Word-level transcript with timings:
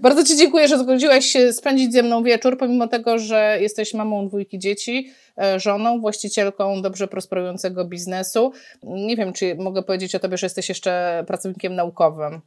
Bardzo 0.00 0.24
Ci 0.24 0.36
dziękuję, 0.36 0.68
że 0.68 0.78
zgodziłaś 0.78 1.26
się 1.26 1.52
spędzić 1.52 1.92
ze 1.92 2.02
mną 2.02 2.22
wieczór, 2.22 2.58
pomimo 2.58 2.88
tego, 2.88 3.18
że 3.18 3.58
jesteś 3.60 3.94
mamą 3.94 4.28
dwójki 4.28 4.58
dzieci, 4.58 5.10
e, 5.38 5.60
żoną, 5.60 6.00
właścicielką 6.00 6.82
dobrze 6.82 7.08
prosperującego 7.08 7.84
biznesu. 7.84 8.52
Nie 8.82 9.16
wiem, 9.16 9.32
czy 9.32 9.54
mogę 9.54 9.82
powiedzieć 9.82 10.14
o 10.14 10.18
Tobie, 10.18 10.36
że 10.36 10.46
jesteś 10.46 10.68
jeszcze 10.68 11.24
pracownikiem 11.26 11.74
naukowym, 11.74 12.40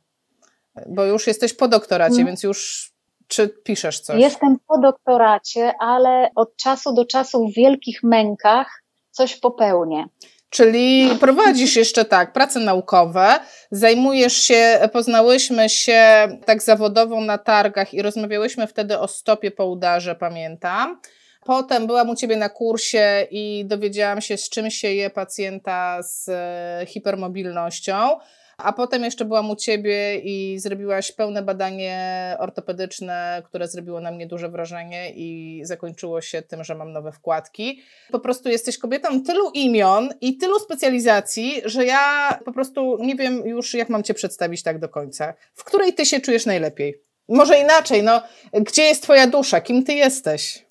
bo 0.88 1.05
już 1.05 1.27
jesteś 1.27 1.54
po 1.54 1.67
doktoracie, 1.67 2.15
hmm. 2.15 2.27
więc 2.27 2.43
już 2.43 2.91
czy 3.27 3.49
piszesz 3.49 3.99
coś? 3.99 4.21
Jestem 4.21 4.57
po 4.67 4.77
doktoracie, 4.79 5.73
ale 5.79 6.29
od 6.35 6.55
czasu 6.55 6.93
do 6.93 7.05
czasu 7.05 7.47
w 7.47 7.53
wielkich 7.53 8.03
mękach 8.03 8.83
coś 9.11 9.39
popełnię. 9.39 10.05
Czyli 10.52 11.09
prowadzisz 11.20 11.75
jeszcze 11.75 12.05
tak, 12.05 12.34
prace 12.34 12.59
naukowe, 12.59 13.39
zajmujesz 13.71 14.34
się, 14.34 14.80
poznałyśmy 14.94 15.70
się 15.70 16.03
tak 16.45 16.63
zawodowo 16.63 17.21
na 17.21 17.38
targach 17.38 17.94
i 17.94 18.02
rozmawiałyśmy 18.02 18.67
wtedy 18.67 18.99
o 18.99 19.08
stopie 19.08 19.52
po 19.52 19.66
udarze, 19.66 20.16
pamiętam. 20.16 20.99
Potem 21.45 21.88
byłam 21.88 22.09
u 22.09 22.16
Ciebie 22.16 22.38
na 22.38 22.49
kursie 22.49 23.27
i 23.31 23.66
dowiedziałam 23.66 24.22
się, 24.22 24.38
z 24.38 24.49
czym 24.49 24.72
się 24.72 24.88
je 24.88 25.09
pacjenta 25.09 26.03
z 26.03 26.30
e, 26.30 26.86
hipermobilnością. 26.86 28.17
A 28.63 28.73
potem 28.73 29.03
jeszcze 29.03 29.25
byłam 29.25 29.49
u 29.49 29.55
Ciebie 29.55 30.20
i 30.20 30.59
zrobiłaś 30.59 31.11
pełne 31.11 31.41
badanie 31.41 32.35
ortopedyczne, 32.39 33.41
które 33.45 33.67
zrobiło 33.67 34.02
na 34.02 34.11
mnie 34.11 34.27
duże 34.27 34.49
wrażenie 34.49 35.11
i 35.15 35.61
zakończyło 35.63 36.21
się 36.21 36.41
tym, 36.41 36.63
że 36.63 36.75
mam 36.75 36.91
nowe 36.91 37.11
wkładki. 37.11 37.81
Po 38.11 38.19
prostu 38.19 38.49
jesteś 38.49 38.77
kobietą 38.77 39.23
tylu 39.23 39.52
imion 39.53 40.09
i 40.21 40.38
tylu 40.38 40.59
specjalizacji, 40.59 41.61
że 41.66 41.85
ja 41.85 42.39
po 42.45 42.53
prostu 42.53 42.97
nie 43.02 43.16
wiem 43.16 43.47
już, 43.47 43.73
jak 43.73 43.89
mam 43.89 44.03
Cię 44.03 44.13
przedstawić 44.13 44.64
tak 44.64 44.80
do 44.80 44.89
końca. 44.89 45.33
W 45.53 45.64
której 45.64 45.93
Ty 45.93 46.05
się 46.05 46.19
czujesz 46.19 46.45
najlepiej? 46.45 47.02
Może 47.30 47.59
inaczej, 47.59 48.03
no, 48.03 48.21
gdzie 48.53 48.83
jest 48.83 49.03
Twoja 49.03 49.27
dusza? 49.27 49.61
Kim 49.61 49.83
Ty 49.83 49.93
jesteś? 49.93 50.70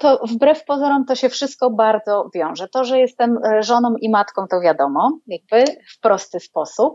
To 0.00 0.18
wbrew 0.26 0.64
pozorom 0.64 1.04
to 1.04 1.14
się 1.14 1.28
wszystko 1.28 1.70
bardzo 1.70 2.30
wiąże. 2.34 2.68
To, 2.68 2.84
że 2.84 2.98
jestem 2.98 3.38
e, 3.44 3.62
żoną 3.62 3.94
i 4.00 4.10
matką, 4.10 4.46
to 4.50 4.60
wiadomo, 4.60 5.18
jakby 5.26 5.64
w 5.96 6.00
prosty 6.00 6.40
sposób. 6.40 6.94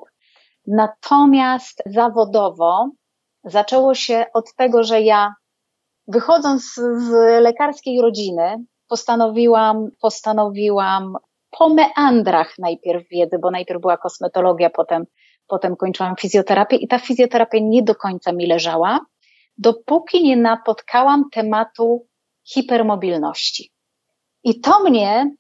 Natomiast 0.68 1.84
zawodowo 1.86 2.90
zaczęło 3.44 3.96
się 3.96 4.26
od 4.34 4.56
tego, 4.56 4.84
że 4.84 5.02
ja 5.02 5.34
wychodząc 6.08 6.74
z 6.76 7.10
lekarskiej 7.42 8.02
rodziny, 8.02 8.66
postanowiłam, 8.88 9.90
postanowiłam 10.02 11.18
po 11.58 11.70
meandrach 11.70 12.54
najpierw 12.60 13.10
wiedzy, 13.10 13.40
bo 13.40 13.52
najpierw 13.52 13.82
była 13.82 13.98
kosmetologia, 13.98 14.70
potem, 14.70 15.06
potem 15.48 15.76
kończyłam 15.76 16.16
fizjoterapię 16.16 16.76
i 16.76 16.88
ta 16.88 17.00
fizjoterapia 17.00 17.58
nie 17.62 17.84
do 17.84 17.96
końca 17.96 18.32
mi 18.32 18.48
leżała, 18.48 19.00
dopóki 19.58 20.24
nie 20.24 20.38
napotkałam 20.38 21.30
tematu 21.32 22.08
hipermobilności. 22.44 23.72
I 24.44 24.60
to 24.60 24.84
mnie 24.84 25.36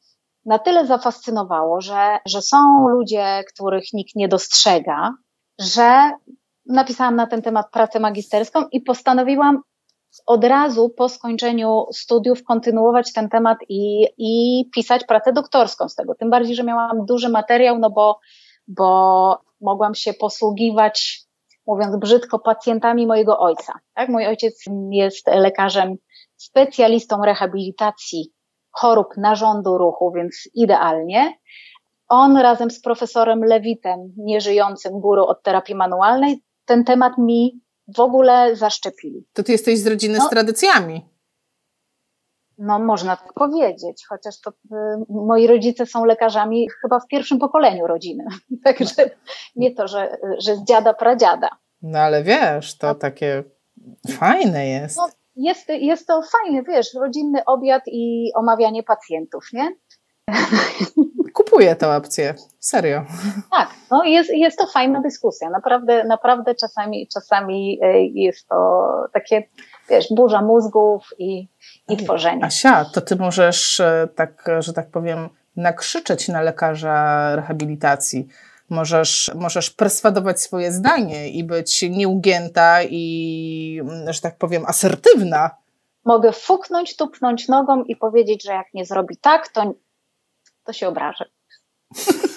na 0.45 0.59
tyle 0.59 0.87
zafascynowało, 0.87 1.81
że, 1.81 2.19
że 2.25 2.41
są 2.41 2.87
ludzie, 2.87 3.43
których 3.53 3.83
nikt 3.93 4.15
nie 4.15 4.27
dostrzega, 4.27 5.13
że 5.59 6.11
napisałam 6.65 7.15
na 7.15 7.27
ten 7.27 7.41
temat 7.41 7.71
pracę 7.71 7.99
magisterską 7.99 8.67
i 8.71 8.81
postanowiłam 8.81 9.61
od 10.25 10.43
razu 10.43 10.89
po 10.89 11.09
skończeniu 11.09 11.85
studiów 11.93 12.43
kontynuować 12.43 13.13
ten 13.13 13.29
temat 13.29 13.57
i, 13.69 14.07
i 14.17 14.63
pisać 14.75 15.05
pracę 15.05 15.33
doktorską 15.33 15.89
z 15.89 15.95
tego. 15.95 16.15
Tym 16.15 16.29
bardziej, 16.29 16.55
że 16.55 16.63
miałam 16.63 17.05
duży 17.05 17.29
materiał, 17.29 17.79
no 17.79 17.89
bo, 17.89 18.19
bo 18.67 19.41
mogłam 19.61 19.95
się 19.95 20.13
posługiwać, 20.13 21.21
mówiąc 21.67 21.95
brzydko, 21.95 22.39
pacjentami 22.39 23.07
mojego 23.07 23.39
ojca. 23.39 23.73
Tak? 23.93 24.09
Mój 24.09 24.27
ojciec 24.27 24.63
jest 24.91 25.27
lekarzem 25.27 25.95
specjalistą 26.43 27.25
rehabilitacji 27.25 28.33
chorób 28.71 29.07
narządu 29.17 29.77
ruchu, 29.77 30.11
więc 30.15 30.49
idealnie. 30.53 31.33
On 32.07 32.37
razem 32.37 32.71
z 32.71 32.81
profesorem 32.81 33.43
Lewitem, 33.43 34.13
nieżyjącym 34.17 34.99
guru 34.99 35.23
od 35.23 35.43
terapii 35.43 35.75
manualnej, 35.75 36.43
ten 36.65 36.83
temat 36.83 37.17
mi 37.17 37.61
w 37.87 37.99
ogóle 37.99 38.55
zaszczepili. 38.55 39.27
To 39.33 39.43
ty 39.43 39.51
jesteś 39.51 39.79
z 39.79 39.87
rodziny 39.87 40.17
no, 40.17 40.27
z 40.27 40.29
tradycjami. 40.29 41.05
No, 42.57 42.79
można 42.79 43.17
tak 43.17 43.33
powiedzieć, 43.33 44.05
chociaż 44.09 44.39
to 44.39 44.49
y, 44.49 44.53
moi 45.09 45.47
rodzice 45.47 45.85
są 45.85 46.05
lekarzami 46.05 46.67
chyba 46.81 46.99
w 46.99 47.07
pierwszym 47.07 47.39
pokoleniu 47.39 47.87
rodziny. 47.87 48.23
Także 48.65 49.09
nie 49.55 49.75
to, 49.75 49.87
że, 49.87 50.17
że 50.39 50.55
z 50.55 50.63
dziada 50.63 50.93
pradziada. 50.93 51.49
No 51.81 51.99
ale 51.99 52.23
wiesz, 52.23 52.77
to 52.77 52.87
no. 52.87 52.95
takie 52.95 53.43
fajne 54.19 54.67
jest. 54.67 54.97
No, 54.97 55.09
jest, 55.35 55.69
jest 55.69 56.07
to 56.07 56.21
fajny, 56.21 56.63
wiesz, 56.63 56.93
rodzinny 56.93 57.45
obiad 57.45 57.83
i 57.87 58.31
omawianie 58.35 58.83
pacjentów, 58.83 59.43
nie? 59.53 59.75
Kupuję 61.33 61.75
tę 61.75 61.95
opcję, 61.95 62.35
serio. 62.59 63.05
Tak, 63.51 63.69
no 63.91 64.03
jest, 64.03 64.29
jest 64.29 64.57
to 64.57 64.67
fajna 64.67 65.01
dyskusja. 65.01 65.49
Naprawdę, 65.49 66.03
naprawdę 66.03 66.55
czasami, 66.55 67.07
czasami 67.07 67.79
e, 67.81 68.05
jest 68.05 68.47
to 68.47 68.87
takie, 69.13 69.43
wiesz, 69.89 70.05
burza 70.11 70.41
mózgów 70.41 71.09
i, 71.17 71.47
i 71.89 71.97
tworzenie. 71.97 72.45
Asia, 72.45 72.85
to 72.85 73.01
ty 73.01 73.15
możesz 73.15 73.79
e, 73.79 74.07
tak, 74.15 74.45
że 74.59 74.73
tak 74.73 74.91
powiem, 74.91 75.29
nakrzyczeć 75.55 76.27
na 76.27 76.41
lekarza 76.41 77.35
rehabilitacji 77.35 78.27
możesz, 78.73 79.31
możesz 79.35 79.69
perswadować 79.69 80.41
swoje 80.41 80.71
zdanie 80.71 81.29
i 81.29 81.43
być 81.43 81.81
nieugięta 81.81 82.83
i, 82.83 83.81
że 84.09 84.21
tak 84.21 84.37
powiem, 84.37 84.65
asertywna. 84.65 85.49
Mogę 86.05 86.31
fuknąć, 86.31 86.95
tupnąć 86.95 87.47
nogą 87.47 87.83
i 87.83 87.95
powiedzieć, 87.95 88.43
że 88.43 88.51
jak 88.51 88.73
nie 88.73 88.85
zrobi 88.85 89.17
tak, 89.17 89.47
to, 89.47 89.73
to 90.63 90.73
się 90.73 90.87
obrażę. 90.87 91.25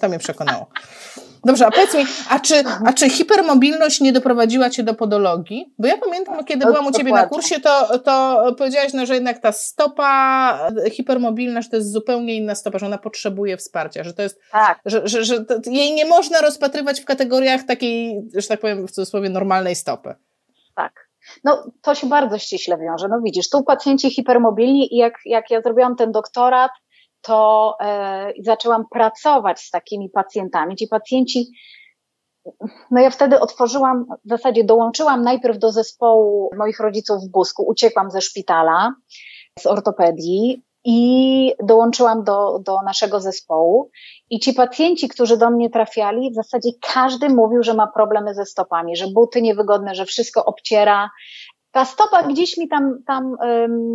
To 0.00 0.08
mnie 0.08 0.18
przekonało. 0.18 0.66
Dobrze, 1.44 1.66
a 1.66 1.70
powiedz 1.70 1.94
mi, 1.94 2.04
a 2.30 2.40
czy, 2.40 2.64
a 2.86 2.92
czy 2.92 3.10
hipermobilność 3.10 4.00
nie 4.00 4.12
doprowadziła 4.12 4.70
Cię 4.70 4.82
do 4.82 4.94
podologii? 4.94 5.74
Bo 5.78 5.88
ja 5.88 5.98
pamiętam, 5.98 6.44
kiedy 6.44 6.64
no, 6.64 6.72
byłam 6.72 6.86
u 6.86 6.92
Ciebie 6.92 7.12
na 7.12 7.26
kursie, 7.26 7.60
to, 7.60 7.98
to 7.98 8.44
powiedziałaś, 8.58 8.92
no, 8.92 9.06
że 9.06 9.14
jednak 9.14 9.38
ta 9.38 9.52
stopa 9.52 10.70
hipermobilna, 10.90 11.62
że 11.62 11.68
to 11.68 11.76
jest 11.76 11.92
zupełnie 11.92 12.36
inna 12.36 12.54
stopa, 12.54 12.78
że 12.78 12.86
ona 12.86 12.98
potrzebuje 12.98 13.56
wsparcia, 13.56 14.04
że 14.04 14.14
to 14.14 14.22
jest, 14.22 14.40
tak. 14.52 14.80
że, 14.84 15.08
że, 15.08 15.24
że 15.24 15.44
jej 15.66 15.94
nie 15.94 16.04
można 16.04 16.40
rozpatrywać 16.40 17.00
w 17.00 17.04
kategoriach 17.04 17.62
takiej, 17.62 18.22
że 18.34 18.48
tak 18.48 18.60
powiem 18.60 18.86
w 18.86 18.92
cudzysłowie, 18.92 19.30
normalnej 19.30 19.74
stopy. 19.74 20.14
Tak. 20.74 21.06
No, 21.44 21.70
to 21.82 21.94
się 21.94 22.06
bardzo 22.06 22.38
ściśle 22.38 22.78
wiąże. 22.78 23.08
No 23.08 23.20
widzisz, 23.24 23.50
tu 23.50 23.62
pacjenci 23.62 24.10
hipermobilni 24.10 24.94
i 24.94 24.96
jak, 24.96 25.14
jak 25.24 25.50
ja 25.50 25.60
zrobiłam 25.60 25.96
ten 25.96 26.12
doktorat, 26.12 26.70
to 27.26 27.76
e, 27.80 28.32
zaczęłam 28.42 28.84
pracować 28.90 29.60
z 29.60 29.70
takimi 29.70 30.10
pacjentami. 30.10 30.76
Ci 30.76 30.88
pacjenci, 30.88 31.46
no 32.90 33.00
ja 33.00 33.10
wtedy 33.10 33.40
otworzyłam, 33.40 34.06
w 34.24 34.28
zasadzie 34.28 34.64
dołączyłam 34.64 35.22
najpierw 35.22 35.58
do 35.58 35.72
zespołu 35.72 36.50
moich 36.58 36.80
rodziców 36.80 37.22
w 37.22 37.30
Busku, 37.30 37.64
uciekłam 37.68 38.10
ze 38.10 38.20
szpitala, 38.20 38.94
z 39.58 39.66
ortopedii 39.66 40.62
i 40.84 41.52
dołączyłam 41.62 42.24
do, 42.24 42.58
do 42.58 42.82
naszego 42.84 43.20
zespołu. 43.20 43.90
I 44.30 44.40
ci 44.40 44.52
pacjenci, 44.52 45.08
którzy 45.08 45.36
do 45.36 45.50
mnie 45.50 45.70
trafiali, 45.70 46.30
w 46.30 46.34
zasadzie 46.34 46.70
każdy 46.92 47.28
mówił, 47.28 47.62
że 47.62 47.74
ma 47.74 47.86
problemy 47.86 48.34
ze 48.34 48.44
stopami, 48.44 48.96
że 48.96 49.06
buty 49.06 49.42
niewygodne, 49.42 49.94
że 49.94 50.04
wszystko 50.04 50.44
obciera, 50.44 51.10
ta 51.76 51.84
stopa 51.84 52.22
gdzieś 52.22 52.56
mi 52.56 52.68
tam, 52.68 53.02
tam 53.06 53.36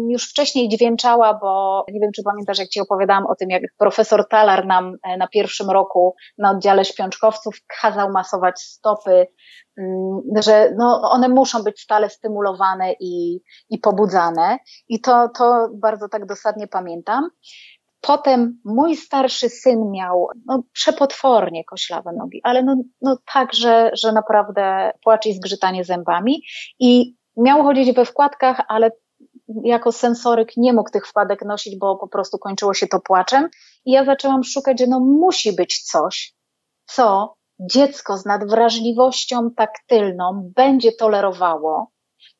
już 0.09 0.29
wcześniej 0.29 0.69
dźwięczała, 0.69 1.33
bo 1.33 1.85
nie 1.91 1.99
wiem, 1.99 2.11
czy 2.15 2.23
pamiętasz, 2.23 2.59
jak 2.59 2.69
Ci 2.69 2.79
opowiadałam 2.79 3.27
o 3.27 3.35
tym, 3.35 3.49
jak 3.49 3.63
profesor 3.77 4.27
Talar 4.27 4.65
nam 4.65 4.95
e, 5.03 5.17
na 5.17 5.27
pierwszym 5.27 5.69
roku 5.69 6.15
na 6.37 6.51
oddziale 6.51 6.85
śpiączkowców 6.85 7.55
kazał 7.81 8.11
masować 8.11 8.61
stopy, 8.61 9.27
um, 9.77 10.21
że 10.43 10.71
no, 10.77 11.01
one 11.11 11.29
muszą 11.29 11.63
być 11.63 11.81
stale 11.81 12.09
stymulowane 12.09 12.93
i, 12.99 13.41
i 13.69 13.77
pobudzane. 13.77 14.57
I 14.89 15.01
to, 15.01 15.29
to 15.37 15.69
bardzo 15.73 16.09
tak 16.09 16.25
dosadnie 16.25 16.67
pamiętam. 16.67 17.29
Potem 18.01 18.59
mój 18.65 18.95
starszy 18.95 19.49
syn 19.49 19.91
miał 19.91 20.27
no, 20.45 20.63
przepotwornie 20.73 21.63
koślawe 21.63 22.11
nogi, 22.17 22.41
ale 22.43 22.63
no, 22.63 22.75
no 23.01 23.17
tak, 23.33 23.53
że, 23.53 23.91
że 23.93 24.11
naprawdę 24.11 24.91
płacz 25.03 25.25
i 25.25 25.33
zgrzytanie 25.33 25.83
zębami. 25.83 26.41
I 26.79 27.20
Miał 27.37 27.63
chodzić 27.63 27.95
we 27.95 28.05
wkładkach, 28.05 28.61
ale 28.67 28.91
jako 29.63 29.91
sensoryk 29.91 30.57
nie 30.57 30.73
mógł 30.73 30.89
tych 30.89 31.07
wkładek 31.07 31.45
nosić, 31.45 31.77
bo 31.77 31.95
po 31.95 32.07
prostu 32.07 32.37
kończyło 32.37 32.73
się 32.73 32.87
to 32.87 32.99
płaczem. 32.99 33.49
I 33.85 33.91
ja 33.91 34.05
zaczęłam 34.05 34.43
szukać, 34.43 34.79
że 34.79 34.87
no 34.87 34.99
musi 34.99 35.55
być 35.55 35.83
coś, 35.83 36.35
co 36.85 37.35
dziecko 37.59 38.17
z 38.17 38.25
nadwrażliwością 38.25 39.51
taktylną 39.51 40.51
będzie 40.55 40.91
tolerowało, 40.91 41.91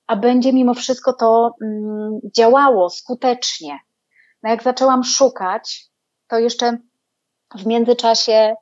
a 0.08 0.16
będzie 0.16 0.54
mimo 0.54 0.74
wszystko 0.74 1.14
to 1.14 1.56
mm, 1.62 2.20
działało 2.36 2.90
skutecznie. 2.90 3.80
No 4.44 4.50
jak 4.50 4.64
zaczęłam 4.64 5.04
szukać, 5.04 5.90
to 6.28 6.40
jeszcze 6.40 6.78
w 7.56 7.66
międzyczasie 7.66 8.56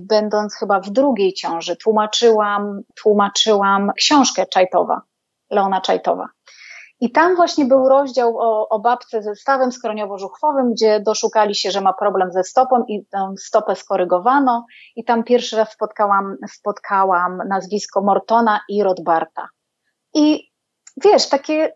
będąc 0.00 0.54
chyba 0.54 0.80
w 0.80 0.90
drugiej 0.90 1.32
ciąży, 1.32 1.76
tłumaczyłam, 1.76 2.80
tłumaczyłam 3.02 3.90
książkę 3.96 4.46
Czajtowa, 4.46 5.00
Leona 5.50 5.80
Czajtowa. 5.80 6.28
I 7.00 7.12
tam 7.12 7.36
właśnie 7.36 7.64
był 7.64 7.88
rozdział 7.88 8.38
o, 8.38 8.68
o 8.68 8.78
babce 8.78 9.22
ze 9.22 9.34
stawem 9.34 9.70
skroniowo-żuchwowym, 9.72 10.72
gdzie 10.72 11.00
doszukali 11.00 11.54
się, 11.54 11.70
że 11.70 11.80
ma 11.80 11.92
problem 11.92 12.32
ze 12.32 12.44
stopą 12.44 12.84
i 12.88 13.06
tę 13.06 13.34
stopę 13.38 13.76
skorygowano. 13.76 14.66
I 14.96 15.04
tam 15.04 15.24
pierwszy 15.24 15.56
raz 15.56 15.72
spotkałam, 15.72 16.36
spotkałam 16.52 17.42
nazwisko 17.48 18.00
Mortona 18.02 18.60
i 18.68 18.82
Rodbarta. 18.82 19.48
I 20.14 20.50
wiesz, 21.04 21.28
takie 21.28 21.72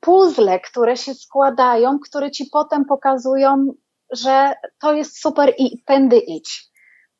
puzzle, 0.00 0.60
które 0.60 0.96
się 0.96 1.14
składają, 1.14 1.98
które 1.98 2.30
ci 2.30 2.46
potem 2.52 2.84
pokazują, 2.84 3.66
że 4.12 4.54
to 4.80 4.92
jest 4.92 5.20
super 5.20 5.54
i 5.58 5.82
tędy 5.84 6.18
idź. 6.18 6.70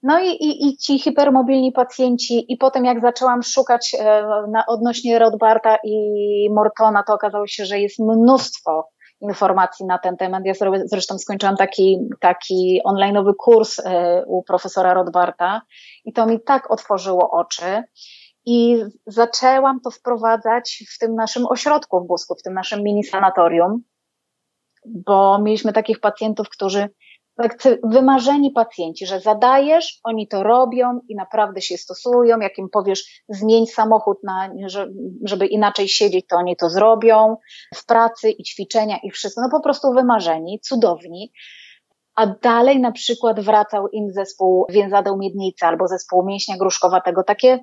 No 0.02 0.20
i, 0.20 0.28
i, 0.28 0.68
i 0.68 0.76
ci 0.76 0.98
hipermobilni 0.98 1.72
pacjenci, 1.72 2.52
i 2.52 2.56
potem 2.56 2.84
jak 2.84 3.00
zaczęłam 3.00 3.42
szukać 3.42 3.96
e, 3.98 4.22
na, 4.50 4.66
odnośnie 4.66 5.18
Rodbarta 5.18 5.78
i 5.84 6.48
Mortona, 6.50 7.02
to 7.02 7.14
okazało 7.14 7.46
się, 7.46 7.64
że 7.64 7.80
jest 7.80 7.98
mnóstwo 7.98 8.88
informacji 9.20 9.86
na 9.86 9.98
ten 9.98 10.16
temat. 10.16 10.42
Ja 10.44 10.52
zresztą 10.84 11.18
skończyłam 11.18 11.56
taki, 11.56 11.98
taki 12.20 12.80
onlineowy 12.84 13.34
kurs 13.34 13.78
e, 13.78 14.24
u 14.26 14.42
profesora 14.42 14.94
Rodbarta 14.94 15.62
i 16.04 16.12
to 16.12 16.26
mi 16.26 16.40
tak 16.40 16.70
otworzyło 16.70 17.30
oczy. 17.30 17.82
I 18.46 18.84
zaczęłam 19.06 19.80
to 19.80 19.90
wprowadzać 19.90 20.84
w 20.94 20.98
tym 20.98 21.14
naszym 21.14 21.46
ośrodku 21.46 22.00
w 22.00 22.06
Busku, 22.06 22.34
w 22.34 22.42
tym 22.42 22.54
naszym 22.54 22.82
mini 22.82 23.04
sanatorium, 23.04 23.82
bo 24.86 25.38
mieliśmy 25.38 25.72
takich 25.72 26.00
pacjentów, 26.00 26.48
którzy 26.48 26.88
wymarzeni 27.84 28.50
pacjenci, 28.50 29.06
że 29.06 29.20
zadajesz, 29.20 30.00
oni 30.04 30.28
to 30.28 30.42
robią 30.42 31.00
i 31.08 31.14
naprawdę 31.14 31.60
się 31.60 31.76
stosują. 31.76 32.40
Jak 32.40 32.58
im 32.58 32.68
powiesz, 32.68 33.22
zmień 33.28 33.66
samochód, 33.66 34.18
na, 34.24 34.50
żeby 35.24 35.46
inaczej 35.46 35.88
siedzieć, 35.88 36.26
to 36.26 36.36
oni 36.36 36.56
to 36.56 36.70
zrobią. 36.70 37.36
W 37.74 37.86
pracy 37.86 38.30
i 38.30 38.42
ćwiczenia 38.42 38.98
i 39.02 39.10
wszystko. 39.10 39.40
No 39.40 39.48
po 39.50 39.60
prostu 39.60 39.92
wymarzeni, 39.92 40.60
cudowni. 40.60 41.32
A 42.14 42.26
dalej 42.26 42.80
na 42.80 42.92
przykład 42.92 43.40
wracał 43.40 43.88
im 43.88 44.12
zespół 44.12 44.66
więzadeł 44.70 45.18
miednicy 45.18 45.66
albo 45.66 45.88
zespół 45.88 46.26
mięśnia 46.26 46.56
gruszkowatego. 46.56 47.22
Takie 47.24 47.58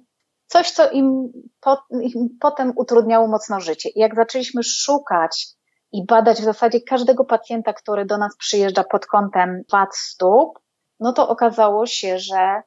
coś, 0.47 0.71
co 0.71 0.91
im, 0.91 1.31
po, 1.61 1.77
im 2.01 2.37
potem 2.39 2.73
utrudniało 2.75 3.27
mocno 3.27 3.59
życie. 3.59 3.89
I 3.89 3.99
jak 3.99 4.15
zaczęliśmy 4.15 4.63
szukać 4.63 5.47
i 5.93 6.05
badać 6.05 6.41
w 6.41 6.43
zasadzie 6.43 6.81
każdego 6.81 7.25
pacjenta, 7.25 7.73
który 7.73 8.05
do 8.05 8.17
nas 8.17 8.37
przyjeżdża 8.37 8.83
pod 8.83 9.05
kątem 9.05 9.61
wad 9.71 9.97
stóp, 9.97 10.59
no 10.99 11.13
to 11.13 11.29
okazało 11.29 11.85
się, 11.85 12.19
że 12.19 12.61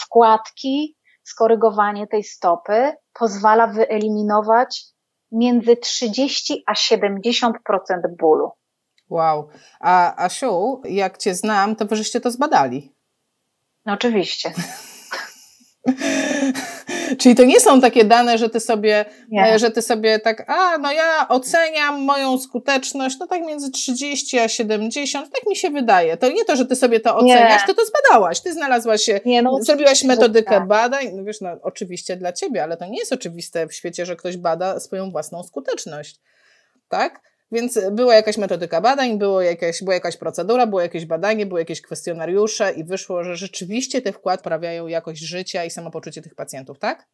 wkładki, 0.00 0.96
skorygowanie 1.22 2.06
tej 2.06 2.24
stopy 2.24 2.92
pozwala 3.12 3.66
wyeliminować 3.66 4.84
między 5.32 5.76
30 5.76 6.64
a 6.66 6.72
70% 6.72 7.52
bólu. 8.18 8.50
Wow. 9.08 9.48
A 9.80 10.24
Asiu, 10.24 10.82
jak 10.84 11.18
Cię 11.18 11.34
znam, 11.34 11.76
to 11.76 11.86
wyżeście 11.86 12.20
to 12.20 12.30
zbadali. 12.30 12.94
No 13.86 13.92
oczywiście. 13.92 14.52
Czyli 17.18 17.34
to 17.34 17.44
nie 17.44 17.60
są 17.60 17.80
takie 17.80 18.04
dane, 18.04 18.38
że 18.38 18.50
ty 18.50 18.60
sobie, 18.60 19.04
nie. 19.28 19.58
że 19.58 19.70
ty 19.70 19.82
sobie 19.82 20.18
tak, 20.18 20.50
a 20.50 20.78
no 20.78 20.92
ja 20.92 21.28
oceniam 21.28 22.02
moją 22.02 22.38
skuteczność, 22.38 23.16
no 23.20 23.26
tak 23.26 23.42
między 23.46 23.70
30 23.70 24.38
a 24.38 24.48
70, 24.48 25.30
tak 25.30 25.46
mi 25.46 25.56
się 25.56 25.70
wydaje. 25.70 26.16
To 26.16 26.28
nie 26.28 26.44
to, 26.44 26.56
że 26.56 26.66
ty 26.66 26.76
sobie 26.76 27.00
to 27.00 27.16
oceniasz, 27.16 27.62
nie. 27.62 27.66
ty 27.66 27.74
to 27.74 27.82
zbadałaś, 27.86 28.40
ty 28.40 28.52
znalazłaś 28.52 29.02
się, 29.02 29.20
nie, 29.24 29.42
no, 29.42 29.62
zrobiłaś 29.62 30.04
metodykę 30.04 30.50
tak. 30.50 30.66
badań, 30.66 31.10
no 31.12 31.24
wiesz, 31.24 31.40
no 31.40 31.50
oczywiście 31.62 32.16
dla 32.16 32.32
ciebie, 32.32 32.62
ale 32.62 32.76
to 32.76 32.86
nie 32.86 32.98
jest 32.98 33.12
oczywiste 33.12 33.66
w 33.66 33.74
świecie, 33.74 34.06
że 34.06 34.16
ktoś 34.16 34.36
bada 34.36 34.80
swoją 34.80 35.10
własną 35.10 35.42
skuteczność. 35.42 36.20
Tak? 36.88 37.20
Więc 37.52 37.78
była 37.90 38.14
jakaś 38.14 38.38
metodyka 38.38 38.80
badań, 38.80 39.18
było 39.18 39.42
jakaś, 39.42 39.82
była 39.82 39.94
jakaś 39.94 40.16
procedura, 40.16 40.66
było 40.66 40.80
jakieś 40.80 41.06
badanie, 41.06 41.46
były 41.46 41.60
jakieś 41.60 41.82
kwestionariusze 41.82 42.72
i 42.72 42.84
wyszło, 42.84 43.24
że 43.24 43.36
rzeczywiście 43.36 44.02
te 44.02 44.12
wkład 44.12 44.40
poprawiają 44.40 44.86
jakość 44.86 45.20
życia 45.20 45.64
i 45.64 45.70
samopoczucie 45.70 46.22
tych 46.22 46.34
pacjentów, 46.34 46.78
tak? 46.78 47.06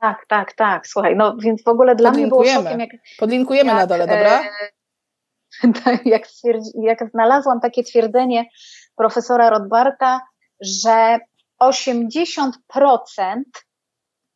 Tak, 0.00 0.26
tak, 0.28 0.52
tak. 0.52 0.86
Słuchaj, 0.86 1.16
no 1.16 1.36
więc 1.36 1.64
w 1.64 1.68
ogóle 1.68 1.94
dla 1.96 2.10
mnie 2.10 2.26
było 2.26 2.44
szokiem, 2.44 2.80
jak... 2.80 2.90
Podlinkujemy 3.18 3.68
jak, 3.68 3.76
na 3.76 3.86
dole, 3.86 4.06
dobra? 4.06 4.42
E, 4.42 5.98
jak, 6.04 6.22
jak 6.82 7.10
znalazłam 7.10 7.60
takie 7.60 7.82
twierdzenie 7.82 8.44
profesora 8.96 9.50
Rodbarta, 9.50 10.20
że 10.60 11.18
80% 11.62 12.50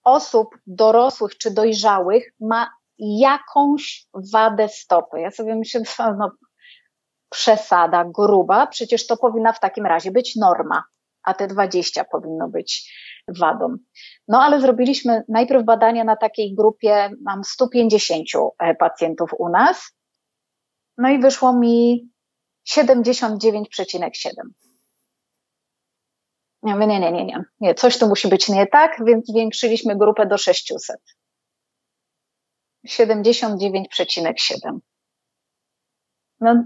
osób 0.04 0.58
dorosłych 0.66 1.38
czy 1.38 1.50
dojrzałych 1.50 2.32
ma 2.40 2.70
jakąś 2.98 4.06
wadę 4.32 4.68
stopy. 4.68 5.20
Ja 5.20 5.30
sobie 5.30 5.56
myślę, 5.56 5.80
no, 6.18 6.30
przesada 7.30 8.04
gruba, 8.04 8.66
przecież 8.66 9.06
to 9.06 9.16
powinna 9.16 9.52
w 9.52 9.60
takim 9.60 9.86
razie 9.86 10.10
być 10.10 10.36
norma, 10.36 10.84
a 11.22 11.34
te 11.34 11.46
20 11.46 12.04
powinno 12.04 12.48
być 12.48 12.92
wadą. 13.40 13.76
No 14.28 14.42
ale 14.42 14.60
zrobiliśmy 14.60 15.22
najpierw 15.28 15.64
badania 15.64 16.04
na 16.04 16.16
takiej 16.16 16.54
grupie, 16.54 17.10
mam 17.24 17.44
150 17.44 18.26
e, 18.58 18.74
pacjentów 18.74 19.30
u 19.38 19.48
nas, 19.48 19.92
no 20.98 21.08
i 21.08 21.18
wyszło 21.18 21.52
mi 21.52 22.10
79,7. 22.68 24.30
Ja 26.62 26.74
mówię, 26.74 26.86
nie, 26.86 27.00
nie, 27.00 27.12
nie, 27.12 27.24
nie, 27.24 27.44
nie, 27.60 27.74
coś 27.74 27.98
tu 27.98 28.08
musi 28.08 28.28
być 28.28 28.48
nie 28.48 28.66
tak, 28.66 29.04
więc 29.06 29.26
zwiększyliśmy 29.26 29.96
grupę 29.96 30.26
do 30.26 30.38
600. 30.38 30.96
79,7. 32.86 34.78
No, 36.40 36.64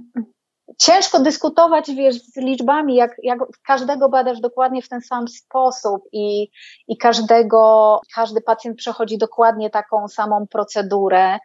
ciężko 0.79 1.21
dyskutować, 1.21 1.91
wiesz, 1.91 2.23
z 2.23 2.37
liczbami, 2.37 2.95
jak, 2.95 3.17
jak 3.23 3.39
każdego 3.67 4.09
badasz 4.09 4.41
dokładnie 4.41 4.83
w 4.83 4.89
ten 4.89 5.01
sam 5.01 5.29
sposób 5.29 6.03
i, 6.13 6.51
i 6.89 6.97
każdego, 6.97 8.01
każdy 8.15 8.41
pacjent 8.41 8.77
przechodzi 8.77 9.19
dokładnie 9.19 9.71
taką 9.71 10.09
samą 10.09 10.47
procedurę 10.47 11.39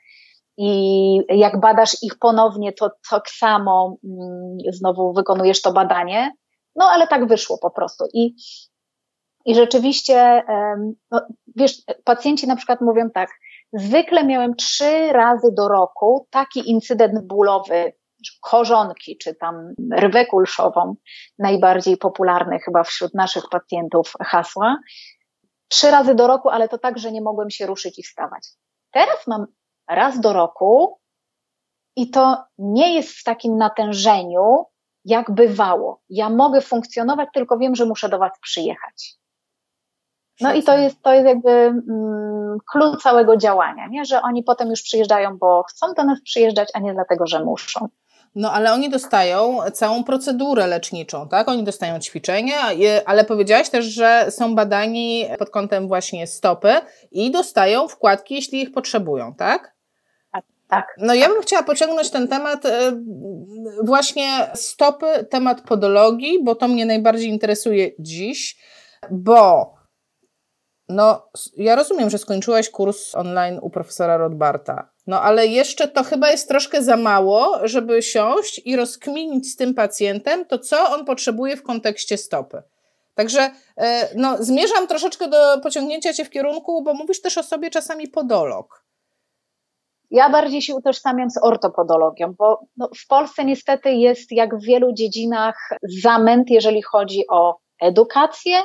i 0.57 1.17
jak 1.29 1.59
badasz 1.59 2.03
ich 2.03 2.19
ponownie, 2.19 2.73
to 2.73 2.91
tak 3.09 3.29
samo 3.29 3.97
mm, 4.03 4.57
znowu 4.73 5.13
wykonujesz 5.13 5.61
to 5.61 5.73
badanie. 5.73 6.31
No, 6.75 6.85
ale 6.85 7.07
tak 7.07 7.27
wyszło 7.27 7.57
po 7.57 7.71
prostu. 7.71 8.05
I, 8.13 8.35
i 9.45 9.55
rzeczywiście, 9.55 10.43
no, 11.11 11.21
wiesz, 11.55 11.81
pacjenci 12.03 12.47
na 12.47 12.55
przykład 12.55 12.81
mówią 12.81 13.09
tak, 13.09 13.29
Zwykle 13.75 14.23
miałem 14.23 14.55
trzy 14.55 15.13
razy 15.13 15.47
do 15.57 15.67
roku 15.67 16.27
taki 16.29 16.69
incydent 16.69 17.27
bólowy, 17.27 17.93
korzonki, 18.41 19.17
czy 19.17 19.35
tam 19.35 19.73
rwę 19.99 20.25
kulszową, 20.25 20.95
najbardziej 21.39 21.97
popularny 21.97 22.59
chyba 22.59 22.83
wśród 22.83 23.13
naszych 23.13 23.43
pacjentów 23.51 24.13
hasła. 24.21 24.77
Trzy 25.67 25.91
razy 25.91 26.15
do 26.15 26.27
roku, 26.27 26.49
ale 26.49 26.69
to 26.69 26.77
tak, 26.77 26.97
że 26.99 27.11
nie 27.11 27.21
mogłem 27.21 27.49
się 27.49 27.65
ruszyć 27.65 27.99
i 27.99 28.03
wstawać. 28.03 28.47
Teraz 28.91 29.27
mam 29.27 29.45
raz 29.89 30.19
do 30.19 30.33
roku 30.33 30.99
i 31.95 32.09
to 32.09 32.43
nie 32.57 32.93
jest 32.93 33.09
w 33.09 33.23
takim 33.23 33.57
natężeniu, 33.57 34.65
jak 35.05 35.31
bywało. 35.31 36.01
Ja 36.09 36.29
mogę 36.29 36.61
funkcjonować, 36.61 37.29
tylko 37.33 37.57
wiem, 37.57 37.75
że 37.75 37.85
muszę 37.85 38.09
do 38.09 38.19
Was 38.19 38.39
przyjechać. 38.41 39.15
No 40.41 40.53
i 40.53 40.63
to 40.63 40.77
jest, 40.77 41.01
to 41.01 41.13
jest 41.13 41.27
jakby 41.27 41.49
mm, 41.49 42.57
klucz 42.71 43.03
całego 43.03 43.37
działania, 43.37 43.87
nie? 43.87 44.05
że 44.05 44.21
oni 44.21 44.43
potem 44.43 44.69
już 44.69 44.81
przyjeżdżają, 44.81 45.37
bo 45.37 45.63
chcą 45.63 45.93
do 45.93 46.03
nas 46.03 46.21
przyjeżdżać, 46.21 46.69
a 46.73 46.79
nie 46.79 46.93
dlatego, 46.93 47.27
że 47.27 47.43
muszą. 47.43 47.87
No 48.35 48.51
ale 48.51 48.73
oni 48.73 48.89
dostają 48.89 49.57
całą 49.73 50.03
procedurę 50.03 50.67
leczniczą, 50.67 51.29
tak? 51.29 51.49
Oni 51.49 51.63
dostają 51.63 51.99
ćwiczenia, 51.99 52.57
ale 53.05 53.23
powiedziałaś 53.23 53.69
też, 53.69 53.85
że 53.85 54.25
są 54.29 54.55
badani 54.55 55.25
pod 55.39 55.49
kątem 55.49 55.87
właśnie 55.87 56.27
stopy 56.27 56.73
i 57.11 57.31
dostają 57.31 57.87
wkładki, 57.87 58.35
jeśli 58.35 58.61
ich 58.61 58.71
potrzebują, 58.71 59.33
tak? 59.33 59.75
Tak. 60.31 60.43
tak. 60.67 60.95
No 60.97 61.13
ja 61.13 61.29
bym 61.29 61.41
chciała 61.41 61.63
pociągnąć 61.63 62.09
ten 62.09 62.27
temat 62.27 62.65
e, 62.65 62.91
właśnie 63.83 64.47
stopy, 64.53 65.25
temat 65.29 65.61
podologii, 65.61 66.43
bo 66.43 66.55
to 66.55 66.67
mnie 66.67 66.85
najbardziej 66.85 67.29
interesuje 67.29 67.91
dziś, 67.99 68.57
bo 69.11 69.74
no, 70.89 71.29
ja 71.57 71.75
rozumiem, 71.75 72.09
że 72.09 72.17
skończyłaś 72.17 72.69
kurs 72.69 73.15
online 73.15 73.59
u 73.61 73.69
profesora 73.69 74.17
Rodbarta. 74.17 74.89
No, 75.07 75.21
ale 75.21 75.47
jeszcze 75.47 75.87
to 75.87 76.03
chyba 76.03 76.31
jest 76.31 76.47
troszkę 76.47 76.83
za 76.83 76.97
mało, 76.97 77.59
żeby 77.63 78.01
siąść 78.01 78.61
i 78.65 78.75
rozkminić 78.75 79.51
z 79.51 79.55
tym 79.55 79.73
pacjentem 79.73 80.45
to, 80.45 80.59
co 80.59 80.89
on 80.89 81.05
potrzebuje 81.05 81.57
w 81.57 81.63
kontekście 81.63 82.17
stopy. 82.17 82.63
Także 83.15 83.51
e, 83.77 84.09
no, 84.15 84.37
zmierzam 84.39 84.87
troszeczkę 84.87 85.27
do 85.27 85.37
pociągnięcia 85.63 86.13
cię 86.13 86.25
w 86.25 86.29
kierunku, 86.29 86.83
bo 86.83 86.93
mówisz 86.93 87.21
też 87.21 87.37
o 87.37 87.43
sobie 87.43 87.69
czasami 87.69 88.07
podolog. 88.07 88.85
Ja 90.11 90.29
bardziej 90.29 90.61
się 90.61 90.75
utożsamiam 90.75 91.29
z 91.29 91.43
ortopodologią, 91.43 92.33
bo 92.37 92.59
no, 92.77 92.89
w 93.03 93.07
Polsce 93.07 93.45
niestety 93.45 93.93
jest, 93.93 94.31
jak 94.31 94.57
w 94.57 94.65
wielu 94.65 94.93
dziedzinach, 94.93 95.69
zamęt, 96.03 96.49
jeżeli 96.49 96.81
chodzi 96.81 97.23
o 97.29 97.57
edukację, 97.81 98.63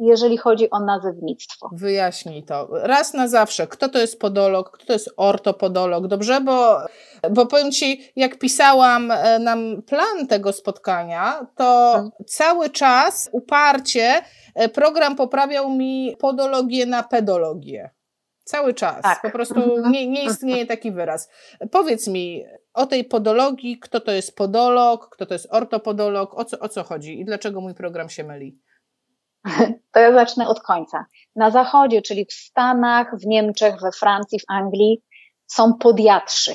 jeżeli 0.00 0.36
chodzi 0.36 0.70
o 0.70 0.80
nazewnictwo. 0.80 1.70
Wyjaśnij 1.72 2.42
to. 2.42 2.68
Raz 2.72 3.14
na 3.14 3.28
zawsze, 3.28 3.66
kto 3.66 3.88
to 3.88 3.98
jest 3.98 4.20
podolog, 4.20 4.70
kto 4.70 4.86
to 4.86 4.92
jest 4.92 5.10
ortopodolog, 5.16 6.06
dobrze? 6.06 6.40
Bo, 6.40 6.78
bo 7.30 7.46
powiem 7.46 7.72
Ci, 7.72 8.12
jak 8.16 8.38
pisałam 8.38 9.10
e, 9.10 9.38
nam 9.38 9.82
plan 9.82 10.26
tego 10.28 10.52
spotkania, 10.52 11.46
to 11.56 11.90
hmm. 11.92 12.10
cały 12.26 12.70
czas 12.70 13.28
uparcie 13.32 14.22
e, 14.54 14.68
program 14.68 15.16
poprawiał 15.16 15.70
mi 15.70 16.16
podologię 16.18 16.86
na 16.86 17.02
pedologię. 17.02 17.90
Cały 18.44 18.74
czas. 18.74 19.02
Tak. 19.02 19.22
Po 19.22 19.30
prostu 19.30 19.62
mhm. 19.62 19.92
nie, 19.92 20.06
nie 20.06 20.24
istnieje 20.24 20.66
taki 20.66 20.92
wyraz. 20.92 21.28
Powiedz 21.70 22.08
mi 22.08 22.44
o 22.74 22.86
tej 22.86 23.04
podologii, 23.04 23.78
kto 23.78 24.00
to 24.00 24.12
jest 24.12 24.36
podolog, 24.36 25.08
kto 25.08 25.26
to 25.26 25.34
jest 25.34 25.48
ortopodolog, 25.50 26.34
o 26.34 26.44
co, 26.44 26.58
o 26.58 26.68
co 26.68 26.82
chodzi 26.82 27.20
i 27.20 27.24
dlaczego 27.24 27.60
mój 27.60 27.74
program 27.74 28.08
się 28.08 28.24
myli? 28.24 28.58
To 29.92 30.00
ja 30.00 30.12
zacznę 30.12 30.48
od 30.48 30.60
końca. 30.60 31.06
Na 31.36 31.50
zachodzie, 31.50 32.02
czyli 32.02 32.24
w 32.24 32.32
Stanach, 32.32 33.18
w 33.18 33.26
Niemczech, 33.26 33.80
we 33.80 33.92
Francji, 33.92 34.40
w 34.40 34.44
Anglii, 34.48 35.02
są 35.46 35.74
podiatrzy, 35.74 36.54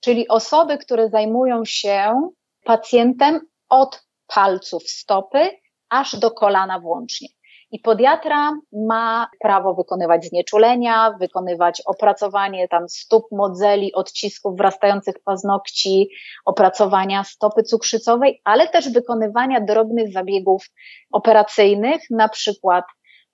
czyli 0.00 0.28
osoby, 0.28 0.78
które 0.78 1.08
zajmują 1.08 1.64
się 1.64 2.30
pacjentem 2.64 3.40
od 3.68 4.06
palców 4.26 4.82
stopy 4.82 5.50
aż 5.88 6.16
do 6.16 6.30
kolana 6.30 6.80
włącznie. 6.80 7.28
I 7.76 7.80
podiatra 7.80 8.52
ma 8.72 9.28
prawo 9.40 9.74
wykonywać 9.74 10.24
znieczulenia, 10.24 11.16
wykonywać 11.20 11.82
opracowanie 11.86 12.68
tam 12.68 12.88
stóp, 12.88 13.24
modzeli, 13.32 13.92
odcisków 13.92 14.56
wrastających 14.56 15.14
paznokci, 15.24 16.08
opracowania 16.44 17.24
stopy 17.24 17.62
cukrzycowej, 17.62 18.40
ale 18.44 18.68
też 18.68 18.92
wykonywania 18.92 19.60
drobnych 19.60 20.12
zabiegów 20.12 20.66
operacyjnych, 21.12 22.00
na 22.10 22.28
przykład 22.28 22.84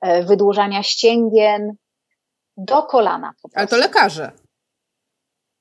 e, 0.01 0.25
wydłużania 0.25 0.83
ścięgien 0.83 1.77
do 2.57 2.83
kolana. 2.83 3.33
Ale 3.55 3.67
to 3.67 3.77
lekarze. 3.77 4.33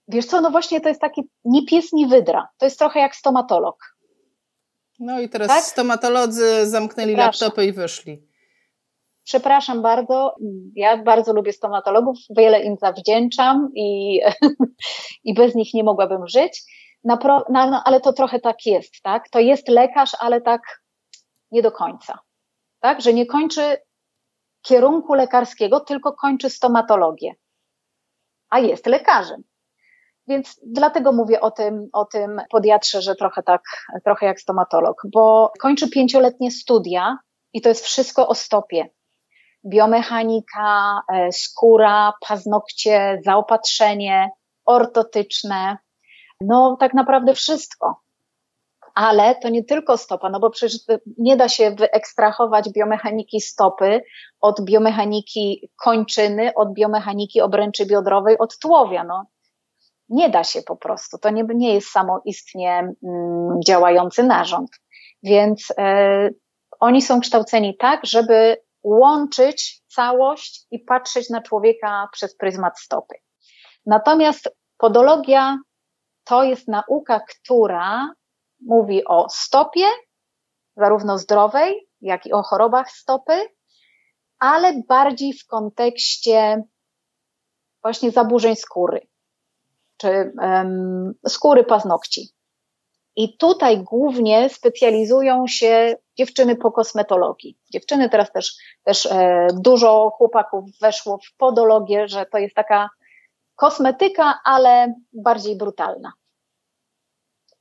Wiesz 0.07 0.25
co, 0.25 0.41
no 0.41 0.51
właśnie 0.51 0.81
to 0.81 0.89
jest 0.89 1.01
taki 1.01 1.21
nie 1.45 1.65
pies, 1.65 1.93
nie 1.93 2.07
wydra. 2.07 2.47
To 2.57 2.65
jest 2.65 2.79
trochę 2.79 3.00
jak 3.00 3.15
stomatolog. 3.15 3.95
No 5.00 5.19
i 5.19 5.29
teraz 5.29 5.47
tak? 5.47 5.63
stomatolodzy 5.63 6.67
zamknęli 6.67 7.15
laptopy 7.15 7.65
i 7.65 7.71
wyszli. 7.71 8.30
Przepraszam 9.31 9.81
bardzo, 9.81 10.35
ja 10.75 10.97
bardzo 11.03 11.33
lubię 11.33 11.53
stomatologów, 11.53 12.17
wiele 12.29 12.63
im 12.63 12.77
zawdzięczam 12.77 13.69
i, 13.75 14.19
i 15.23 15.33
bez 15.33 15.55
nich 15.55 15.73
nie 15.73 15.83
mogłabym 15.83 16.27
żyć. 16.27 16.63
No, 17.03 17.19
no, 17.50 17.81
ale 17.85 18.01
to 18.01 18.13
trochę 18.13 18.39
tak 18.39 18.65
jest, 18.65 19.01
tak? 19.03 19.29
To 19.29 19.39
jest 19.39 19.67
lekarz, 19.67 20.11
ale 20.19 20.41
tak 20.41 20.61
nie 21.51 21.61
do 21.61 21.71
końca. 21.71 22.19
Tak? 22.79 23.01
Że 23.01 23.13
nie 23.13 23.25
kończy 23.25 23.77
kierunku 24.61 25.13
lekarskiego, 25.13 25.79
tylko 25.79 26.13
kończy 26.13 26.50
stomatologię. 26.50 27.33
A 28.50 28.59
jest 28.59 28.85
lekarzem. 28.85 29.43
Więc 30.27 30.59
dlatego 30.65 31.11
mówię 31.11 31.41
o 31.41 31.51
tym, 31.51 31.89
o 31.93 32.05
tym 32.05 32.41
podiatrze, 32.50 33.01
że 33.01 33.15
trochę 33.15 33.43
tak, 33.43 33.61
trochę 34.03 34.25
jak 34.25 34.41
stomatolog, 34.41 35.01
bo 35.13 35.51
kończy 35.59 35.89
pięcioletnie 35.89 36.51
studia 36.51 37.17
i 37.53 37.61
to 37.61 37.69
jest 37.69 37.85
wszystko 37.85 38.27
o 38.27 38.35
stopie 38.35 38.89
biomechanika, 39.65 41.01
e, 41.13 41.31
skóra, 41.31 42.13
paznokcie, 42.27 43.21
zaopatrzenie, 43.25 44.29
ortotyczne, 44.65 45.77
no 46.41 46.77
tak 46.79 46.93
naprawdę 46.93 47.33
wszystko. 47.33 48.01
Ale 48.95 49.35
to 49.35 49.49
nie 49.49 49.63
tylko 49.63 49.97
stopa, 49.97 50.29
no 50.29 50.39
bo 50.39 50.49
przecież 50.49 50.79
nie 51.17 51.37
da 51.37 51.49
się 51.49 51.71
wyekstrahować 51.71 52.69
biomechaniki 52.69 53.41
stopy 53.41 54.01
od 54.41 54.61
biomechaniki 54.61 55.69
kończyny, 55.83 56.53
od 56.55 56.73
biomechaniki 56.73 57.41
obręczy 57.41 57.85
biodrowej, 57.85 58.37
od 58.37 58.57
tułowia. 58.57 59.03
No. 59.03 59.25
Nie 60.09 60.29
da 60.29 60.43
się 60.43 60.61
po 60.61 60.75
prostu. 60.75 61.17
To 61.17 61.29
nie, 61.29 61.43
nie 61.55 61.73
jest 61.73 61.87
samoistnie 61.87 62.93
mm, 63.03 63.59
działający 63.65 64.23
narząd. 64.23 64.69
Więc 65.23 65.73
e, 65.77 66.29
oni 66.79 67.01
są 67.01 67.19
kształceni 67.19 67.77
tak, 67.77 68.05
żeby 68.05 68.57
łączyć 68.83 69.81
całość 69.88 70.67
i 70.71 70.79
patrzeć 70.79 71.29
na 71.29 71.41
człowieka 71.41 72.07
przez 72.11 72.38
pryzmat 72.38 72.79
stopy. 72.79 73.15
Natomiast 73.85 74.50
podologia 74.77 75.57
to 76.23 76.43
jest 76.43 76.67
nauka, 76.67 77.19
która 77.19 78.13
mówi 78.61 79.05
o 79.05 79.29
stopie, 79.29 79.85
zarówno 80.77 81.17
zdrowej, 81.17 81.88
jak 82.01 82.25
i 82.25 82.33
o 82.33 82.43
chorobach 82.43 82.91
stopy, 82.91 83.47
ale 84.39 84.81
bardziej 84.88 85.33
w 85.33 85.45
kontekście 85.47 86.63
właśnie 87.81 88.11
zaburzeń 88.11 88.55
skóry, 88.55 89.07
czy 89.97 90.33
um, 90.41 91.13
skóry 91.27 91.63
paznokci. 91.63 92.33
I 93.21 93.37
tutaj 93.37 93.83
głównie 93.83 94.49
specjalizują 94.49 95.47
się 95.47 95.95
dziewczyny 96.17 96.55
po 96.55 96.71
kosmetologii. 96.71 97.57
Dziewczyny 97.73 98.09
teraz 98.09 98.31
też, 98.31 98.55
też 98.83 99.05
e, 99.05 99.47
dużo 99.53 100.09
chłopaków 100.09 100.65
weszło 100.81 101.17
w 101.17 101.37
podologię, 101.37 102.07
że 102.07 102.25
to 102.25 102.37
jest 102.37 102.55
taka 102.55 102.89
kosmetyka, 103.55 104.39
ale 104.43 104.93
bardziej 105.13 105.57
brutalna. 105.57 106.13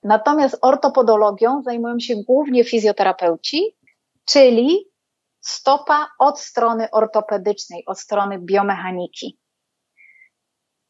Natomiast 0.03 0.59
ortopodologią 0.63 1.63
zajmują 1.63 1.99
się 1.99 2.15
głównie 2.27 2.65
fizjoterapeuci, 2.65 3.77
czyli 4.25 4.91
stopa 5.41 6.09
od 6.19 6.41
strony 6.41 6.91
ortopedycznej, 6.91 7.85
od 7.87 8.01
strony 8.01 8.39
biomechaniki. 8.39 9.39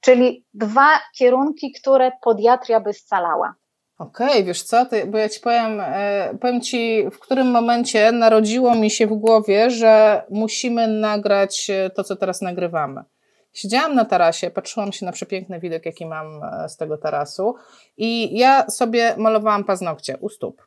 Czyli 0.01 0.47
dwa 0.55 1.01
kierunki, 1.17 1.73
które 1.73 2.13
podiatria 2.23 2.81
by 2.81 2.93
scalała. 2.93 3.60
Okej, 4.01 4.31
okay, 4.31 4.45
wiesz 4.45 4.63
co, 4.63 4.87
bo 5.07 5.19
ja 5.19 5.29
ci 5.29 5.41
powiem, 5.41 5.81
e, 5.81 6.35
powiem 6.41 6.61
ci, 6.61 7.05
w 7.13 7.19
którym 7.19 7.51
momencie 7.51 8.13
narodziło 8.13 8.75
mi 8.75 8.91
się 8.91 9.07
w 9.07 9.15
głowie, 9.15 9.71
że 9.71 10.23
musimy 10.31 10.89
nagrać 10.89 11.71
e, 11.71 11.91
to, 11.91 12.05
co 12.05 12.17
teraz 12.17 12.43
nagrywamy. 12.43 13.03
Siedziałam 13.53 13.95
na 13.95 14.05
tarasie, 14.05 14.51
patrzyłam 14.51 14.93
się 14.93 15.07
na 15.07 15.13
przepiękny 15.13 15.61
widok, 15.61 15.87
jaki 15.87 16.07
mam 16.07 16.27
e, 16.45 16.69
z 16.69 16.77
tego 16.77 16.99
tarasu 16.99 17.55
i 17.97 18.39
ja 18.39 18.71
sobie 18.71 19.15
malowałam 19.19 19.65
paznokcie 19.65 20.17
u 20.21 20.29
stóp. 20.29 20.67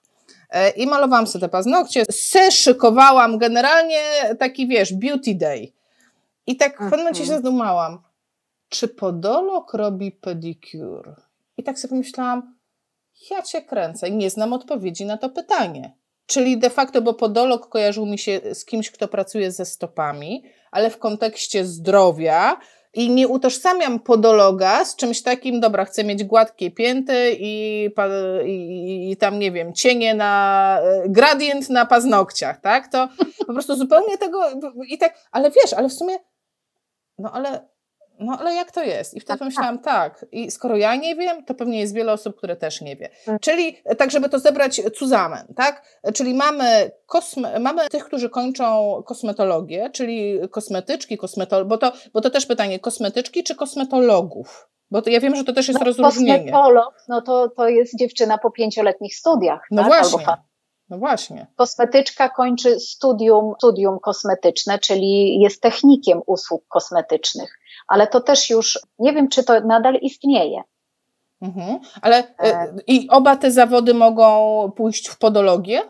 I 0.76 0.88
malowałam 0.88 1.28
sobie 1.28 1.42
te 1.42 1.50
paznokcie, 1.50 2.04
szykowałam 2.52 3.38
generalnie 3.38 4.02
taki, 4.40 4.68
wiesz, 4.68 4.94
beauty 4.94 5.36
day. 5.36 5.72
I 6.48 6.58
tak 6.58 6.74
w 6.74 6.78
pewnym 6.78 7.00
momencie 7.00 7.26
się 7.26 7.34
mhm. 7.34 7.44
zadumałam, 7.44 8.00
czy 8.70 8.88
podolog 8.88 9.74
robi 9.74 10.12
pedicure? 10.12 11.16
I 11.58 11.64
tak 11.64 11.80
sobie 11.80 11.90
pomyślałam, 11.90 12.53
ja 13.32 13.42
cię 13.42 13.62
kręcę, 13.62 14.12
nie 14.12 14.30
znam 14.30 14.54
odpowiedzi 14.54 15.06
na 15.06 15.18
to 15.18 15.30
pytanie. 15.30 15.94
Czyli 16.26 16.58
de 16.58 16.70
facto, 16.70 17.02
bo 17.02 17.14
podolog 17.14 17.70
kojarzył 17.70 18.06
mi 18.06 18.18
się 18.18 18.42
z 18.54 18.66
kimś, 18.66 18.92
kto 18.92 19.08
pracuje 19.08 19.52
ze 19.52 19.66
stopami, 19.66 20.44
ale 20.72 20.90
w 20.90 20.98
kontekście 20.98 21.66
zdrowia 21.66 22.58
i 22.94 23.10
nie 23.10 23.28
utożsamiam 23.28 24.00
podologa 24.00 24.86
z 24.86 24.96
czymś 24.96 25.22
takim, 25.22 25.60
dobra, 25.60 25.86
chcę 25.86 26.04
mieć 26.04 26.24
gładkie 26.24 26.72
pięty 26.72 27.36
i, 27.40 27.90
i, 28.46 29.12
i 29.12 29.18
tam, 29.18 29.40
nie 29.40 29.52
wiem, 29.52 29.74
cienie 29.74 30.14
na, 30.14 30.80
e, 30.84 31.10
gradient 31.10 31.70
na 31.70 31.86
paznokciach, 31.86 32.62
tak? 32.62 32.88
To 32.88 33.08
po 33.48 33.54
prostu 33.54 33.76
zupełnie 33.76 34.18
tego 34.18 34.42
i 34.88 34.98
tak, 34.98 35.18
ale 35.32 35.52
wiesz, 35.52 35.74
ale 35.74 35.90
w 35.90 35.94
sumie, 35.94 36.18
no 37.18 37.32
ale 37.32 37.73
no 38.20 38.38
ale 38.40 38.54
jak 38.54 38.72
to 38.72 38.84
jest? 38.84 39.14
I 39.14 39.20
wtedy 39.20 39.28
tak, 39.28 39.40
pomyślałam, 39.40 39.80
tak. 39.80 40.20
tak. 40.20 40.30
I 40.32 40.52
skoro 40.52 40.78
ja 40.78 40.96
nie 40.96 41.16
wiem, 41.16 41.46
to 41.46 41.54
pewnie 41.54 41.80
jest 41.80 41.94
wiele 41.94 42.14
osób, 42.14 42.38
które 42.38 42.56
też 42.56 42.82
nie 42.82 42.96
wie. 42.96 43.10
Tak. 43.26 43.42
Czyli 43.42 43.78
tak, 43.98 44.12
żeby 44.12 44.30
to 44.30 44.40
zebrać 44.40 44.82
cuzamen, 44.96 45.54
tak? 45.56 46.00
Czyli 46.14 46.34
mamy, 46.34 46.92
kosme, 47.06 47.60
mamy 47.60 47.90
tych, 47.90 48.06
którzy 48.06 48.30
kończą 48.30 48.96
kosmetologię, 49.06 49.90
czyli 49.90 50.40
kosmetyczki, 50.52 51.18
kosmetol, 51.18 51.66
bo 51.66 51.78
to, 51.78 51.92
bo 52.14 52.22
to 52.22 52.30
też 52.30 52.46
pytanie, 52.46 52.80
kosmetyczki 52.80 53.44
czy 53.44 53.56
kosmetologów? 53.56 54.70
Bo 54.92 55.02
to, 55.02 55.10
ja 55.10 55.20
wiem, 55.20 55.36
że 55.36 55.44
to 55.44 55.54
też 55.54 55.68
jest 55.68 55.80
no, 55.80 55.86
rozróżnienie. 55.86 56.52
Kosmetolog, 56.52 56.94
no 57.08 57.22
to, 57.22 57.50
to 57.50 57.68
jest 57.68 57.98
dziewczyna 58.00 58.38
po 58.38 58.52
pięcioletnich 58.52 59.16
studiach. 59.16 59.62
No 59.72 59.82
tak? 59.82 59.92
właśnie. 59.92 60.28
Albo 60.28 60.44
no 60.90 60.98
właśnie. 60.98 61.48
Kosmetyczka 61.56 62.30
kończy 62.30 62.80
studium, 62.80 63.54
studium 63.58 64.00
kosmetyczne, 64.00 64.80
czyli 64.80 65.40
jest 65.40 65.62
technikiem 65.62 66.22
usług 66.26 66.68
kosmetycznych 66.68 67.60
ale 67.88 68.08
to 68.08 68.22
też 68.22 68.50
już 68.50 68.80
nie 69.00 69.14
wiem, 69.14 69.30
czy 69.30 69.44
to 69.44 69.60
nadal 69.60 69.96
istnieje. 69.96 70.64
Mhm. 71.42 71.80
Ale 72.02 72.18
e, 72.18 72.44
e, 72.44 72.74
i 72.88 73.10
oba 73.10 73.36
te 73.36 73.52
zawody 73.52 73.94
mogą 73.94 74.72
pójść 74.76 75.10
w 75.10 75.18
podologię? 75.18 75.82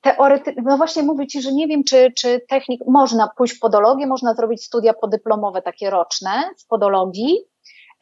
Teoretycznie, 0.00 0.62
no 0.66 0.76
właśnie 0.76 1.02
mówię 1.02 1.26
Ci, 1.26 1.42
że 1.42 1.52
nie 1.52 1.66
wiem, 1.66 1.84
czy, 1.84 2.12
czy 2.16 2.40
technik, 2.48 2.80
można 2.86 3.30
pójść 3.36 3.54
w 3.54 3.58
podologię, 3.58 4.06
można 4.06 4.34
zrobić 4.34 4.64
studia 4.64 4.94
podyplomowe, 4.94 5.62
takie 5.62 5.90
roczne 5.90 6.30
z 6.56 6.64
podologii. 6.64 7.38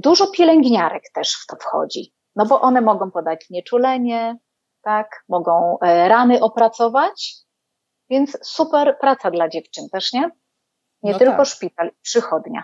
Dużo 0.02 0.26
pielęgniarek 0.26 1.02
też 1.14 1.32
w 1.32 1.46
to 1.46 1.56
wchodzi, 1.56 2.12
no 2.36 2.46
bo 2.46 2.60
one 2.60 2.80
mogą 2.80 3.10
podać 3.10 3.50
nieczulenie, 3.50 4.36
tak, 4.82 5.24
mogą 5.28 5.78
e, 5.78 6.08
rany 6.08 6.40
opracować, 6.40 7.34
więc 8.10 8.38
super 8.42 8.96
praca 9.00 9.30
dla 9.30 9.48
dziewczyn 9.48 9.88
też, 9.92 10.12
nie? 10.12 10.30
Nie 11.06 11.12
no 11.12 11.18
tylko 11.18 11.36
tak. 11.36 11.46
szpital, 11.46 11.90
przychodnia. 12.02 12.62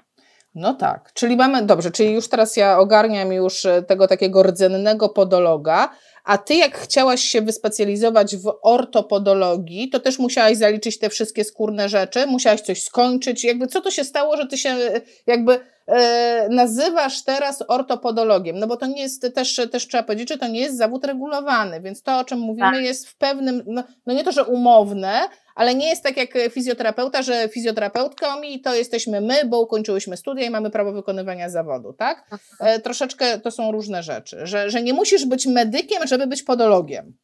No 0.54 0.74
tak, 0.74 1.12
czyli 1.14 1.36
mamy, 1.36 1.62
dobrze, 1.62 1.90
czyli 1.90 2.12
już 2.12 2.28
teraz 2.28 2.56
ja 2.56 2.78
ogarniam 2.78 3.32
już 3.32 3.66
e, 3.66 3.82
tego 3.82 4.08
takiego 4.08 4.42
rdzennego 4.42 5.08
podologa, 5.08 5.90
a 6.24 6.38
ty 6.38 6.54
jak 6.54 6.78
chciałaś 6.78 7.20
się 7.20 7.42
wyspecjalizować 7.42 8.36
w 8.36 8.58
ortopodologii, 8.62 9.90
to 9.90 10.00
też 10.00 10.18
musiałaś 10.18 10.56
zaliczyć 10.56 10.98
te 10.98 11.10
wszystkie 11.10 11.44
skórne 11.44 11.88
rzeczy, 11.88 12.26
musiałaś 12.26 12.60
coś 12.60 12.82
skończyć, 12.82 13.44
jakby 13.44 13.66
co 13.66 13.80
to 13.80 13.90
się 13.90 14.04
stało, 14.04 14.36
że 14.36 14.46
ty 14.46 14.58
się 14.58 14.68
e, 14.68 15.00
jakby 15.26 15.60
e, 15.86 16.48
nazywasz 16.50 17.24
teraz 17.24 17.64
ortopodologiem, 17.68 18.58
no 18.58 18.66
bo 18.66 18.76
to 18.76 18.86
nie 18.86 19.02
jest, 19.02 19.34
też, 19.34 19.60
też 19.72 19.88
trzeba 19.88 20.02
powiedzieć, 20.02 20.28
że 20.28 20.38
to 20.38 20.48
nie 20.48 20.60
jest 20.60 20.78
zawód 20.78 21.04
regulowany, 21.04 21.80
więc 21.80 22.02
to 22.02 22.18
o 22.18 22.24
czym 22.24 22.38
mówimy 22.38 22.72
tak. 22.72 22.82
jest 22.82 23.08
w 23.08 23.16
pewnym, 23.16 23.62
no, 23.66 23.82
no 24.06 24.14
nie 24.14 24.24
to, 24.24 24.32
że 24.32 24.44
umowne, 24.44 25.20
ale 25.54 25.74
nie 25.74 25.88
jest 25.88 26.02
tak 26.02 26.16
jak 26.16 26.30
fizjoterapeuta, 26.50 27.22
że 27.22 27.48
fizjoterapeutką 27.48 28.42
i 28.42 28.60
to 28.60 28.74
jesteśmy 28.74 29.20
my, 29.20 29.44
bo 29.44 29.60
ukończyłyśmy 29.60 30.16
studia 30.16 30.46
i 30.46 30.50
mamy 30.50 30.70
prawo 30.70 30.92
wykonywania 30.92 31.48
zawodu, 31.48 31.92
tak? 31.92 32.38
E, 32.60 32.80
troszeczkę 32.80 33.40
to 33.40 33.50
są 33.50 33.72
różne 33.72 34.02
rzeczy, 34.02 34.46
że, 34.46 34.70
że 34.70 34.82
nie 34.82 34.92
musisz 34.92 35.26
być 35.26 35.46
medykiem, 35.46 36.06
żeby 36.06 36.26
być 36.26 36.42
podologiem. 36.42 37.18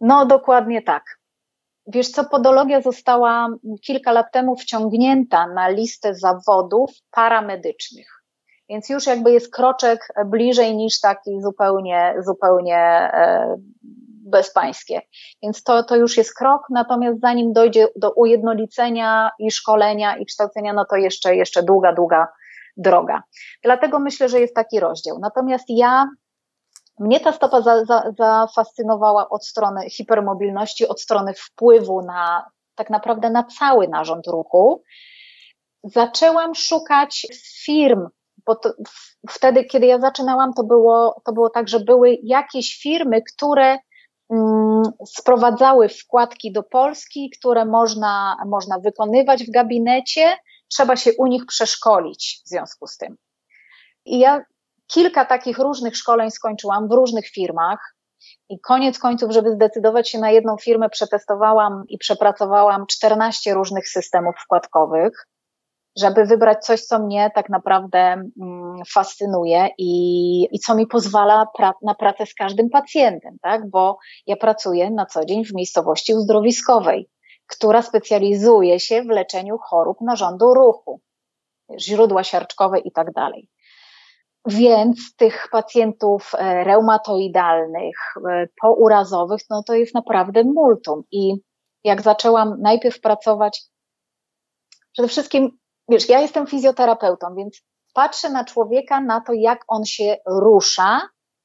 No, 0.00 0.26
dokładnie 0.26 0.82
tak. 0.82 1.04
Wiesz 1.86 2.08
co, 2.08 2.24
podologia 2.24 2.80
została 2.80 3.48
kilka 3.82 4.12
lat 4.12 4.26
temu 4.32 4.56
wciągnięta 4.56 5.46
na 5.46 5.68
listę 5.68 6.14
zawodów 6.14 6.90
paramedycznych. 7.10 8.22
Więc 8.68 8.88
już 8.88 9.06
jakby 9.06 9.32
jest 9.32 9.54
kroczek 9.54 10.08
bliżej 10.26 10.76
niż 10.76 11.00
taki 11.00 11.40
zupełnie, 11.42 12.14
zupełnie 12.26 12.76
e, 12.76 13.56
bezpańskie. 14.32 15.00
Więc 15.42 15.62
to, 15.62 15.82
to 15.82 15.96
już 15.96 16.16
jest 16.16 16.34
krok, 16.34 16.62
natomiast 16.70 17.20
zanim 17.20 17.52
dojdzie 17.52 17.88
do 17.96 18.10
ujednolicenia 18.10 19.30
i 19.38 19.50
szkolenia 19.50 20.16
i 20.16 20.26
kształcenia, 20.26 20.72
no 20.72 20.84
to 20.90 20.96
jeszcze, 20.96 21.36
jeszcze 21.36 21.62
długa, 21.62 21.92
długa 21.92 22.28
droga. 22.76 23.22
Dlatego 23.62 23.98
myślę, 23.98 24.28
że 24.28 24.40
jest 24.40 24.54
taki 24.54 24.80
rozdział. 24.80 25.18
Natomiast 25.18 25.64
ja 25.68 26.08
mnie 26.98 27.20
ta 27.20 27.32
stopa 27.32 27.60
za, 27.60 27.84
za, 27.84 28.12
zafascynowała 28.18 29.28
od 29.28 29.46
strony 29.46 29.90
hipermobilności, 29.90 30.88
od 30.88 31.00
strony 31.00 31.32
wpływu 31.34 32.02
na 32.02 32.50
tak 32.74 32.90
naprawdę 32.90 33.30
na 33.30 33.44
cały 33.44 33.88
narząd 33.88 34.26
ruchu. 34.26 34.82
Zaczęłam 35.84 36.54
szukać 36.54 37.26
firm, 37.64 38.08
bo 38.46 38.56
to, 38.56 38.72
wtedy, 39.30 39.64
kiedy 39.64 39.86
ja 39.86 40.00
zaczynałam, 40.00 40.52
to 40.52 40.64
było, 40.64 41.22
to 41.24 41.32
było 41.32 41.50
tak, 41.50 41.68
że 41.68 41.80
były 41.80 42.18
jakieś 42.22 42.82
firmy, 42.82 43.22
które 43.34 43.78
sprowadzały 45.06 45.88
wkładki 45.88 46.52
do 46.52 46.62
Polski, 46.62 47.30
które 47.38 47.64
można, 47.64 48.36
można 48.46 48.78
wykonywać 48.78 49.44
w 49.44 49.50
gabinecie, 49.50 50.36
trzeba 50.68 50.96
się 50.96 51.10
u 51.18 51.26
nich 51.26 51.46
przeszkolić 51.46 52.42
w 52.44 52.48
związku 52.48 52.86
z 52.86 52.96
tym. 52.96 53.16
I 54.04 54.18
ja 54.18 54.44
kilka 54.86 55.24
takich 55.24 55.58
różnych 55.58 55.96
szkoleń 55.96 56.30
skończyłam 56.30 56.88
w 56.88 56.92
różnych 56.92 57.28
firmach. 57.28 57.94
I 58.48 58.60
koniec 58.60 58.98
końców, 58.98 59.32
żeby 59.32 59.50
zdecydować 59.50 60.10
się 60.10 60.18
na 60.18 60.30
jedną 60.30 60.56
firmę, 60.56 60.88
przetestowałam 60.90 61.84
i 61.88 61.98
przepracowałam 61.98 62.86
14 62.86 63.54
różnych 63.54 63.88
systemów 63.88 64.34
wkładkowych, 64.44 65.28
żeby 65.98 66.24
wybrać 66.24 66.64
coś, 66.64 66.80
co 66.80 66.98
mnie 66.98 67.30
tak 67.34 67.48
naprawdę 67.48 67.98
mm, 67.98 68.82
fascynuje 68.94 69.68
i, 69.78 70.42
i 70.52 70.58
co 70.58 70.74
mi 70.74 70.86
pozwala 70.86 71.46
pra 71.56 71.72
na 71.82 71.94
pracę 71.94 72.26
z 72.26 72.34
każdym 72.34 72.70
pacjentem, 72.70 73.36
tak? 73.42 73.70
Bo 73.70 73.98
ja 74.26 74.36
pracuję 74.36 74.90
na 74.90 75.06
co 75.06 75.24
dzień 75.24 75.44
w 75.44 75.54
miejscowości 75.54 76.14
uzdrowiskowej, 76.14 77.08
która 77.46 77.82
specjalizuje 77.82 78.80
się 78.80 79.02
w 79.02 79.06
leczeniu 79.06 79.58
chorób 79.58 80.00
narządu 80.00 80.54
ruchu, 80.54 81.00
źródła 81.78 82.24
siarczkowe 82.24 82.78
i 82.78 82.92
tak 82.92 83.12
dalej. 83.12 83.48
Więc 84.46 85.16
tych 85.16 85.48
pacjentów 85.52 86.32
e, 86.34 86.64
reumatoidalnych, 86.64 87.96
e, 88.30 88.46
pourazowych, 88.60 89.40
no 89.50 89.62
to 89.62 89.74
jest 89.74 89.94
naprawdę 89.94 90.44
multum. 90.44 91.02
I 91.10 91.34
jak 91.84 92.02
zaczęłam 92.02 92.60
najpierw 92.60 93.00
pracować, 93.00 93.62
przede 94.92 95.08
wszystkim, 95.08 95.58
wiesz, 95.92 96.08
ja 96.08 96.20
jestem 96.20 96.46
fizjoterapeutą, 96.46 97.34
więc 97.36 97.62
patrzę 97.94 98.30
na 98.30 98.44
człowieka, 98.44 99.00
na 99.00 99.20
to, 99.20 99.32
jak 99.32 99.64
on 99.68 99.84
się 99.84 100.16
rusza 100.26 101.00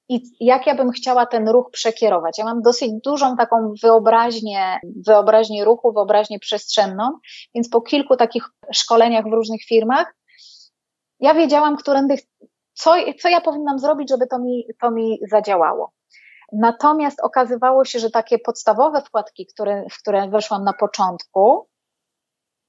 i 0.09 0.21
jak 0.39 0.67
ja 0.67 0.75
bym 0.75 0.91
chciała 0.91 1.25
ten 1.25 1.49
ruch 1.49 1.69
przekierować. 1.71 2.37
Ja 2.37 2.45
mam 2.45 2.61
dosyć 2.61 2.91
dużą 3.03 3.35
taką 3.35 3.73
wyobraźnię, 3.83 4.79
wyobraźnię 5.07 5.65
ruchu, 5.65 5.93
wyobraźnię 5.93 6.39
przestrzenną, 6.39 7.11
więc 7.55 7.69
po 7.69 7.81
kilku 7.81 8.15
takich 8.15 8.43
szkoleniach 8.73 9.25
w 9.25 9.33
różnych 9.33 9.63
firmach 9.63 10.13
ja 11.19 11.33
wiedziałam, 11.33 11.77
którędy 11.77 12.15
co, 12.73 12.95
co 13.21 13.29
ja 13.29 13.41
powinnam 13.41 13.79
zrobić, 13.79 14.09
żeby 14.09 14.27
to 14.27 14.39
mi, 14.39 14.67
to 14.81 14.91
mi 14.91 15.19
zadziałało. 15.31 15.91
Natomiast 16.51 17.19
okazywało 17.23 17.85
się, 17.85 17.99
że 17.99 18.09
takie 18.09 18.39
podstawowe 18.39 19.01
wkładki, 19.01 19.45
które, 19.45 19.85
w 19.91 19.99
które 20.01 20.29
weszłam 20.29 20.63
na 20.63 20.73
początku, 20.73 21.67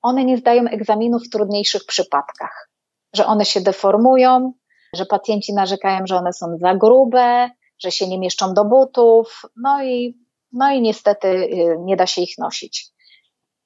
one 0.02 0.24
nie 0.24 0.36
zdają 0.36 0.64
egzaminu 0.64 1.18
w 1.18 1.30
trudniejszych 1.30 1.86
przypadkach, 1.86 2.70
że 3.14 3.26
one 3.26 3.44
się 3.44 3.60
deformują, 3.60 4.52
że 4.94 5.06
pacjenci 5.06 5.54
narzekają, 5.54 6.06
że 6.06 6.16
one 6.16 6.32
są 6.32 6.56
za 6.58 6.74
grube, 6.74 7.50
że 7.78 7.90
się 7.90 8.08
nie 8.08 8.18
mieszczą 8.18 8.54
do 8.54 8.64
butów, 8.64 9.42
no 9.56 9.84
i, 9.84 10.18
no 10.52 10.70
i 10.70 10.82
niestety 10.82 11.28
y, 11.28 11.76
nie 11.80 11.96
da 11.96 12.06
się 12.06 12.22
ich 12.22 12.38
nosić. 12.38 12.92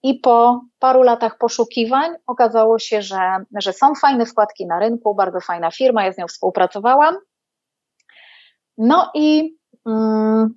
I 0.03 0.15
po 0.15 0.61
paru 0.79 1.03
latach 1.03 1.39
poszukiwań 1.39 2.11
okazało 2.27 2.79
się, 2.79 3.03
że, 3.03 3.21
że 3.61 3.73
są 3.73 3.95
fajne 3.95 4.27
wkładki 4.27 4.67
na 4.67 4.79
rynku, 4.79 5.15
bardzo 5.15 5.41
fajna 5.41 5.71
firma, 5.71 6.05
ja 6.05 6.13
z 6.13 6.19
nią 6.19 6.27
współpracowałam. 6.27 7.17
No 8.79 9.11
i 9.15 9.57
mm, 9.87 10.55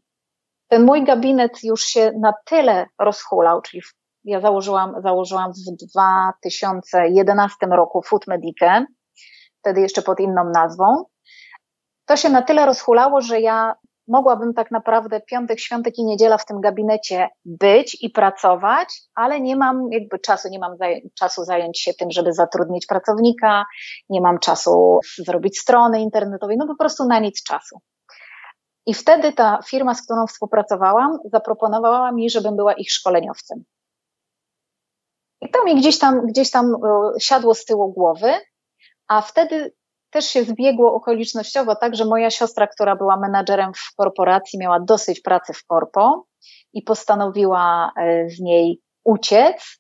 ten 0.68 0.86
mój 0.86 1.04
gabinet 1.04 1.64
już 1.64 1.84
się 1.84 2.12
na 2.20 2.34
tyle 2.46 2.86
rozhulał, 3.00 3.62
czyli 3.62 3.82
ja 4.26 4.42
założyłam, 4.42 5.02
założyłam 5.04 5.52
w 5.52 5.56
2011 5.90 7.66
roku 7.66 8.02
Food 8.02 8.28
Medikę, 8.28 8.86
wtedy 9.60 9.82
jeszcze 9.82 10.02
pod 10.02 10.20
inną 10.20 10.50
nazwą. 10.54 11.04
To 12.06 12.18
się 12.18 12.30
na 12.30 12.42
tyle 12.42 12.66
rozhulało, 12.66 13.22
że 13.22 13.42
ja 13.42 13.76
mogłabym 14.08 14.54
tak 14.54 14.72
naprawdę 14.72 15.22
piątek, 15.22 15.60
świątek 15.60 15.98
i 15.98 16.06
niedziela 16.06 16.38
w 16.38 16.46
tym 16.46 16.62
gabinecie 16.62 17.30
być 17.46 17.98
i 18.02 18.10
pracować, 18.10 19.02
ale 19.16 19.42
nie 19.42 19.56
mam 19.56 19.92
jakby 19.92 20.20
czasu, 20.20 20.50
nie 20.50 20.60
mam 20.60 20.78
zaj 20.78 21.10
czasu 21.20 21.44
zająć 21.44 21.80
się 21.80 21.94
tym, 21.94 22.12
żeby 22.12 22.34
zatrudnić 22.34 22.86
pracownika, 22.86 23.66
nie 24.10 24.22
mam 24.22 24.40
czasu 24.40 25.00
zrobić 25.18 25.60
strony 25.60 26.02
internetowej, 26.02 26.58
no 26.58 26.68
po 26.68 26.76
prostu 26.76 27.06
na 27.06 27.20
nic 27.20 27.44
czasu. 27.44 27.80
I 28.86 28.94
wtedy 28.94 29.34
ta 29.34 29.60
firma, 29.68 29.94
z 29.94 30.04
którą 30.06 30.28
współpracowałam, 30.28 31.18
zaproponowała 31.34 32.12
mi, 32.12 32.30
żebym 32.30 32.56
była 32.56 32.74
ich 32.74 32.92
szkoleniowcem. 32.92 33.64
To 35.56 35.64
mi 35.64 35.76
gdzieś 35.76 36.00
tam, 36.00 36.28
gdzieś 36.28 36.52
tam 36.52 36.76
e, 36.76 37.12
siadło 37.20 37.54
z 37.54 37.66
tyłu 37.66 37.94
głowy, 37.94 38.34
a 39.08 39.22
wtedy 39.22 39.74
też 40.10 40.26
się 40.26 40.44
zbiegło 40.44 40.94
okolicznościowo 40.94 41.76
tak, 41.76 41.96
że 41.96 42.06
moja 42.06 42.30
siostra, 42.30 42.68
która 42.68 42.96
była 42.96 43.18
menadżerem 43.18 43.72
w 43.74 43.96
korporacji, 43.96 44.60
miała 44.60 44.80
dosyć 44.80 45.22
pracy 45.22 45.54
w 45.54 45.66
korpo 45.66 46.26
i 46.74 46.82
postanowiła 46.82 47.92
e, 47.98 48.30
z 48.30 48.40
niej 48.40 48.82
uciec 49.04 49.80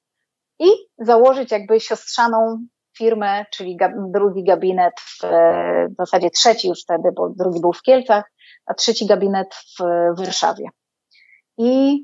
i 0.59 0.67
założyć 0.97 1.51
jakby 1.51 1.79
siostrzaną 1.79 2.65
firmę, 2.97 3.45
czyli 3.51 3.77
drugi 4.13 4.43
gabinet, 4.43 4.93
w, 4.99 5.23
e, 5.23 5.88
w 5.89 5.95
zasadzie 5.97 6.29
trzeci 6.29 6.67
już 6.67 6.81
wtedy, 6.83 7.09
bo 7.15 7.29
drugi 7.29 7.61
był 7.61 7.73
w 7.73 7.81
Kielcach, 7.81 8.31
a 8.65 8.73
trzeci 8.73 9.05
gabinet 9.05 9.55
w 9.55 9.83
Warszawie. 10.17 10.69
I 11.57 12.03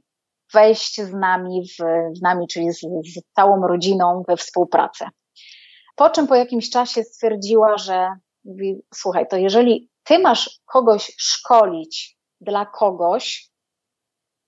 wejść 0.53 1.01
z 1.01 1.13
nami, 1.13 1.67
w, 1.67 1.75
z 2.17 2.21
nami, 2.21 2.47
czyli 2.47 2.73
z, 2.73 2.79
z 2.79 3.33
całą 3.35 3.67
rodziną 3.67 4.23
we 4.27 4.37
współpracę. 4.37 5.09
Po 5.95 6.09
czym 6.09 6.27
po 6.27 6.35
jakimś 6.35 6.69
czasie 6.69 7.03
stwierdziła, 7.03 7.77
że 7.77 8.07
mówi, 8.45 8.81
słuchaj, 8.93 9.27
to 9.27 9.37
jeżeli 9.37 9.89
ty 10.03 10.19
masz 10.19 10.59
kogoś 10.65 11.11
szkolić 11.17 12.17
dla 12.41 12.65
kogoś 12.65 13.49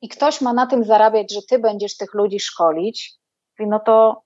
i 0.01 0.09
ktoś 0.09 0.41
ma 0.41 0.53
na 0.53 0.67
tym 0.67 0.83
zarabiać, 0.83 1.33
że 1.33 1.39
ty 1.49 1.59
będziesz 1.59 1.97
tych 1.97 2.13
ludzi 2.13 2.39
szkolić, 2.39 3.13
mówi, 3.59 3.69
no 3.69 3.79
to 3.79 4.23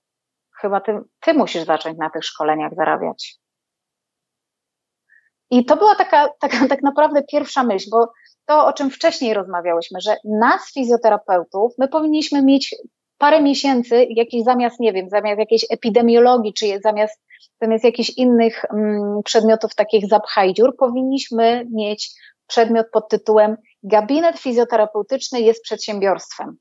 chyba 0.60 0.80
ty, 0.80 1.00
ty 1.20 1.34
musisz 1.34 1.64
zacząć 1.64 1.98
na 1.98 2.10
tych 2.10 2.24
szkoleniach 2.24 2.74
zarabiać. 2.74 3.38
I 5.50 5.64
to 5.64 5.76
była 5.76 5.94
taka, 5.94 6.28
taka 6.40 6.68
tak 6.68 6.82
naprawdę 6.82 7.22
pierwsza 7.22 7.62
myśl, 7.62 7.88
bo 7.90 8.12
to, 8.46 8.66
o 8.66 8.72
czym 8.72 8.90
wcześniej 8.90 9.34
rozmawiałyśmy, 9.34 10.00
że 10.00 10.16
nas, 10.24 10.72
fizjoterapeutów, 10.74 11.72
my 11.78 11.88
powinniśmy 11.88 12.42
mieć 12.42 12.74
parę 13.18 13.42
miesięcy, 13.42 14.06
jakiś 14.10 14.44
zamiast, 14.44 14.80
nie 14.80 14.92
wiem, 14.92 15.08
zamiast 15.08 15.38
jakiejś 15.38 15.66
epidemiologii, 15.70 16.54
czy 16.54 16.80
zamiast, 16.82 17.20
zamiast 17.62 17.84
jakichś 17.84 18.10
innych 18.10 18.64
mm, 18.64 19.22
przedmiotów 19.24 19.74
takich 19.74 20.08
zapchaj 20.08 20.54
dziur, 20.54 20.76
powinniśmy 20.76 21.66
mieć 21.72 22.10
przedmiot 22.46 22.86
pod 22.92 23.08
tytułem 23.08 23.56
gabinet 23.82 24.38
fizjoterapeutyczny 24.38 25.40
jest 25.40 25.62
przedsiębiorstwem. 25.62 26.56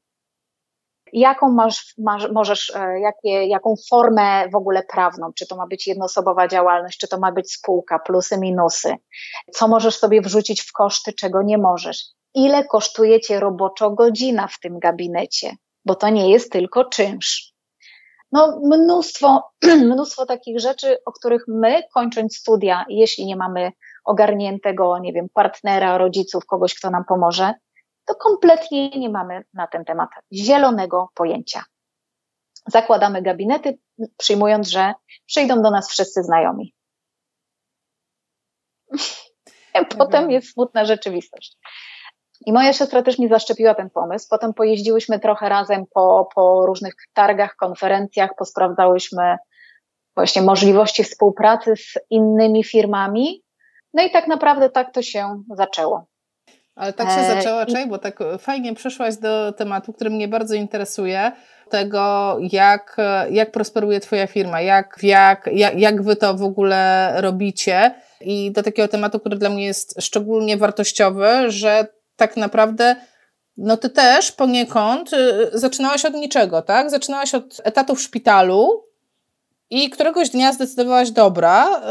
Jaką 1.14 1.52
masz, 1.52 1.94
masz 1.98 2.32
możesz, 2.32 2.72
e, 2.76 3.00
jakie, 3.00 3.48
jaką 3.48 3.74
formę 3.90 4.50
w 4.50 4.56
ogóle 4.56 4.84
prawną? 4.84 5.32
Czy 5.36 5.48
to 5.48 5.56
ma 5.56 5.68
być 5.68 5.88
jednoosobowa 5.88 6.48
działalność, 6.48 7.00
czy 7.00 7.08
to 7.08 7.20
ma 7.20 7.32
być 7.32 7.52
spółka, 7.52 8.00
plusy, 8.00 8.38
minusy? 8.38 8.96
Co 9.54 9.68
możesz 9.68 9.98
sobie 9.98 10.22
wrzucić 10.22 10.62
w 10.62 10.72
koszty, 10.72 11.14
czego 11.14 11.44
nie 11.44 11.58
możesz? 11.58 12.06
Ile 12.34 12.64
kosztuje 12.64 13.20
cię 13.20 13.40
roboczo 13.40 13.92
godzina 13.92 14.48
w 14.48 14.60
tym 14.60 14.80
gabinecie? 14.80 15.52
Bo 15.86 15.96
to 15.96 16.10
nie 16.10 16.30
jest 16.30 16.52
tylko 16.52 16.86
czynsz. 16.86 17.54
No, 18.32 18.60
mnóstwo, 18.64 19.44
mnóstwo 19.94 20.26
takich 20.26 20.60
rzeczy, 20.60 20.98
o 21.06 21.12
których 21.12 21.44
my, 21.48 21.84
kończąc 21.94 22.38
studia, 22.38 22.86
jeśli 22.90 23.26
nie 23.26 23.36
mamy 23.36 23.72
ogarniętego, 24.06 25.00
nie 25.00 25.14
wiem, 25.14 25.28
partnera, 25.34 25.98
rodziców, 25.98 26.46
kogoś, 26.46 26.76
kto 26.76 26.90
nam 26.90 27.06
pomoże, 27.06 27.54
to 28.08 28.16
kompletnie 28.16 28.90
nie 28.90 29.10
mamy 29.10 29.44
na 29.54 29.68
ten 29.68 29.86
temat 29.86 30.10
zielonego 30.34 31.10
pojęcia. 31.16 31.64
Zakładamy 32.68 33.22
gabinety, 33.22 33.78
przyjmując, 34.18 34.68
że 34.68 34.94
przyjdą 35.26 35.62
do 35.62 35.72
nas 35.72 35.90
wszyscy 35.90 36.24
znajomi. 36.24 36.74
Potem 39.98 40.24
mhm. 40.24 40.32
jest 40.32 40.54
smutna 40.54 40.86
rzeczywistość. 40.86 41.58
I 42.46 42.54
moja 42.54 42.74
siostra 42.74 43.04
też 43.04 43.20
mi 43.20 43.28
zaszczepiła 43.28 43.76
ten 43.76 43.90
pomysł. 43.90 44.28
Potem 44.30 44.54
pojeździłyśmy 44.54 45.20
trochę 45.20 45.50
razem 45.50 45.86
po, 45.94 46.30
po 46.36 46.66
różnych 46.66 46.94
targach, 47.14 47.56
konferencjach, 47.56 48.32
posprawdzałyśmy 48.38 49.38
właśnie 50.16 50.42
możliwości 50.42 51.04
współpracy 51.04 51.76
z 51.76 51.94
innymi 52.10 52.64
firmami. 52.64 53.44
No 53.94 54.04
i 54.04 54.12
tak 54.12 54.28
naprawdę 54.28 54.70
tak 54.70 54.94
to 54.94 55.02
się 55.02 55.44
zaczęło. 55.56 56.06
Ale 56.78 56.94
tak 56.94 57.08
się 57.08 57.16
e, 57.16 57.36
zaczęło, 57.36 57.66
czaj, 57.66 57.88
bo 57.88 57.98
tak 57.98 58.20
fajnie 58.40 58.76
przeszłaś 58.76 59.16
do 59.16 59.52
tematu, 59.52 59.94
który 59.94 60.10
mnie 60.10 60.28
bardzo 60.28 60.56
interesuje, 60.56 61.32
tego 61.70 62.38
jak, 62.52 62.98
jak 63.30 63.52
prosperuje 63.52 64.00
Twoja 64.00 64.28
firma, 64.28 64.62
jak, 64.62 65.00
jak, 65.04 65.50
jak, 65.54 65.80
jak 65.80 66.04
Wy 66.04 66.16
to 66.16 66.34
w 66.34 66.44
ogóle 66.44 67.14
robicie 67.22 67.96
i 68.22 68.52
do 68.52 68.64
takiego 68.64 68.88
tematu, 68.88 69.20
który 69.20 69.38
dla 69.38 69.50
mnie 69.50 69.66
jest 69.66 70.02
szczególnie 70.02 70.58
wartościowy, 70.58 71.28
że 71.48 71.88
tak 72.16 72.38
naprawdę 72.38 72.96
no 73.58 73.78
ty 73.78 73.90
też 73.90 74.32
poniekąd 74.32 75.12
zaczynałaś 75.54 76.06
od 76.06 76.14
niczego, 76.14 76.62
tak? 76.62 76.90
Zaczynałaś 76.90 77.36
od 77.36 77.62
etatu 77.64 77.96
w 77.96 78.02
szpitalu 78.02 78.84
i 79.70 79.90
któregoś 79.90 80.30
dnia 80.30 80.54
zdecydowałaś, 80.54 81.12
dobra, 81.12 81.82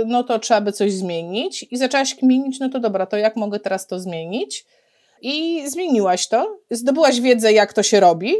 y, 0.00 0.04
no 0.06 0.24
to 0.24 0.38
trzeba 0.38 0.60
by 0.60 0.72
coś 0.72 0.92
zmienić 0.92 1.66
i 1.70 1.76
zaczęłaś 1.76 2.14
kminić, 2.14 2.60
no 2.60 2.68
to 2.68 2.80
dobra, 2.80 3.06
to 3.06 3.16
jak 3.16 3.36
mogę 3.36 3.60
teraz 3.60 3.86
to 3.86 4.00
zmienić? 4.00 4.66
I 5.22 5.64
zmieniłaś 5.70 6.28
to, 6.28 6.58
zdobyłaś 6.70 7.20
wiedzę, 7.20 7.52
jak 7.52 7.72
to 7.72 7.82
się 7.82 8.00
robi, 8.00 8.34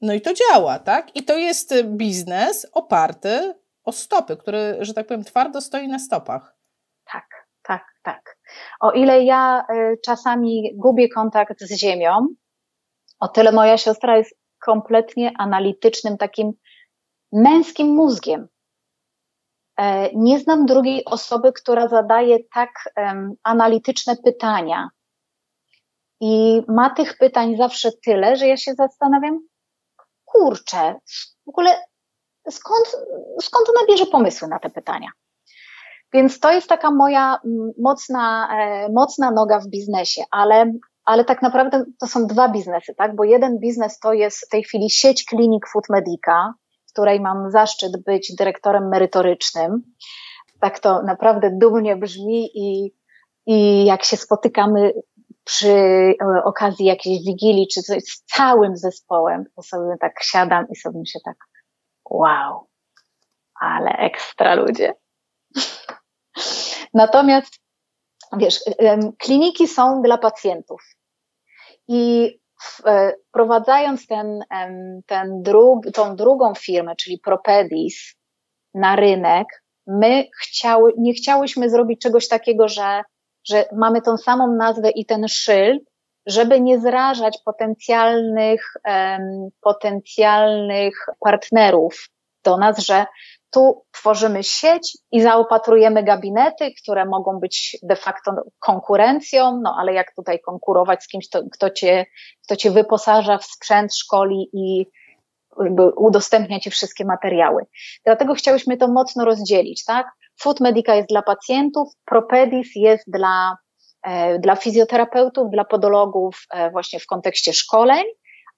no 0.00 0.12
i 0.12 0.20
to 0.20 0.30
działa, 0.34 0.78
tak? 0.78 1.16
I 1.16 1.22
to 1.22 1.36
jest 1.36 1.74
biznes 1.84 2.66
oparty 2.72 3.54
o 3.84 3.92
stopy, 3.92 4.36
który, 4.36 4.76
że 4.80 4.94
tak 4.94 5.06
powiem, 5.06 5.24
twardo 5.24 5.60
stoi 5.60 5.88
na 5.88 5.98
stopach. 5.98 6.56
Tak, 7.12 7.26
tak, 7.62 7.84
tak. 8.02 8.36
O 8.80 8.92
ile 8.92 9.24
ja 9.24 9.66
y, 9.70 9.98
czasami 10.04 10.70
gubię 10.74 11.08
kontakt 11.08 11.60
z 11.60 11.76
ziemią, 11.76 12.26
o 13.20 13.28
tyle 13.28 13.52
moja 13.52 13.78
siostra 13.78 14.18
jest 14.18 14.34
kompletnie 14.64 15.32
analitycznym, 15.38 16.16
takim 16.16 16.52
męskim 17.36 17.88
mózgiem. 17.94 18.48
E, 19.78 20.10
nie 20.14 20.38
znam 20.38 20.66
drugiej 20.66 21.04
osoby, 21.04 21.52
która 21.52 21.88
zadaje 21.88 22.38
tak 22.54 22.70
analityczne 23.42 24.16
pytania. 24.16 24.88
I 26.20 26.62
ma 26.68 26.90
tych 26.90 27.18
pytań 27.18 27.56
zawsze 27.56 27.90
tyle, 28.04 28.36
że 28.36 28.46
ja 28.46 28.56
się 28.56 28.74
zastanawiam, 28.74 29.38
kurczę, 30.24 30.94
w 31.46 31.48
ogóle 31.48 31.70
skąd, 32.50 32.96
skąd 33.42 33.68
ona 33.68 33.86
bierze 33.88 34.06
pomysły 34.06 34.48
na 34.48 34.58
te 34.58 34.70
pytania? 34.70 35.08
Więc 36.12 36.40
to 36.40 36.52
jest 36.52 36.68
taka 36.68 36.90
moja 36.90 37.40
mocna, 37.78 38.48
e, 38.60 38.88
mocna 38.92 39.30
noga 39.30 39.60
w 39.60 39.66
biznesie, 39.66 40.22
ale, 40.30 40.72
ale 41.04 41.24
tak 41.24 41.42
naprawdę 41.42 41.84
to 42.00 42.06
są 42.06 42.26
dwa 42.26 42.48
biznesy, 42.48 42.94
tak? 42.94 43.16
Bo 43.16 43.24
jeden 43.24 43.58
biznes 43.58 43.98
to 43.98 44.12
jest 44.12 44.46
w 44.46 44.48
tej 44.48 44.62
chwili 44.62 44.90
sieć 44.90 45.24
klinik 45.24 45.68
Food 45.72 45.84
Medica, 45.90 46.54
której 46.96 47.20
mam 47.20 47.50
zaszczyt 47.50 48.04
być 48.04 48.34
dyrektorem 48.34 48.88
merytorycznym. 48.88 49.82
Tak 50.60 50.78
to 50.80 51.02
naprawdę 51.02 51.50
dumnie 51.52 51.96
brzmi 51.96 52.50
i, 52.54 52.94
i 53.46 53.84
jak 53.84 54.04
się 54.04 54.16
spotykamy 54.16 54.92
przy 55.44 55.72
e, 55.72 56.44
okazji 56.44 56.86
jakiejś 56.86 57.24
wigilii 57.24 57.68
czy 57.74 57.82
coś 57.82 58.02
z 58.02 58.24
całym 58.24 58.76
zespołem, 58.76 59.44
to 59.56 59.62
sobie 59.62 59.96
tak 60.00 60.22
siadam 60.22 60.66
i 60.70 60.76
sobie 60.76 60.98
myślę 60.98 61.20
tak, 61.24 61.36
wow, 62.10 62.68
ale 63.60 63.90
ekstra 63.90 64.54
ludzie. 64.54 64.94
Natomiast, 66.94 67.58
wiesz, 68.36 68.60
kliniki 69.18 69.68
są 69.68 70.02
dla 70.02 70.18
pacjentów. 70.18 70.82
I 71.88 72.30
wprowadzając 73.30 74.06
ten, 74.06 74.40
ten 75.06 75.42
drug, 75.42 75.86
tą 75.94 76.16
drugą 76.16 76.54
firmę, 76.54 76.96
czyli 76.96 77.18
Propedis, 77.18 78.14
na 78.74 78.96
rynek, 78.96 79.46
my 79.86 80.24
chciały, 80.42 80.92
nie 80.98 81.14
chciałyśmy 81.14 81.70
zrobić 81.70 82.00
czegoś 82.00 82.28
takiego, 82.28 82.68
że, 82.68 83.02
że 83.48 83.64
mamy 83.72 84.02
tą 84.02 84.16
samą 84.16 84.56
nazwę 84.56 84.90
i 84.90 85.06
ten 85.06 85.28
szyld, 85.28 85.82
żeby 86.26 86.60
nie 86.60 86.80
zrażać 86.80 87.38
potencjalnych, 87.44 88.72
um, 88.84 89.48
potencjalnych 89.60 91.06
partnerów 91.20 92.08
do 92.44 92.56
nas, 92.56 92.78
że 92.78 93.06
tu 93.56 93.82
tworzymy 93.92 94.44
sieć 94.44 94.98
i 95.12 95.22
zaopatrujemy 95.22 96.02
gabinety, 96.02 96.70
które 96.82 97.04
mogą 97.04 97.40
być 97.40 97.76
de 97.82 97.96
facto 97.96 98.32
konkurencją, 98.58 99.60
no 99.62 99.76
ale 99.80 99.92
jak 99.92 100.14
tutaj 100.14 100.40
konkurować 100.40 101.04
z 101.04 101.08
kimś, 101.08 101.28
to, 101.28 101.42
kto, 101.52 101.70
cię, 101.70 102.06
kto 102.44 102.56
cię 102.56 102.70
wyposaża 102.70 103.38
w 103.38 103.44
sprzęt, 103.44 103.96
szkoli 103.96 104.48
i 104.52 104.86
udostępnia 105.96 106.60
ci 106.60 106.70
wszystkie 106.70 107.04
materiały. 107.04 107.62
Dlatego 108.04 108.34
chciałyśmy 108.34 108.76
to 108.76 108.88
mocno 108.88 109.24
rozdzielić, 109.24 109.84
tak? 109.84 110.06
Food 110.40 110.60
Medica 110.60 110.94
jest 110.94 111.08
dla 111.08 111.22
pacjentów, 111.22 111.88
Propedis 112.04 112.68
jest 112.74 113.04
dla, 113.10 113.56
e, 114.02 114.38
dla 114.38 114.56
fizjoterapeutów, 114.56 115.50
dla 115.50 115.64
podologów 115.64 116.46
e, 116.50 116.70
właśnie 116.70 117.00
w 117.00 117.06
kontekście 117.06 117.52
szkoleń, 117.52 118.04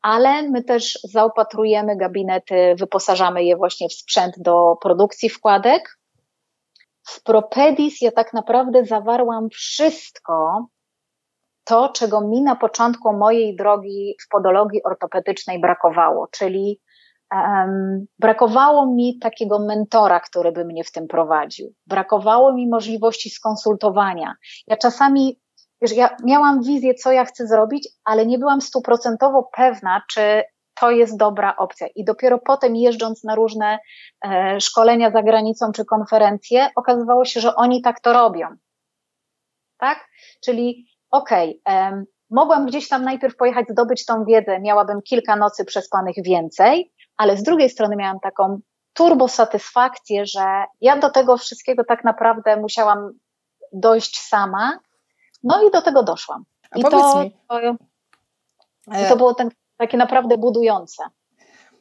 ale 0.03 0.43
my 0.43 0.65
też 0.65 0.99
zaopatrujemy 1.05 1.97
gabinety, 1.97 2.75
wyposażamy 2.79 3.45
je 3.45 3.57
właśnie 3.57 3.89
w 3.89 3.93
sprzęt 3.93 4.35
do 4.39 4.77
produkcji 4.83 5.29
wkładek. 5.29 5.99
W 7.09 7.23
Propedis 7.23 8.01
ja 8.01 8.13
tak 8.13 8.33
naprawdę 8.33 8.85
zawarłam 8.85 9.49
wszystko 9.51 10.67
to, 11.65 11.89
czego 11.89 12.21
mi 12.21 12.43
na 12.43 12.57
początku 12.57 13.13
mojej 13.13 13.57
drogi 13.57 14.15
w 14.25 14.29
podologii 14.29 14.83
ortopedycznej 14.83 15.61
brakowało, 15.61 16.29
czyli 16.33 16.81
um, 17.33 18.07
brakowało 18.19 18.87
mi 18.87 19.19
takiego 19.19 19.59
mentora, 19.59 20.21
który 20.21 20.53
by 20.53 20.65
mnie 20.65 20.85
w 20.85 20.93
tym 20.93 21.09
prowadził. 21.09 21.75
Brakowało 21.87 22.53
mi 22.53 22.69
możliwości 22.69 23.31
skonsultowania. 23.31 24.35
Ja 24.67 24.77
czasami 24.77 25.41
wiesz, 25.83 25.93
ja 25.93 26.17
miałam 26.25 26.63
wizję, 26.63 26.95
co 26.95 27.13
ja 27.13 27.25
chcę 27.25 27.47
zrobić, 27.47 27.89
ale 28.05 28.27
nie 28.27 28.39
byłam 28.39 28.61
stuprocentowo 28.61 29.51
pewna, 29.57 30.03
czy 30.11 30.43
to 30.81 30.91
jest 30.91 31.17
dobra 31.17 31.57
opcja. 31.57 31.87
I 31.97 32.05
dopiero 32.05 32.39
potem 32.39 32.77
jeżdżąc 32.77 33.25
na 33.25 33.35
różne 33.35 33.79
e, 34.25 34.61
szkolenia 34.61 35.11
za 35.11 35.23
granicą 35.23 35.73
czy 35.73 35.85
konferencje, 35.85 36.69
okazywało 36.77 37.25
się, 37.25 37.41
że 37.41 37.55
oni 37.55 37.83
tak 37.83 38.01
to 38.01 38.13
robią. 38.13 38.49
Tak? 39.79 40.09
Czyli 40.45 40.87
okej, 41.11 41.63
okay, 41.65 42.05
mogłam 42.31 42.67
gdzieś 42.67 42.89
tam 42.89 43.05
najpierw 43.05 43.37
pojechać, 43.37 43.67
zdobyć 43.69 44.07
tą 44.07 44.25
wiedzę, 44.25 44.61
miałabym 44.61 45.03
kilka 45.03 45.37
nocy 45.37 45.65
przespanych 45.65 46.15
więcej, 46.25 46.93
ale 47.17 47.37
z 47.37 47.43
drugiej 47.43 47.71
strony 47.71 47.97
miałam 47.97 48.21
taką 48.21 48.61
turbo 48.93 49.29
satysfakcję, 49.29 50.27
że 50.27 50.65
ja 50.81 50.97
do 50.97 51.11
tego 51.11 51.37
wszystkiego 51.37 51.85
tak 51.85 52.05
naprawdę 52.05 52.57
musiałam 52.57 53.11
dojść 53.73 54.19
sama 54.19 54.79
no 55.43 55.69
i 55.69 55.71
do 55.71 55.83
tego 55.83 56.03
doszłam. 56.03 56.45
I 56.77 56.83
to, 56.83 56.91
to, 56.91 57.25
to 59.09 59.17
było 59.17 59.35
ten, 59.35 59.51
takie 59.77 59.97
naprawdę 59.97 60.39
budujące. 60.39 61.03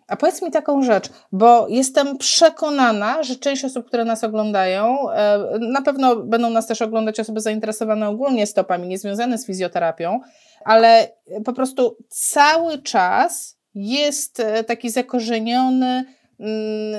A 0.08 0.16
powiedz 0.16 0.42
mi 0.42 0.52
taką 0.52 0.84
rzecz, 0.84 1.10
bo 1.32 1.68
jestem 1.68 2.18
przekonana, 2.18 3.24
że 3.24 3.36
część 3.36 3.66
osób, 3.66 3.88
które 3.88 4.06
nas 4.06 4.24
oglądają, 4.24 5.12
e, 5.12 5.40
na 5.60 5.82
pewno 5.82 6.16
będą 6.16 6.50
nas 6.50 6.68
też 6.68 6.82
oglądać 6.82 7.20
osoby 7.20 7.42
zainteresowane 7.42 8.10
ogólnie 8.10 8.48
stopami, 8.48 8.88
niezwiązane 8.88 9.38
z 9.38 9.46
fizjoterapią, 9.46 10.20
ale 10.66 11.14
po 11.46 11.54
prostu 11.54 11.98
cały 12.10 12.82
czas 12.82 13.58
jest 13.76 14.40
e, 14.40 14.64
taki 14.64 14.90
zakorzeniony, 14.90 16.06
mm, 16.40 16.96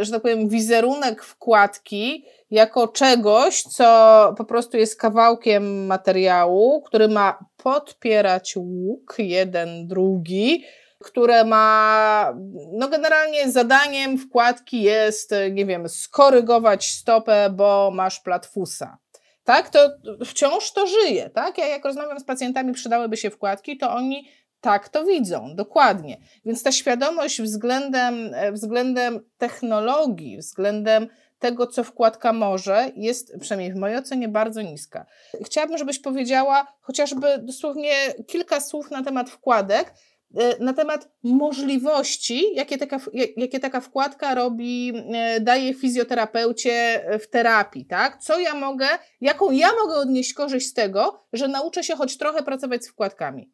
e, 0.00 0.04
że 0.04 0.12
tak 0.12 0.22
powiem, 0.22 0.48
wizerunek 0.48 1.24
wkładki 1.24 2.24
jako 2.54 2.88
czegoś, 2.88 3.62
co 3.62 4.34
po 4.38 4.44
prostu 4.44 4.76
jest 4.76 5.00
kawałkiem 5.00 5.86
materiału, 5.86 6.82
który 6.82 7.08
ma 7.08 7.38
podpierać 7.56 8.56
łuk 8.56 9.14
jeden, 9.18 9.86
drugi, 9.86 10.64
które 10.98 11.44
ma, 11.44 12.34
no 12.72 12.88
generalnie 12.88 13.50
zadaniem 13.50 14.18
wkładki 14.18 14.82
jest, 14.82 15.34
nie 15.52 15.66
wiem, 15.66 15.88
skorygować 15.88 16.90
stopę, 16.90 17.50
bo 17.50 17.90
masz 17.94 18.20
platfusa. 18.20 18.98
Tak, 19.44 19.70
to 19.70 19.90
wciąż 20.24 20.72
to 20.72 20.86
żyje, 20.86 21.30
tak? 21.30 21.58
Ja 21.58 21.66
jak 21.66 21.84
rozmawiam 21.84 22.20
z 22.20 22.24
pacjentami, 22.24 22.72
przydałyby 22.72 23.16
się 23.16 23.30
wkładki, 23.30 23.78
to 23.78 23.90
oni 23.90 24.28
tak 24.60 24.88
to 24.88 25.04
widzą, 25.04 25.54
dokładnie. 25.54 26.20
Więc 26.44 26.62
ta 26.62 26.72
świadomość 26.72 27.42
względem, 27.42 28.34
względem 28.52 29.20
technologii, 29.38 30.38
względem 30.38 31.08
tego, 31.44 31.66
co 31.66 31.84
wkładka 31.84 32.32
może, 32.32 32.90
jest 32.96 33.38
przynajmniej 33.40 33.72
w 33.72 33.76
mojej 33.76 33.98
ocenie 33.98 34.28
bardzo 34.28 34.62
niska. 34.62 35.06
Chciałabym, 35.44 35.78
żebyś 35.78 35.98
powiedziała 35.98 36.66
chociażby 36.80 37.38
dosłownie 37.38 37.92
kilka 38.26 38.60
słów 38.60 38.90
na 38.90 39.02
temat 39.02 39.30
wkładek, 39.30 39.94
e, 40.36 40.64
na 40.64 40.72
temat 40.72 41.08
możliwości, 41.22 42.54
jakie 42.54 42.78
taka, 42.78 43.00
jakie 43.36 43.60
taka 43.60 43.80
wkładka 43.80 44.34
robi, 44.34 44.92
e, 45.14 45.40
daje 45.40 45.74
fizjoterapeucie 45.74 47.04
w 47.20 47.28
terapii, 47.28 47.86
tak? 47.86 48.18
Co 48.18 48.38
ja 48.38 48.54
mogę, 48.54 48.86
jaką 49.20 49.50
ja 49.50 49.68
mogę 49.82 49.94
odnieść 49.94 50.34
korzyść 50.34 50.66
z 50.66 50.74
tego, 50.74 51.26
że 51.32 51.48
nauczę 51.48 51.84
się 51.84 51.96
choć 51.96 52.18
trochę 52.18 52.42
pracować 52.42 52.84
z 52.84 52.88
wkładkami? 52.88 53.52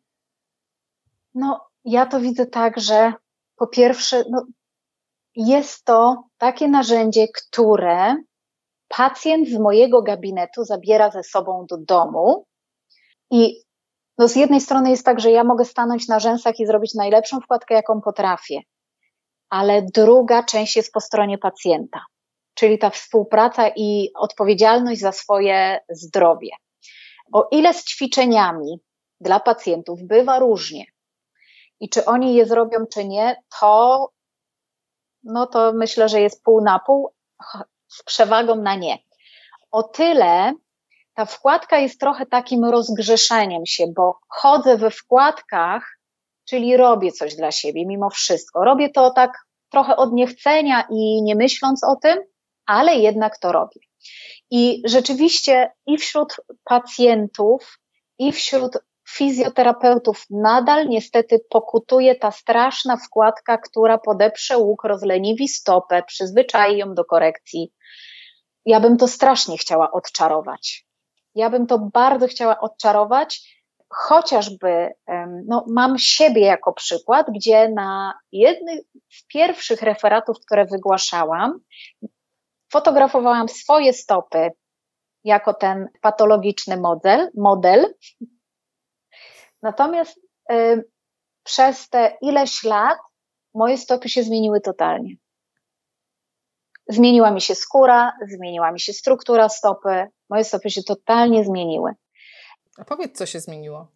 No, 1.34 1.60
ja 1.84 2.06
to 2.06 2.20
widzę 2.20 2.46
tak, 2.46 2.80
że 2.80 3.12
po 3.56 3.66
pierwsze, 3.66 4.24
no, 4.30 4.46
jest 5.36 5.84
to 5.84 6.22
takie 6.38 6.68
narzędzie, 6.68 7.26
które 7.28 8.14
pacjent 8.88 9.48
z 9.48 9.58
mojego 9.58 10.02
gabinetu 10.02 10.64
zabiera 10.64 11.10
ze 11.10 11.22
sobą 11.22 11.66
do 11.68 11.76
domu 11.78 12.44
i 13.30 13.62
no 14.18 14.28
z 14.28 14.36
jednej 14.36 14.60
strony 14.60 14.90
jest 14.90 15.04
tak, 15.04 15.20
że 15.20 15.30
ja 15.30 15.44
mogę 15.44 15.64
stanąć 15.64 16.08
na 16.08 16.20
rzęsach 16.20 16.60
i 16.60 16.66
zrobić 16.66 16.94
najlepszą 16.94 17.40
wkładkę, 17.40 17.74
jaką 17.74 18.00
potrafię, 18.00 18.60
ale 19.50 19.82
druga 19.94 20.42
część 20.42 20.76
jest 20.76 20.92
po 20.92 21.00
stronie 21.00 21.38
pacjenta, 21.38 22.00
czyli 22.54 22.78
ta 22.78 22.90
współpraca 22.90 23.68
i 23.76 24.10
odpowiedzialność 24.14 25.00
za 25.00 25.12
swoje 25.12 25.80
zdrowie. 25.88 26.50
O 27.32 27.48
ile 27.50 27.74
z 27.74 27.84
ćwiczeniami 27.84 28.80
dla 29.20 29.40
pacjentów 29.40 30.02
bywa 30.02 30.38
różnie 30.38 30.84
i 31.80 31.88
czy 31.88 32.04
oni 32.04 32.34
je 32.34 32.46
zrobią, 32.46 32.78
czy 32.92 33.04
nie, 33.04 33.42
to 33.60 34.08
no 35.24 35.46
to 35.46 35.72
myślę, 35.72 36.08
że 36.08 36.20
jest 36.20 36.42
pół 36.42 36.60
na 36.60 36.78
pół 36.78 37.10
z 37.88 38.02
przewagą 38.02 38.56
na 38.56 38.74
nie. 38.74 38.98
O 39.70 39.82
tyle 39.82 40.52
ta 41.14 41.24
wkładka 41.24 41.78
jest 41.78 42.00
trochę 42.00 42.26
takim 42.26 42.64
rozgrzeszeniem 42.64 43.66
się, 43.66 43.84
bo 43.96 44.18
chodzę 44.28 44.76
we 44.76 44.90
wkładkach, 44.90 45.98
czyli 46.48 46.76
robię 46.76 47.12
coś 47.12 47.36
dla 47.36 47.52
siebie 47.52 47.86
mimo 47.86 48.10
wszystko. 48.10 48.64
Robię 48.64 48.90
to 48.90 49.10
tak 49.10 49.32
trochę 49.70 49.96
od 49.96 50.12
niechcenia 50.12 50.84
i 50.90 51.22
nie 51.22 51.34
myśląc 51.34 51.84
o 51.84 51.96
tym, 51.96 52.18
ale 52.66 52.94
jednak 52.94 53.38
to 53.38 53.52
robię. 53.52 53.80
I 54.50 54.82
rzeczywiście 54.84 55.72
i 55.86 55.98
wśród 55.98 56.36
pacjentów, 56.64 57.78
i 58.18 58.32
wśród 58.32 58.72
fizjoterapeutów 59.16 60.24
nadal 60.30 60.88
niestety 60.88 61.38
pokutuje 61.50 62.14
ta 62.14 62.30
straszna 62.30 62.96
wkładka, 62.96 63.58
która 63.58 63.98
podeprze 63.98 64.58
łuk, 64.58 64.84
rozleniwi 64.84 65.48
stopę, 65.48 66.02
przyzwyczai 66.06 66.76
ją 66.76 66.94
do 66.94 67.04
korekcji. 67.04 67.72
Ja 68.64 68.80
bym 68.80 68.96
to 68.96 69.08
strasznie 69.08 69.58
chciała 69.58 69.90
odczarować. 69.90 70.86
Ja 71.34 71.50
bym 71.50 71.66
to 71.66 71.78
bardzo 71.78 72.26
chciała 72.26 72.60
odczarować, 72.60 73.60
chociażby 73.88 74.88
no, 75.46 75.64
mam 75.68 75.98
siebie 75.98 76.40
jako 76.40 76.72
przykład, 76.72 77.26
gdzie 77.34 77.68
na 77.68 78.14
jednym 78.32 78.78
z 79.08 79.26
pierwszych 79.26 79.82
referatów, 79.82 80.36
które 80.46 80.66
wygłaszałam, 80.66 81.60
fotografowałam 82.72 83.48
swoje 83.48 83.92
stopy 83.92 84.50
jako 85.24 85.54
ten 85.54 85.88
patologiczny 86.00 86.76
model, 86.76 87.30
model 87.36 87.94
Natomiast 89.62 90.20
y, 90.52 90.84
przez 91.42 91.88
te 91.88 92.16
ileś 92.20 92.64
lat 92.64 92.98
moje 93.54 93.78
stopy 93.78 94.08
się 94.08 94.22
zmieniły 94.22 94.60
totalnie. 94.60 95.16
Zmieniła 96.88 97.30
mi 97.30 97.40
się 97.40 97.54
skóra, 97.54 98.12
zmieniła 98.28 98.72
mi 98.72 98.80
się 98.80 98.92
struktura 98.92 99.48
stopy, 99.48 100.06
moje 100.30 100.44
stopy 100.44 100.70
się 100.70 100.82
totalnie 100.82 101.44
zmieniły. 101.44 101.94
A 102.78 102.84
powiedz, 102.84 103.18
co 103.18 103.26
się 103.26 103.40
zmieniło? 103.40 103.86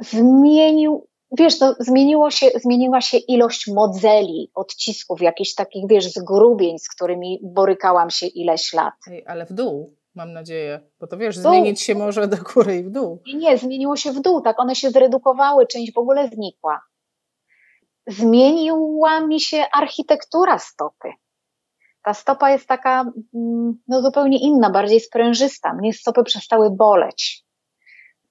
Zmienił, 0.00 1.08
wiesz, 1.38 1.58
to 1.58 1.74
zmieniło 1.80 2.30
się, 2.30 2.50
zmieniła 2.54 3.00
się 3.00 3.16
ilość 3.16 3.66
modzeli, 3.66 4.50
odcisków, 4.54 5.22
jakichś 5.22 5.54
takich, 5.54 5.84
wiesz, 5.88 6.12
zgrubień, 6.12 6.78
z 6.78 6.88
którymi 6.88 7.40
borykałam 7.42 8.10
się 8.10 8.26
ileś 8.26 8.72
lat. 8.72 8.94
Ej, 9.06 9.24
ale 9.26 9.46
w 9.46 9.52
dół 9.52 9.97
mam 10.18 10.32
nadzieję. 10.32 10.80
Bo 11.00 11.06
to 11.06 11.16
wiesz, 11.16 11.38
zmienić 11.38 11.80
się 11.80 11.94
może 11.94 12.28
do 12.28 12.36
góry 12.36 12.76
i 12.76 12.84
w 12.84 12.90
dół. 12.90 13.22
Nie, 13.34 13.58
zmieniło 13.58 13.96
się 13.96 14.12
w 14.12 14.20
dół, 14.20 14.40
tak. 14.40 14.60
One 14.60 14.74
się 14.74 14.90
zredukowały, 14.90 15.66
część 15.66 15.92
w 15.92 15.98
ogóle 15.98 16.28
znikła. 16.28 16.80
Zmieniła 18.06 19.20
mi 19.20 19.40
się 19.40 19.64
architektura 19.72 20.58
stopy. 20.58 21.08
Ta 22.02 22.14
stopa 22.14 22.50
jest 22.50 22.66
taka 22.66 23.12
mm, 23.34 23.78
no, 23.88 24.02
zupełnie 24.02 24.38
inna, 24.38 24.70
bardziej 24.70 25.00
sprężysta. 25.00 25.74
Mnie 25.74 25.92
stopy 25.92 26.24
przestały 26.24 26.70
boleć. 26.70 27.44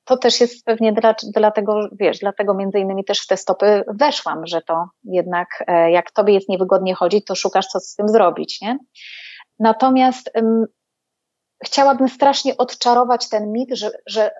To 0.04 0.18
też 0.18 0.42
jest 0.42 0.66
pewnie 0.66 0.94
dla, 0.94 1.16
dlatego, 1.34 1.90
wiesz, 2.00 2.20
dlatego 2.20 2.54
między 2.54 2.80
innymi 2.80 3.06
też 3.06 3.20
w 3.20 3.28
te 3.28 3.38
stopy 3.38 3.84
weszłam, 3.88 4.46
że 4.46 4.62
to 4.62 4.86
jednak 5.04 5.48
e, 5.68 5.92
jak 5.92 6.12
tobie 6.12 6.34
jest 6.34 6.50
niewygodnie 6.50 6.96
chodzić, 6.96 7.26
to 7.26 7.36
szukasz 7.36 7.68
co 7.68 7.80
z 7.80 7.96
tym 7.96 8.08
zrobić, 8.08 8.62
nie? 8.62 8.78
Natomiast 9.60 10.32
chciałabym 11.66 12.10
strasznie 12.10 12.58
odczarować 12.58 13.30
ten 13.30 13.52
mit, 13.52 13.70
że, 13.72 13.92
że 14.06 14.32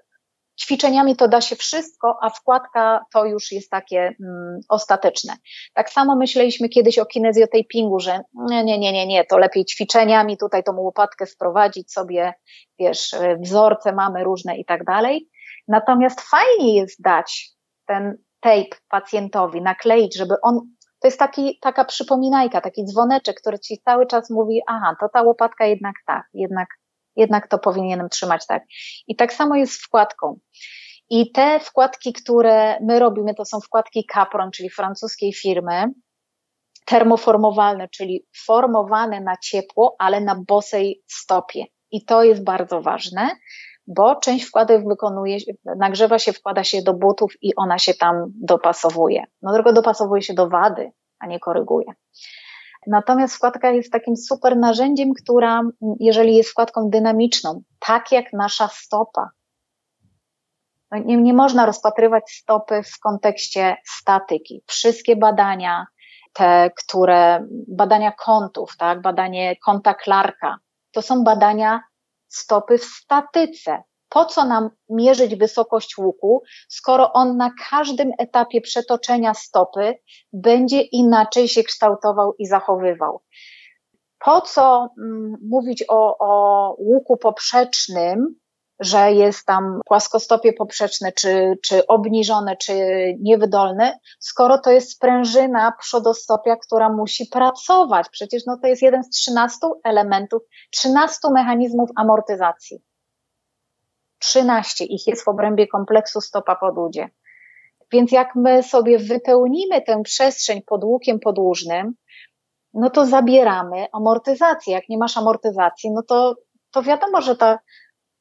ćwiczeniami 0.62 1.16
to 1.16 1.28
da 1.28 1.42
się 1.42 1.56
wszystko, 1.56 2.18
a 2.22 2.30
wkładka 2.30 3.06
to 3.14 3.26
już 3.26 3.52
jest 3.52 3.70
takie 3.70 4.00
mm, 4.00 4.60
ostateczne. 4.70 5.34
Tak 5.74 5.90
samo 5.90 6.16
myśleliśmy 6.16 6.70
kiedyś 6.70 7.00
o 7.00 7.06
kinezjotapingu, 7.06 8.00
że 8.00 8.20
nie, 8.34 8.64
nie, 8.64 8.80
nie, 8.80 9.08
nie, 9.08 9.26
to 9.26 9.38
lepiej 9.38 9.66
ćwiczeniami 9.66 10.38
tutaj 10.38 10.64
tą 10.64 10.76
łopatkę 10.76 11.26
wprowadzić 11.26 11.92
sobie, 11.92 12.34
wiesz, 12.80 13.16
wzorce 13.40 13.94
mamy 13.94 14.24
różne 14.24 14.58
i 14.58 14.66
tak 14.66 14.84
dalej. 14.84 15.30
Natomiast 15.68 16.22
fajnie 16.22 16.76
jest 16.76 17.02
dać 17.02 17.50
ten 17.86 18.18
tape 18.40 18.78
pacjentowi, 18.90 19.62
nakleić, 19.62 20.18
żeby 20.18 20.36
on 20.42 20.60
to 21.00 21.08
jest 21.08 21.20
taki, 21.20 21.60
taka 21.62 21.86
przypominajka, 21.86 22.62
taki 22.62 22.86
dzwoneczek, 22.86 23.42
który 23.42 23.60
ci 23.60 23.82
cały 23.86 24.08
czas 24.08 24.30
mówi, 24.30 24.62
aha, 24.68 24.96
to 25.00 25.10
ta 25.10 25.22
łopatka 25.22 25.66
jednak 25.66 25.96
tak, 26.08 26.26
jednak 26.34 26.68
jednak 27.18 27.48
to 27.48 27.60
powinienem 27.60 28.10
trzymać 28.10 28.48
tak. 28.48 28.64
I 29.08 29.16
tak 29.16 29.34
samo 29.34 29.56
jest 29.56 29.74
z 29.74 29.86
wkładką. 29.86 30.40
I 31.10 31.32
te 31.32 31.60
wkładki, 31.60 32.14
które 32.14 32.80
my 32.82 33.00
robimy, 33.00 33.36
to 33.36 33.46
są 33.46 33.60
wkładki 33.60 34.08
Capron, 34.14 34.52
czyli 34.52 34.70
francuskiej 34.70 35.34
firmy, 35.34 35.86
termoformowalne, 36.86 37.88
czyli 37.90 38.26
formowane 38.46 39.22
na 39.22 39.34
ciepło, 39.44 39.96
ale 40.00 40.22
na 40.22 40.36
bosej 40.48 41.04
stopie. 41.08 41.66
I 41.92 42.06
to 42.06 42.24
jest 42.24 42.44
bardzo 42.44 42.82
ważne, 42.82 43.30
bo 43.88 44.16
część 44.16 44.46
wkładek 44.46 44.88
wykonuje, 44.88 45.38
nagrzewa 45.78 46.20
się, 46.20 46.34
wkłada 46.34 46.64
się 46.64 46.82
do 46.82 46.94
butów 46.94 47.34
i 47.42 47.56
ona 47.56 47.80
się 47.80 47.94
tam 47.94 48.26
dopasowuje. 48.36 49.24
No 49.42 49.54
tylko 49.54 49.74
dopasowuje 49.74 50.22
się 50.22 50.34
do 50.34 50.50
wady, 50.50 50.92
a 51.20 51.28
nie 51.28 51.40
koryguje. 51.40 51.88
Natomiast 52.88 53.36
wkładka 53.36 53.72
jest 53.72 53.92
takim 53.92 54.18
super 54.18 54.58
narzędziem, 54.58 55.14
która, 55.14 55.62
jeżeli 56.00 56.36
jest 56.36 56.50
wkładką 56.50 56.90
dynamiczną, 56.90 57.62
tak 57.80 58.12
jak 58.12 58.34
nasza 58.34 58.68
stopa, 58.68 59.30
no 60.92 60.98
nie, 60.98 61.18
nie 61.18 61.34
można 61.34 61.66
rozpatrywać 61.66 62.32
stopy 62.32 62.82
w 62.84 63.00
kontekście 63.00 63.78
statyki. 63.86 64.64
Wszystkie 64.68 65.16
badania, 65.16 65.86
te, 66.34 66.72
które, 66.78 67.48
badania 67.68 68.12
kątów, 68.12 68.78
tak, 68.78 69.02
badanie 69.02 69.56
kąta 69.56 69.96
Clarka, 70.04 70.58
to 70.92 71.02
są 71.02 71.24
badania 71.24 71.82
stopy 72.28 72.78
w 72.78 72.84
statyce 72.84 73.84
po 74.10 74.26
co 74.26 74.46
nam 74.46 74.70
mierzyć 74.90 75.36
wysokość 75.36 75.98
łuku, 75.98 76.44
skoro 76.70 77.14
on 77.14 77.38
na 77.38 77.52
każdym 77.70 78.12
etapie 78.20 78.62
przetoczenia 78.62 79.34
stopy 79.34 79.96
będzie 80.34 80.82
inaczej 80.82 81.48
się 81.48 81.64
kształtował 81.64 82.34
i 82.40 82.46
zachowywał. 82.46 83.22
Po 84.20 84.42
co 84.42 84.90
mm, 84.98 85.36
mówić 85.50 85.84
o, 85.88 86.18
o 86.20 86.76
łuku 86.80 87.18
poprzecznym, 87.18 88.36
że 88.80 89.12
jest 89.12 89.46
tam 89.46 89.82
płaskostopie 89.86 90.54
poprzeczne, 90.54 91.12
czy, 91.12 91.58
czy 91.64 91.88
obniżone, 91.88 92.58
czy 92.58 92.74
niewydolne, 93.20 94.00
skoro 94.20 94.58
to 94.58 94.72
jest 94.72 94.92
sprężyna 94.92 95.74
przodostopia, 95.80 96.56
która 96.56 96.90
musi 96.90 97.26
pracować. 97.26 98.10
Przecież 98.12 98.44
no, 98.46 98.58
to 98.62 98.68
jest 98.68 98.82
jeden 98.82 99.04
z 99.04 99.10
13 99.10 99.58
elementów, 99.84 100.42
13 100.72 101.18
mechanizmów 101.32 101.90
amortyzacji. 101.96 102.78
13 104.20 104.86
ich 104.86 105.08
jest 105.08 105.26
w 105.26 105.28
obrębie 105.28 105.68
kompleksu 105.68 106.22
stopa 106.22 106.56
podłudzie. 106.56 107.10
Więc 107.92 108.12
jak 108.12 108.36
my 108.36 108.64
sobie 108.64 109.00
wypełnimy 109.00 109.82
tę 109.82 110.04
przestrzeń 110.04 110.62
podłukiem 110.62 111.20
podłużnym, 111.20 111.94
no 112.74 112.90
to 112.90 113.06
zabieramy 113.06 113.86
amortyzację. 113.94 114.74
Jak 114.74 114.90
nie 114.90 114.98
masz 114.98 115.18
amortyzacji, 115.18 115.92
no 115.92 116.04
to, 116.04 116.36
to 116.72 116.84
wiadomo, 116.84 117.22
że 117.22 117.36
ta 117.36 117.60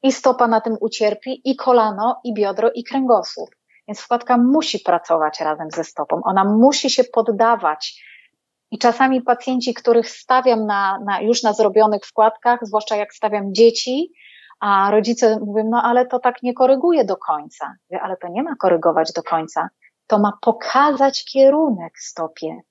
i 0.03 0.11
stopa 0.11 0.47
na 0.47 0.61
tym 0.61 0.77
ucierpi, 0.81 1.41
i 1.43 1.55
kolano, 1.55 2.21
i 2.23 2.33
biodro, 2.33 2.71
i 2.75 2.83
kręgosłup. 2.83 3.49
Więc 3.87 3.99
wkładka 3.99 4.37
musi 4.37 4.79
pracować 4.79 5.39
razem 5.39 5.67
ze 5.71 5.83
stopą. 5.83 6.21
Ona 6.23 6.43
musi 6.43 6.89
się 6.89 7.03
poddawać. 7.03 8.03
I 8.71 8.77
czasami 8.77 9.21
pacjenci, 9.21 9.73
których 9.73 10.09
stawiam 10.09 10.65
na, 10.65 10.99
na, 11.05 11.21
już 11.21 11.43
na 11.43 11.53
zrobionych 11.53 12.05
wkładkach, 12.05 12.59
zwłaszcza 12.61 12.95
jak 12.95 13.13
stawiam 13.13 13.53
dzieci, 13.53 14.11
a 14.59 14.91
rodzice 14.91 15.39
mówią, 15.39 15.63
no 15.69 15.81
ale 15.83 16.05
to 16.05 16.19
tak 16.19 16.43
nie 16.43 16.53
koryguje 16.53 17.05
do 17.05 17.17
końca. 17.17 17.75
Mówię, 17.89 18.01
ale 18.01 18.17
to 18.17 18.27
nie 18.27 18.43
ma 18.43 18.55
korygować 18.55 19.13
do 19.13 19.23
końca. 19.23 19.69
To 20.07 20.19
ma 20.19 20.33
pokazać 20.41 21.25
kierunek 21.25 21.93
stopie. 21.99 22.61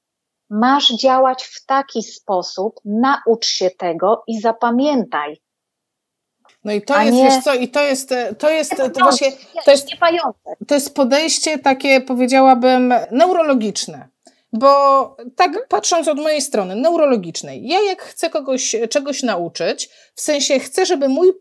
Masz 0.50 0.88
działać 0.88 1.44
w 1.44 1.66
taki 1.66 2.02
sposób, 2.02 2.80
naucz 2.84 3.46
się 3.46 3.70
tego 3.70 4.22
i 4.26 4.40
zapamiętaj. 4.40 5.40
No 6.64 6.72
i 6.72 6.82
to 6.82 7.00
jest, 7.00 7.12
nie... 7.12 7.24
wiesz 7.24 7.44
co, 7.44 7.54
i 7.54 7.68
to 7.68 7.82
jest, 7.82 8.14
to 8.38 8.50
jest, 8.50 8.76
to 8.94 9.00
właśnie, 9.00 9.32
to 9.64 9.70
jest, 9.70 9.88
to 10.68 10.74
jest 10.74 10.94
podejście 10.94 11.58
takie, 11.58 12.00
powiedziałabym, 12.00 12.94
neurologiczne. 13.10 14.08
Bo 14.52 14.68
tak 15.36 15.48
mhm. 15.48 15.66
patrząc 15.68 16.08
od 16.08 16.18
mojej 16.18 16.40
strony, 16.40 16.76
neurologicznej, 16.76 17.68
ja 17.68 17.80
jak 17.82 18.02
chcę 18.02 18.30
kogoś 18.30 18.76
czegoś 18.90 19.22
nauczyć, 19.22 19.88
w 20.14 20.20
sensie 20.20 20.58
chcę, 20.58 20.86
żeby 20.86 21.08
mój 21.08 21.32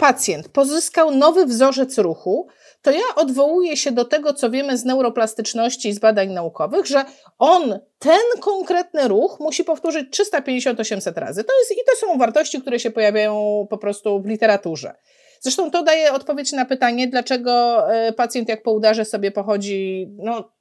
pacjent 0.00 0.48
pozyskał 0.48 1.10
nowy 1.10 1.46
wzorzec 1.46 1.98
ruchu, 1.98 2.48
to 2.82 2.90
ja 2.90 3.14
odwołuję 3.16 3.76
się 3.76 3.92
do 3.92 4.04
tego, 4.04 4.34
co 4.34 4.50
wiemy 4.50 4.78
z 4.78 4.84
neuroplastyczności 4.84 5.88
i 5.88 5.92
z 5.92 5.98
badań 5.98 6.30
naukowych, 6.30 6.86
że 6.86 7.04
on 7.38 7.78
ten 7.98 8.20
konkretny 8.40 9.08
ruch 9.08 9.40
musi 9.40 9.64
powtórzyć 9.64 10.20
350-800 10.20 11.18
razy. 11.18 11.44
To 11.44 11.52
jest, 11.58 11.72
I 11.72 11.84
to 11.90 12.06
są 12.06 12.18
wartości, 12.18 12.60
które 12.60 12.80
się 12.80 12.90
pojawiają 12.90 13.66
po 13.70 13.78
prostu 13.78 14.22
w 14.22 14.26
literaturze. 14.26 14.94
Zresztą 15.40 15.70
to 15.70 15.82
daje 15.82 16.12
odpowiedź 16.12 16.52
na 16.52 16.64
pytanie, 16.64 17.08
dlaczego 17.08 17.84
e, 17.92 18.12
pacjent 18.12 18.48
jak 18.48 18.62
po 18.62 18.72
udarze 18.72 19.04
sobie 19.04 19.30
pochodzi, 19.30 20.08
no 20.18 20.52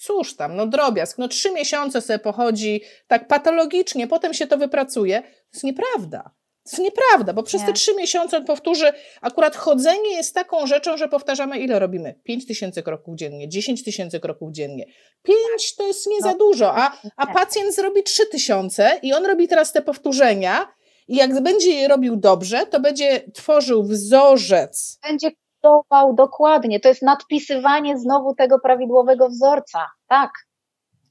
cóż 0.00 0.36
tam, 0.36 0.56
no 0.56 0.66
drobiazg, 0.66 1.18
no 1.18 1.28
trzy 1.28 1.52
miesiące 1.52 2.00
sobie 2.00 2.18
pochodzi 2.18 2.82
tak 3.06 3.28
patologicznie, 3.28 4.08
potem 4.08 4.34
się 4.34 4.46
to 4.46 4.58
wypracuje. 4.58 5.22
To 5.22 5.28
jest 5.54 5.64
nieprawda. 5.64 6.39
To 6.70 6.76
jest 6.76 6.84
nieprawda, 6.84 7.32
bo 7.32 7.42
przez 7.42 7.60
nie. 7.60 7.66
te 7.66 7.72
trzy 7.72 7.94
miesiące 7.94 8.36
on 8.36 8.44
powtórzy, 8.44 8.92
akurat 9.20 9.56
chodzenie 9.56 10.10
jest 10.10 10.34
taką 10.34 10.66
rzeczą, 10.66 10.96
że 10.96 11.08
powtarzamy, 11.08 11.58
ile 11.58 11.78
robimy? 11.78 12.14
5 12.24 12.46
tysięcy 12.46 12.82
kroków 12.82 13.16
dziennie, 13.16 13.48
10 13.48 13.84
tysięcy 13.84 14.20
kroków 14.20 14.52
dziennie. 14.52 14.84
5 15.22 15.76
to 15.76 15.86
jest 15.86 16.06
nie 16.06 16.18
no. 16.20 16.30
za 16.30 16.34
dużo, 16.34 16.76
a, 16.76 16.92
a 17.16 17.26
pacjent 17.26 17.74
zrobi 17.74 18.02
3 18.02 18.26
tysiące 18.26 18.98
i 19.02 19.12
on 19.12 19.26
robi 19.26 19.48
teraz 19.48 19.72
te 19.72 19.82
powtórzenia 19.82 20.74
i 21.08 21.16
jak 21.16 21.42
będzie 21.42 21.70
je 21.70 21.88
robił 21.88 22.16
dobrze, 22.16 22.66
to 22.66 22.80
będzie 22.80 23.20
tworzył 23.34 23.82
wzorzec. 23.82 24.98
Będzie 25.02 25.30
kodował 25.62 26.14
dokładnie. 26.14 26.80
To 26.80 26.88
jest 26.88 27.02
nadpisywanie 27.02 27.98
znowu 27.98 28.34
tego 28.34 28.58
prawidłowego 28.58 29.28
wzorca. 29.28 29.86
Tak. 30.08 30.30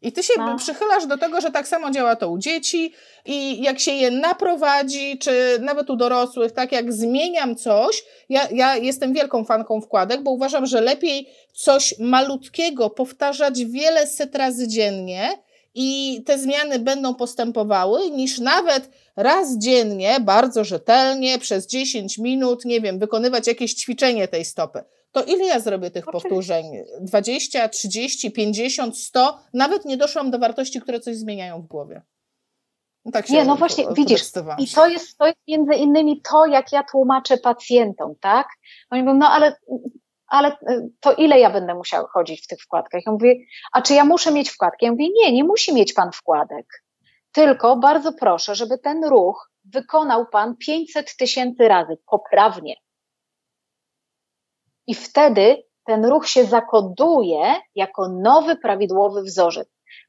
I 0.01 0.11
ty 0.11 0.23
się 0.23 0.33
no. 0.37 0.57
przychylasz 0.57 1.05
do 1.05 1.17
tego, 1.17 1.41
że 1.41 1.51
tak 1.51 1.67
samo 1.67 1.91
działa 1.91 2.15
to 2.15 2.29
u 2.29 2.37
dzieci 2.37 2.93
i 3.25 3.61
jak 3.61 3.79
się 3.79 3.91
je 3.91 4.11
naprowadzi, 4.11 5.17
czy 5.17 5.57
nawet 5.61 5.89
u 5.89 5.95
dorosłych, 5.95 6.51
tak 6.51 6.71
jak 6.71 6.93
zmieniam 6.93 7.55
coś, 7.55 8.03
ja, 8.29 8.47
ja 8.51 8.75
jestem 8.75 9.13
wielką 9.13 9.45
fanką 9.45 9.81
wkładek, 9.81 10.23
bo 10.23 10.31
uważam, 10.31 10.65
że 10.65 10.81
lepiej 10.81 11.29
coś 11.53 11.93
malutkiego 11.99 12.89
powtarzać 12.89 13.65
wiele 13.65 14.07
set 14.07 14.35
razy 14.35 14.67
dziennie 14.67 15.29
i 15.75 16.21
te 16.25 16.37
zmiany 16.37 16.79
będą 16.79 17.15
postępowały, 17.15 18.11
niż 18.11 18.39
nawet 18.39 18.89
raz 19.15 19.57
dziennie, 19.57 20.19
bardzo 20.19 20.63
rzetelnie, 20.63 21.39
przez 21.39 21.67
10 21.67 22.17
minut, 22.17 22.65
nie 22.65 22.81
wiem, 22.81 22.99
wykonywać 22.99 23.47
jakieś 23.47 23.73
ćwiczenie 23.73 24.27
tej 24.27 24.45
stopy 24.45 24.83
to 25.11 25.23
ile 25.23 25.45
ja 25.45 25.59
zrobię 25.59 25.91
tych 25.91 26.05
powtórzeń? 26.05 26.65
20, 27.01 27.69
30, 27.69 28.31
50, 28.31 28.97
100? 28.97 29.39
Nawet 29.53 29.85
nie 29.85 29.97
doszłam 29.97 30.31
do 30.31 30.39
wartości, 30.39 30.81
które 30.81 30.99
coś 30.99 31.17
zmieniają 31.17 31.61
w 31.61 31.67
głowie. 31.67 32.01
No 33.05 33.11
tak 33.11 33.27
się 33.27 33.33
nie, 33.33 33.45
no 33.45 33.55
właśnie, 33.55 33.85
widzisz, 33.93 34.21
i 34.57 34.67
to 34.67 34.87
jest, 34.87 35.17
to 35.17 35.25
jest 35.25 35.39
między 35.47 35.73
innymi 35.73 36.21
to, 36.21 36.45
jak 36.45 36.71
ja 36.71 36.83
tłumaczę 36.83 37.37
pacjentom, 37.37 38.15
tak? 38.21 38.47
Oni 38.91 39.03
mówią, 39.03 39.17
no 39.17 39.29
ale, 39.29 39.55
ale 40.27 40.51
y, 40.51 40.89
to 40.99 41.13
ile 41.13 41.39
ja 41.39 41.49
będę 41.49 41.75
musiał 41.75 42.07
chodzić 42.07 42.43
w 42.43 42.47
tych 42.47 42.59
wkładkach? 42.61 43.01
Ja 43.05 43.11
mówię, 43.11 43.35
a 43.73 43.81
czy 43.81 43.93
ja 43.93 44.05
muszę 44.05 44.31
mieć 44.31 44.49
wkładki? 44.49 44.85
Ja 44.85 44.91
mówię, 44.91 45.07
nie, 45.13 45.31
nie 45.31 45.43
musi 45.43 45.73
mieć 45.73 45.93
pan 45.93 46.11
wkładek. 46.11 46.83
Tylko 47.31 47.77
bardzo 47.77 48.13
proszę, 48.13 48.55
żeby 48.55 48.77
ten 48.77 49.05
ruch 49.05 49.51
wykonał 49.63 50.25
pan 50.25 50.57
500 50.57 51.15
tysięcy 51.17 51.67
razy 51.67 51.97
poprawnie. 52.11 52.75
I 54.89 54.95
wtedy 54.95 55.63
ten 55.85 56.05
ruch 56.05 56.27
się 56.27 56.45
zakoduje 56.45 57.55
jako 57.75 58.09
nowy, 58.09 58.55
prawidłowy 58.55 59.21
wzorzec. 59.21 59.67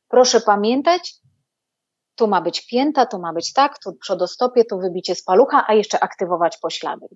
Proszę 0.09 0.41
pamiętać, 0.41 1.15
tu 2.15 2.29
ma 2.29 2.41
być 2.41 2.67
pięta, 2.67 3.07
tu 3.07 3.19
ma 3.19 3.33
być 3.33 3.53
tak, 3.53 3.79
tu 3.79 3.93
przodostopie, 3.93 4.65
tu 4.65 4.79
wybicie 4.79 5.15
z 5.15 5.25
palucha, 5.25 5.65
a 5.69 5.75
jeszcze 5.75 6.01
aktywować 6.01 6.59
poślady. 6.59 7.07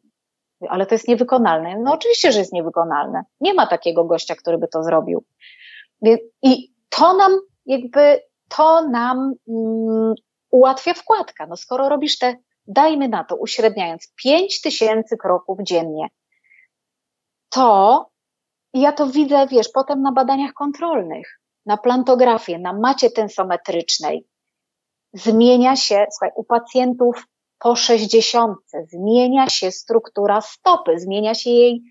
Ale 0.69 0.87
to 0.87 0.95
jest 0.95 1.09
niewykonalne. 1.09 1.79
No 1.79 1.93
oczywiście, 1.93 2.33
że 2.33 2.39
jest 2.39 2.53
niewykonalne. 2.53 3.23
Nie 3.41 3.55
ma 3.55 3.67
takiego 3.67 4.05
gościa, 4.05 4.35
który 4.35 4.59
by 4.59 4.69
to 4.69 4.83
zrobił. 4.83 5.25
I 6.43 6.73
to 6.89 7.17
nam 7.17 7.33
jakby, 7.67 8.21
to 8.49 8.89
nam 8.89 9.35
um, 9.47 10.15
ułatwia 10.51 10.95
wkładka. 10.95 11.47
No 11.47 11.57
skoro 11.57 11.89
robisz 11.89 12.19
te, 12.19 12.37
dajmy 12.67 13.09
na 13.09 13.25
to, 13.25 13.37
uśredniając, 13.37 14.13
5 14.25 14.61
tysięcy 14.61 15.17
kroków 15.17 15.59
dziennie, 15.63 16.09
to 17.55 18.11
ja 18.75 18.93
to 18.93 19.07
widzę, 19.07 19.47
wiesz, 19.47 19.69
potem 19.75 20.03
na 20.03 20.13
badaniach 20.13 20.53
kontrolnych, 20.53 21.41
na 21.67 21.77
plantografii, 21.77 22.61
na 22.61 22.73
macie 22.73 23.11
tensometrycznej. 23.11 24.27
Zmienia 25.13 25.77
się, 25.77 26.07
słuchaj, 26.11 26.31
u 26.37 26.45
pacjentów 26.45 27.27
po 27.59 27.77
60 27.77 28.59
zmienia 28.93 29.49
się 29.49 29.71
struktura 29.71 30.41
stopy, 30.41 30.99
zmienia 30.99 31.35
się 31.35 31.51
jej, 31.51 31.83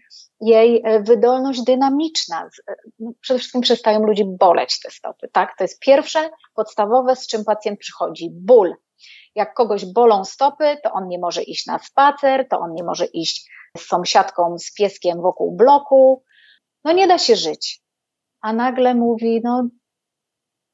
jej 0.42 0.82
e, 0.86 1.00
wydolność 1.00 1.62
dynamiczna. 1.62 2.50
E, 2.68 2.76
no, 3.00 3.12
przede 3.22 3.40
wszystkim 3.40 3.62
przestają 3.62 4.00
ludzi 4.00 4.26
boleć 4.26 4.80
te 4.80 4.92
stopy, 4.92 5.28
tak? 5.32 5.58
To 5.58 5.64
jest 5.64 5.80
pierwsze, 5.80 6.30
podstawowe, 6.56 7.16
z 7.16 7.28
czym 7.28 7.46
pacjent 7.46 7.80
przychodzi. 7.80 8.30
Ból. 8.32 8.76
Jak 9.36 9.54
kogoś 9.54 9.86
bolą 9.86 10.26
stopy, 10.26 10.78
to 10.84 10.92
on 10.92 11.08
nie 11.08 11.20
może 11.20 11.44
iść 11.44 11.66
na 11.66 11.80
spacer, 11.80 12.48
to 12.50 12.60
on 12.60 12.74
nie 12.74 12.84
może 12.84 13.06
iść 13.06 13.50
z 13.78 13.82
sąsiadką, 13.82 14.60
z 14.60 14.74
pieskiem 14.74 15.22
wokół 15.22 15.56
bloku. 15.56 16.24
No 16.84 16.92
nie 16.92 17.08
da 17.08 17.18
się 17.18 17.36
żyć. 17.36 17.82
A 18.42 18.54
nagle 18.54 18.96
mówi, 18.96 19.42
no 19.44 19.68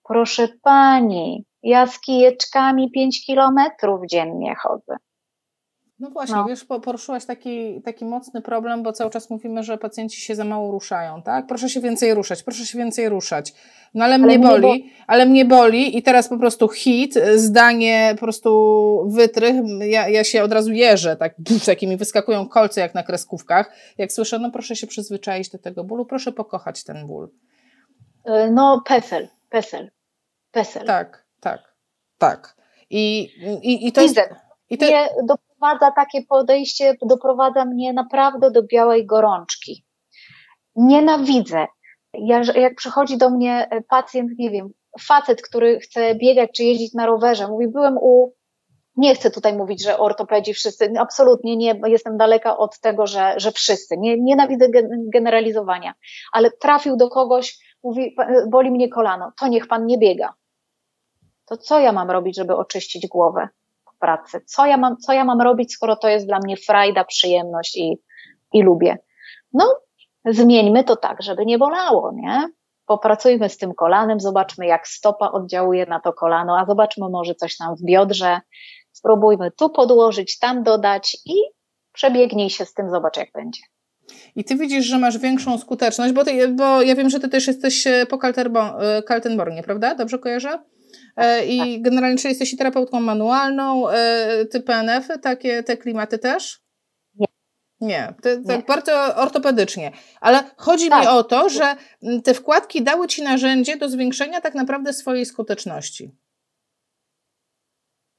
proszę 0.03 0.47
pani, 0.61 1.45
ja 1.63 1.87
z 1.87 1.99
kijeczkami 1.99 2.91
pięć 2.91 3.25
kilometrów 3.25 4.01
dziennie 4.09 4.55
chodzę. 4.55 4.95
No 5.99 6.09
właśnie, 6.09 6.35
no. 6.35 6.45
wiesz, 6.45 6.65
poruszyłaś 6.65 7.25
taki, 7.25 7.81
taki 7.81 8.05
mocny 8.05 8.41
problem, 8.41 8.83
bo 8.83 8.93
cały 8.93 9.11
czas 9.11 9.29
mówimy, 9.29 9.63
że 9.63 9.77
pacjenci 9.77 10.21
się 10.21 10.35
za 10.35 10.43
mało 10.43 10.71
ruszają, 10.71 11.21
tak? 11.21 11.47
Proszę 11.47 11.69
się 11.69 11.81
więcej 11.81 12.13
ruszać, 12.13 12.43
proszę 12.43 12.65
się 12.65 12.77
więcej 12.77 13.09
ruszać. 13.09 13.53
No 13.93 14.05
ale, 14.05 14.13
ale 14.13 14.23
mnie 14.23 14.39
boli, 14.39 14.61
bo... 14.61 15.03
ale 15.07 15.25
mnie 15.25 15.45
boli 15.45 15.97
i 15.97 16.03
teraz 16.03 16.29
po 16.29 16.37
prostu 16.37 16.69
hit, 16.69 17.13
zdanie, 17.35 18.11
po 18.11 18.19
prostu 18.19 19.09
wytrych, 19.09 19.55
ja, 19.79 20.09
ja 20.09 20.23
się 20.23 20.43
od 20.43 20.53
razu 20.53 20.71
jeżę, 20.71 21.15
tak, 21.15 21.35
takie 21.65 21.87
mi 21.87 21.97
wyskakują 21.97 22.47
kolce 22.47 22.81
jak 22.81 22.95
na 22.95 23.03
kreskówkach, 23.03 23.71
jak 23.97 24.11
słyszę, 24.11 24.39
no 24.39 24.51
proszę 24.51 24.75
się 24.75 24.87
przyzwyczaić 24.87 25.49
do 25.49 25.57
tego 25.57 25.83
bólu, 25.83 26.05
proszę 26.05 26.31
pokochać 26.31 26.83
ten 26.83 27.07
ból. 27.07 27.29
E, 28.25 28.51
no 28.51 28.81
pesel, 28.85 29.27
pesel, 29.49 29.91
pesel. 30.51 30.85
Tak, 30.85 31.25
tak, 31.39 31.73
tak. 32.17 32.55
I, 32.89 33.21
i, 33.63 33.87
i 33.87 33.91
to 33.91 34.01
jest... 34.01 34.19
I 34.69 34.77
to... 34.77 34.85
Nie, 34.85 35.07
do 35.23 35.35
doprowadza 35.59 35.91
takie 35.91 36.21
podejście, 36.21 36.95
doprowadza 37.01 37.65
mnie 37.65 37.93
naprawdę 37.93 38.51
do 38.51 38.63
białej 38.63 39.05
gorączki. 39.05 39.85
Nienawidzę. 40.75 41.67
Ja, 42.13 42.41
jak 42.55 42.75
przychodzi 42.75 43.17
do 43.17 43.29
mnie 43.29 43.69
pacjent, 43.89 44.31
nie 44.37 44.49
wiem, 44.49 44.69
facet, 44.99 45.41
który 45.41 45.79
chce 45.79 46.15
biegać 46.15 46.49
czy 46.55 46.63
jeździć 46.63 46.93
na 46.93 47.05
rowerze, 47.05 47.47
mówi, 47.47 47.67
byłem 47.67 47.97
u, 47.97 48.33
nie 48.95 49.15
chcę 49.15 49.31
tutaj 49.31 49.53
mówić, 49.53 49.83
że 49.83 49.97
ortopedzi 49.97 50.53
wszyscy, 50.53 50.93
absolutnie 50.99 51.57
nie, 51.57 51.81
jestem 51.85 52.17
daleka 52.17 52.57
od 52.57 52.79
tego, 52.79 53.07
że, 53.07 53.33
że 53.37 53.51
wszyscy, 53.51 53.97
nie, 53.97 54.17
nienawidzę 54.19 54.67
generalizowania, 55.13 55.93
ale 56.31 56.51
trafił 56.51 56.97
do 56.97 57.09
kogoś, 57.09 57.59
mówi, 57.83 58.15
boli 58.47 58.71
mnie 58.71 58.89
kolano, 58.89 59.31
to 59.39 59.47
niech 59.47 59.67
pan 59.67 59.85
nie 59.85 59.97
biega. 59.97 60.33
To 61.45 61.57
co 61.57 61.79
ja 61.79 61.91
mam 61.91 62.11
robić, 62.11 62.35
żeby 62.35 62.55
oczyścić 62.55 63.07
głowę 63.07 63.49
w 63.99 64.01
pracy? 64.01 64.41
Co 64.45 64.65
ja 64.65 64.77
mam, 64.77 64.97
co 64.97 65.13
ja 65.13 65.25
mam 65.25 65.41
robić, 65.41 65.73
skoro 65.73 65.95
to 65.95 66.07
jest 66.07 66.25
dla 66.25 66.39
mnie 66.39 66.57
frajda, 66.57 67.03
przyjemność 67.03 67.77
i, 67.77 67.97
i 68.53 68.63
lubię? 68.63 68.97
No, 69.53 69.75
zmieńmy 70.25 70.83
to 70.83 70.95
tak, 70.95 71.23
żeby 71.23 71.45
nie 71.45 71.57
bolało, 71.57 72.11
nie? 72.15 72.47
Popracujmy 72.85 73.49
z 73.49 73.57
tym 73.57 73.73
kolanem, 73.73 74.19
zobaczmy, 74.19 74.65
jak 74.65 74.87
stopa 74.87 75.31
oddziałuje 75.31 75.85
na 75.85 75.99
to 75.99 76.13
kolano, 76.13 76.59
a 76.59 76.65
zobaczmy 76.65 77.09
może 77.09 77.35
coś 77.35 77.57
tam 77.57 77.75
w 77.75 77.83
biodrze. 77.83 78.39
Spróbujmy 78.91 79.51
tu 79.51 79.69
podłożyć, 79.69 80.39
tam 80.39 80.63
dodać 80.63 81.17
i 81.25 81.35
przebiegnij 81.93 82.49
się 82.49 82.65
z 82.65 82.73
tym, 82.73 82.89
zobacz, 82.89 83.17
jak 83.17 83.31
będzie. 83.33 83.61
I 84.35 84.43
ty 84.43 84.55
widzisz, 84.55 84.85
że 84.85 84.97
masz 84.97 85.17
większą 85.17 85.57
skuteczność, 85.57 86.13
bo, 86.13 86.25
ty, 86.25 86.47
bo 86.47 86.81
ja 86.81 86.95
wiem, 86.95 87.09
że 87.09 87.19
ty 87.19 87.29
też 87.29 87.47
jesteś 87.47 87.87
e, 87.87 88.05
po 88.05 88.19
e, 88.27 89.03
Kaltenbornie, 89.03 89.63
prawda? 89.63 89.95
Dobrze 89.95 90.19
kojarzę? 90.19 90.59
E, 91.17 91.45
I 91.45 91.57
tak. 91.57 91.81
generalnie, 91.81 92.17
czy 92.17 92.27
jesteś 92.27 92.57
terapeutką 92.57 92.99
manualną, 92.99 93.85
ty 94.51 94.61
PNF, 94.61 95.07
takie 95.21 95.63
te 95.63 95.77
klimaty 95.77 96.17
też? 96.17 96.61
Nie, 97.81 98.13
to, 98.21 98.29
tak 98.47 98.65
bardzo 98.65 99.15
ortopedycznie. 99.15 99.91
Ale 100.21 100.43
chodzi 100.57 100.89
tak. 100.89 101.01
mi 101.01 101.07
o 101.07 101.23
to, 101.23 101.49
że 101.49 101.75
te 102.23 102.33
wkładki 102.33 102.83
dały 102.83 103.07
Ci 103.07 103.23
narzędzie 103.23 103.77
do 103.77 103.89
zwiększenia 103.89 104.41
tak 104.41 104.55
naprawdę 104.55 104.93
swojej 104.93 105.25
skuteczności. 105.25 106.15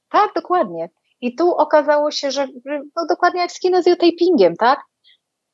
Tak, 0.09 0.31
dokładnie. 0.35 0.89
I 1.21 1.35
tu 1.35 1.55
okazało 1.55 2.11
się, 2.11 2.31
że 2.31 2.47
no 2.95 3.05
dokładnie 3.09 3.41
jak 3.41 3.51
z 3.51 3.59
kinezjotapingiem, 3.59 4.55
tak? 4.55 4.79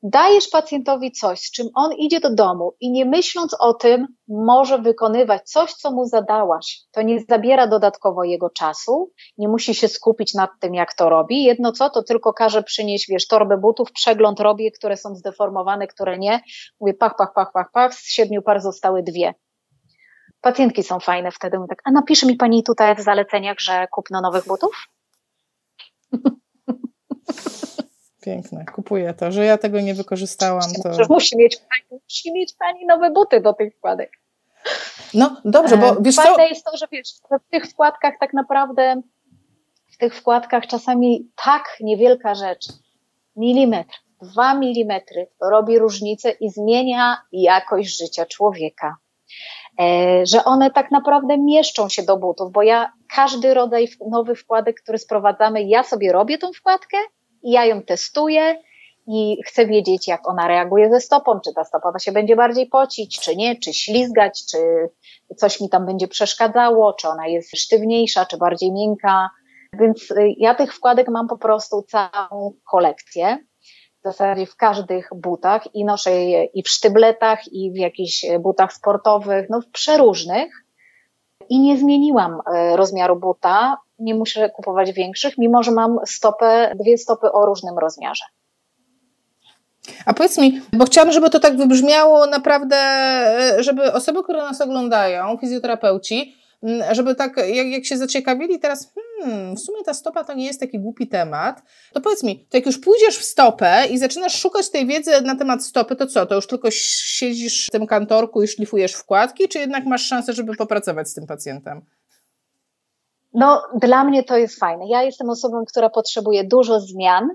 Dajesz 0.03 0.47
pacjentowi 0.49 1.11
coś, 1.11 1.39
z 1.39 1.51
czym 1.51 1.67
on 1.75 1.93
idzie 1.93 2.19
do 2.19 2.35
domu 2.35 2.73
i 2.79 2.91
nie 2.91 3.05
myśląc 3.05 3.55
o 3.59 3.73
tym, 3.73 4.07
może 4.27 4.77
wykonywać 4.81 5.49
coś, 5.49 5.73
co 5.73 5.91
mu 5.91 6.05
zadałaś. 6.05 6.79
To 6.91 7.01
nie 7.01 7.19
zabiera 7.29 7.67
dodatkowo 7.67 8.23
jego 8.23 8.49
czasu, 8.49 9.11
nie 9.37 9.47
musi 9.47 9.75
się 9.75 9.87
skupić 9.87 10.33
nad 10.33 10.49
tym, 10.59 10.75
jak 10.75 10.93
to 10.93 11.09
robi. 11.09 11.43
Jedno 11.43 11.71
co, 11.71 11.89
to 11.89 12.03
tylko 12.03 12.33
każe 12.33 12.63
przynieść, 12.63 13.05
wiesz, 13.09 13.27
torbę 13.27 13.57
butów, 13.57 13.91
przegląd 13.91 14.39
robię, 14.39 14.71
które 14.71 14.97
są 14.97 15.15
zdeformowane, 15.15 15.87
które 15.87 16.17
nie. 16.17 16.39
Mówię, 16.79 16.93
pach, 16.93 17.15
pach, 17.17 17.33
pach, 17.35 17.51
pach, 17.53 17.71
pach, 17.73 17.93
z 17.93 18.11
siedmiu 18.11 18.41
par 18.41 18.61
zostały 18.61 19.03
dwie. 19.03 19.33
Pacjentki 20.41 20.83
są 20.83 20.99
fajne 20.99 21.31
wtedy. 21.31 21.57
Mówię 21.57 21.69
tak, 21.69 21.81
a 21.85 21.91
napisze 21.91 22.25
mi 22.25 22.35
pani 22.35 22.63
tutaj 22.63 22.95
w 22.95 23.01
zaleceniach, 23.01 23.59
że 23.59 23.87
kupno 23.91 24.21
nowych 24.21 24.45
butów? 24.47 24.87
Piękne, 28.27 28.65
kupuję 28.65 29.13
to, 29.13 29.31
że 29.31 29.45
ja 29.45 29.57
tego 29.57 29.79
nie 29.79 29.93
wykorzystałam. 29.93 30.69
To... 30.83 30.89
Musi 31.09 31.37
mieć, 31.37 31.57
musi 31.91 32.33
mieć 32.33 32.53
Pani 32.59 32.85
nowe 32.85 33.11
buty 33.11 33.41
do 33.41 33.53
tych 33.53 33.75
wkładek. 33.75 34.11
No 35.13 35.41
dobrze, 35.45 35.77
bo 35.77 35.95
wiesz 36.01 36.15
Fajne 36.15 36.35
co... 36.35 36.41
jest 36.41 36.65
to, 36.65 36.77
że 36.77 36.85
wiesz, 36.91 37.07
w 37.47 37.51
tych 37.51 37.65
wkładkach 37.65 38.13
tak 38.19 38.33
naprawdę, 38.33 39.01
w 39.93 39.97
tych 39.97 40.15
wkładkach 40.15 40.67
czasami 40.67 41.31
tak 41.45 41.77
niewielka 41.81 42.35
rzecz, 42.35 42.65
milimetr, 43.35 43.95
dwa 44.21 44.53
milimetry 44.53 45.27
robi 45.41 45.79
różnicę 45.79 46.31
i 46.31 46.49
zmienia 46.49 47.21
jakość 47.31 47.97
życia 47.97 48.25
człowieka. 48.25 48.95
E, 49.79 50.25
że 50.25 50.43
one 50.43 50.71
tak 50.71 50.91
naprawdę 50.91 51.37
mieszczą 51.37 51.89
się 51.89 52.03
do 52.03 52.17
butów, 52.17 52.51
bo 52.51 52.61
ja 52.61 52.91
każdy 53.15 53.53
rodzaj 53.53 53.87
nowy 54.11 54.35
wkładek, 54.35 54.81
który 54.81 54.97
sprowadzamy, 54.97 55.63
ja 55.63 55.83
sobie 55.83 56.11
robię 56.11 56.37
tą 56.37 56.53
wkładkę 56.53 56.97
i 57.43 57.51
ja 57.51 57.65
ją 57.65 57.81
testuję 57.81 58.55
i 59.07 59.37
chcę 59.45 59.65
wiedzieć, 59.65 60.07
jak 60.07 60.29
ona 60.29 60.47
reaguje 60.47 60.89
ze 60.89 60.99
stopą, 60.99 61.39
czy 61.45 61.53
ta 61.53 61.63
stopa 61.63 61.99
się 61.99 62.11
będzie 62.11 62.35
bardziej 62.35 62.67
pocić, 62.67 63.19
czy 63.19 63.35
nie, 63.35 63.55
czy 63.59 63.73
ślizgać, 63.73 64.45
czy 64.51 64.57
coś 65.35 65.61
mi 65.61 65.69
tam 65.69 65.85
będzie 65.85 66.07
przeszkadzało, 66.07 66.93
czy 66.93 67.07
ona 67.07 67.27
jest 67.27 67.57
sztywniejsza, 67.57 68.25
czy 68.25 68.37
bardziej 68.37 68.71
miękka. 68.71 69.29
Więc 69.79 70.11
y, 70.11 70.33
ja 70.37 70.55
tych 70.55 70.73
wkładek 70.73 71.07
mam 71.09 71.27
po 71.27 71.37
prostu 71.37 71.81
całą 71.81 72.53
kolekcję. 72.71 73.37
W 73.99 74.03
zasadzie 74.03 74.45
w 74.45 74.55
każdych 74.55 75.09
butach 75.15 75.75
i 75.75 75.85
noszę 75.85 76.11
je 76.11 76.45
i 76.45 76.63
w 76.63 76.69
sztybletach, 76.69 77.47
i 77.47 77.71
w 77.71 77.75
jakichś 77.75 78.25
butach 78.39 78.73
sportowych, 78.73 79.49
no 79.49 79.61
w 79.61 79.71
przeróżnych. 79.71 80.65
I 81.49 81.59
nie 81.59 81.77
zmieniłam 81.77 82.33
y, 82.33 82.75
rozmiaru 82.75 83.15
buta, 83.15 83.77
nie 83.99 84.15
muszę 84.15 84.49
kupować 84.49 84.93
większych, 84.93 85.37
mimo 85.37 85.63
że 85.63 85.71
mam 85.71 85.99
stopę, 86.05 86.75
dwie 86.75 86.97
stopy 86.97 87.31
o 87.31 87.45
różnym 87.45 87.77
rozmiarze. 87.77 88.23
A 90.05 90.13
powiedz 90.13 90.37
mi, 90.37 90.61
bo 90.73 90.85
chciałam, 90.85 91.11
żeby 91.11 91.29
to 91.29 91.39
tak 91.39 91.57
wybrzmiało 91.57 92.25
naprawdę, 92.25 92.77
żeby 93.59 93.93
osoby, 93.93 94.23
które 94.23 94.39
nas 94.39 94.61
oglądają, 94.61 95.37
fizjoterapeuci, 95.37 96.35
żeby 96.91 97.15
tak, 97.15 97.37
jak, 97.37 97.67
jak 97.67 97.85
się 97.85 97.97
zaciekawili 97.97 98.59
teraz, 98.59 98.93
hmm, 99.21 99.55
w 99.55 99.59
sumie 99.59 99.83
ta 99.83 99.93
stopa 99.93 100.23
to 100.23 100.33
nie 100.33 100.45
jest 100.45 100.59
taki 100.59 100.79
głupi 100.79 101.07
temat, 101.07 101.61
to 101.93 102.01
powiedz 102.01 102.23
mi, 102.23 102.45
to 102.49 102.57
jak 102.57 102.65
już 102.65 102.79
pójdziesz 102.79 103.17
w 103.17 103.23
stopę 103.23 103.83
i 103.89 103.97
zaczynasz 103.97 104.39
szukać 104.39 104.69
tej 104.69 104.87
wiedzy 104.87 105.21
na 105.21 105.35
temat 105.35 105.63
stopy, 105.63 105.95
to 105.95 106.07
co, 106.07 106.25
to 106.25 106.35
już 106.35 106.47
tylko 106.47 106.67
siedzisz 106.71 107.67
w 107.67 107.71
tym 107.71 107.87
kantorku 107.87 108.43
i 108.43 108.47
szlifujesz 108.47 108.93
wkładki, 108.93 109.47
czy 109.47 109.59
jednak 109.59 109.85
masz 109.85 110.05
szansę, 110.05 110.33
żeby 110.33 110.55
popracować 110.55 111.09
z 111.09 111.13
tym 111.13 111.27
pacjentem? 111.27 111.81
No, 113.37 113.63
dla 113.73 114.03
mnie 114.03 114.23
to 114.23 114.37
jest 114.37 114.59
fajne. 114.59 114.87
Ja 114.87 115.03
jestem 115.03 115.29
osobą, 115.29 115.63
która 115.67 115.89
potrzebuje 115.89 116.43
dużo 116.43 116.79
zmian 116.79 117.29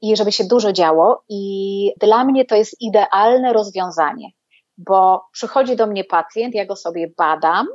i 0.00 0.16
żeby 0.16 0.32
się 0.32 0.44
dużo 0.44 0.72
działo, 0.72 1.24
i 1.28 1.92
dla 2.00 2.24
mnie 2.24 2.44
to 2.44 2.54
jest 2.54 2.76
idealne 2.80 3.52
rozwiązanie, 3.52 4.28
bo 4.78 5.26
przychodzi 5.32 5.76
do 5.76 5.86
mnie 5.86 6.04
pacjent, 6.04 6.54
ja 6.54 6.66
go 6.66 6.76
sobie 6.76 7.12
badam, 7.18 7.66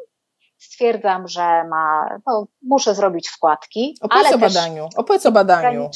stwierdzam, 0.57 1.27
że 1.27 1.63
ma, 1.63 2.19
no, 2.27 2.47
muszę 2.61 2.95
zrobić 2.95 3.29
wkładki. 3.29 3.97
Opowiedz 4.01 4.27
ale 4.27 4.36
o 4.36 4.39
badaniu. 4.39 4.89
Opowiedz 4.95 5.25
o 5.25 5.32
badaniu. 5.32 5.89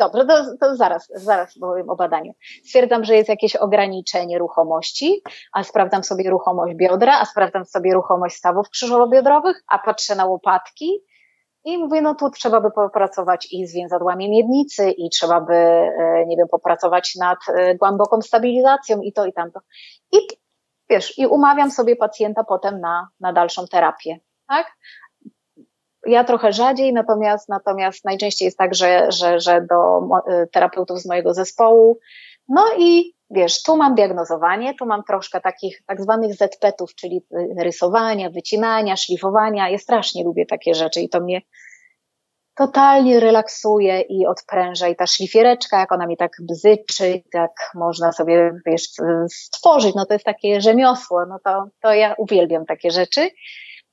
Dobrze, 0.00 0.26
to, 0.26 0.44
to 0.60 0.76
zaraz, 0.76 1.08
zaraz 1.14 1.58
powiem 1.58 1.90
o 1.90 1.96
badaniu. 1.96 2.32
Stwierdzam, 2.64 3.04
że 3.04 3.14
jest 3.14 3.28
jakieś 3.28 3.56
ograniczenie 3.56 4.38
ruchomości, 4.38 5.22
a 5.52 5.64
sprawdzam 5.64 6.04
sobie 6.04 6.30
ruchomość 6.30 6.74
biodra, 6.74 7.20
a 7.20 7.24
sprawdzam 7.24 7.64
sobie 7.64 7.94
ruchomość 7.94 8.36
stawów 8.36 8.66
krzyżowo-biodrowych, 8.70 9.54
a 9.68 9.78
patrzę 9.78 10.14
na 10.14 10.26
łopatki 10.26 11.04
i 11.64 11.78
mówię, 11.78 12.02
no 12.02 12.14
tu 12.14 12.30
trzeba 12.30 12.60
by 12.60 12.70
popracować 12.70 13.52
i 13.52 13.66
z 13.66 13.74
więzadłami 13.74 14.30
miednicy, 14.30 14.90
i 14.90 15.10
trzeba 15.10 15.40
by, 15.40 15.54
e, 15.54 16.24
nie 16.26 16.36
wiem, 16.36 16.48
popracować 16.48 17.16
nad 17.16 17.38
e, 17.48 17.74
głęboką 17.74 18.22
stabilizacją 18.22 19.00
i 19.00 19.12
to 19.12 19.26
i 19.26 19.32
tamto. 19.32 19.60
I 20.12 20.16
wiesz, 20.90 21.18
i 21.18 21.26
umawiam 21.26 21.70
sobie 21.70 21.96
pacjenta 21.96 22.44
potem 22.44 22.80
na, 22.80 23.08
na 23.20 23.32
dalszą 23.32 23.66
terapię, 23.66 24.18
tak? 24.48 24.66
Ja 26.06 26.24
trochę 26.24 26.52
rzadziej, 26.52 26.92
natomiast, 26.92 27.48
natomiast 27.48 28.04
najczęściej 28.04 28.46
jest 28.46 28.58
tak, 28.58 28.74
że, 28.74 29.12
że, 29.12 29.40
że 29.40 29.66
do 29.70 30.00
y, 30.32 30.46
terapeutów 30.52 31.00
z 31.00 31.06
mojego 31.06 31.34
zespołu. 31.34 31.98
No 32.48 32.64
i 32.78 33.14
wiesz, 33.30 33.62
tu 33.62 33.76
mam 33.76 33.94
diagnozowanie, 33.94 34.74
tu 34.74 34.86
mam 34.86 35.02
troszkę 35.04 35.40
takich 35.40 35.82
tak 35.86 36.02
zwanych 36.02 36.34
ZP-ów, 36.34 36.94
czyli 36.94 37.22
rysowania, 37.58 38.30
wycinania, 38.30 38.96
szlifowania. 38.96 39.68
Ja 39.68 39.78
strasznie 39.78 40.24
lubię 40.24 40.46
takie 40.46 40.74
rzeczy 40.74 41.00
i 41.00 41.08
to 41.08 41.20
mnie 41.20 41.40
totalnie 42.54 43.20
relaksuje 43.20 44.00
i 44.00 44.26
odpręża. 44.26 44.88
I 44.88 44.96
ta 44.96 45.06
szlifiereczka, 45.06 45.80
jak 45.80 45.92
ona 45.92 46.06
mi 46.06 46.16
tak 46.16 46.32
bzyczy, 46.40 47.22
tak 47.32 47.50
można 47.74 48.12
sobie, 48.12 48.52
wiesz, 48.66 48.88
stworzyć, 49.32 49.94
no 49.94 50.06
to 50.06 50.12
jest 50.12 50.24
takie 50.24 50.60
rzemiosło, 50.60 51.26
no 51.26 51.38
to, 51.44 51.64
to 51.82 51.94
ja 51.94 52.14
uwielbiam 52.18 52.66
takie 52.66 52.90
rzeczy. 52.90 53.30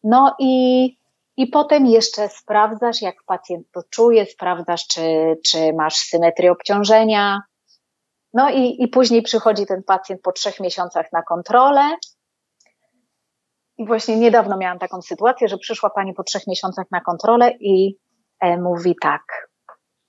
No 0.03 0.35
i 0.39 0.97
i 1.37 1.47
potem 1.47 1.85
jeszcze 1.85 2.29
sprawdzasz, 2.29 3.01
jak 3.01 3.15
pacjent 3.25 3.67
to 3.71 3.81
czuje, 3.89 4.25
sprawdzasz, 4.25 4.87
czy, 4.87 5.01
czy 5.45 5.73
masz 5.73 5.95
symetrię 5.95 6.51
obciążenia. 6.51 7.41
No 8.33 8.49
i, 8.49 8.83
i 8.83 8.87
później 8.87 9.21
przychodzi 9.21 9.65
ten 9.65 9.83
pacjent 9.83 10.21
po 10.21 10.31
trzech 10.31 10.59
miesiącach 10.59 11.05
na 11.13 11.23
kontrolę. 11.23 11.95
I 13.77 13.85
właśnie 13.85 14.17
niedawno 14.17 14.57
miałam 14.57 14.79
taką 14.79 15.01
sytuację, 15.01 15.47
że 15.47 15.57
przyszła 15.57 15.89
pani 15.89 16.13
po 16.13 16.23
trzech 16.23 16.47
miesiącach 16.47 16.85
na 16.91 17.01
kontrolę 17.01 17.51
i 17.59 17.97
e, 18.39 18.57
mówi 18.61 18.95
tak. 19.01 19.49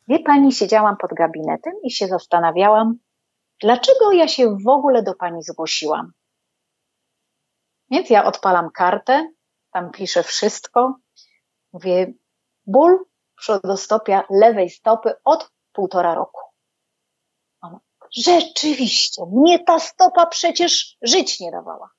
Wie 0.09 0.19
pani, 0.19 0.53
siedziałam 0.53 0.97
pod 0.97 1.11
gabinetem 1.15 1.73
i 1.85 1.91
się 1.91 2.07
zastanawiałam, 2.07 2.95
dlaczego 3.63 4.13
ja 4.13 4.29
się 4.29 4.57
w 4.65 4.69
ogóle 4.69 5.03
do 5.03 5.15
pani 5.15 5.43
zgłosiłam. 5.43 6.13
Więc 7.91 8.11
ja 8.11 8.25
odpalam 8.25 8.71
kartę, 8.71 9.29
tam 9.73 9.91
piszę 9.91 10.23
wszystko, 10.23 10.95
Mówię, 11.79 12.13
ból 12.67 13.05
przodostopia 13.37 14.25
lewej 14.31 14.71
stopy 14.71 15.13
od 15.25 15.51
półtora 15.73 16.15
roku. 16.15 16.41
Ona, 17.61 17.81
rzeczywiście, 18.17 19.23
mnie 19.33 19.65
ta 19.65 19.79
stopa 19.79 20.27
przecież 20.27 20.97
żyć 21.03 21.41
nie 21.41 21.51
dawała. 21.51 21.91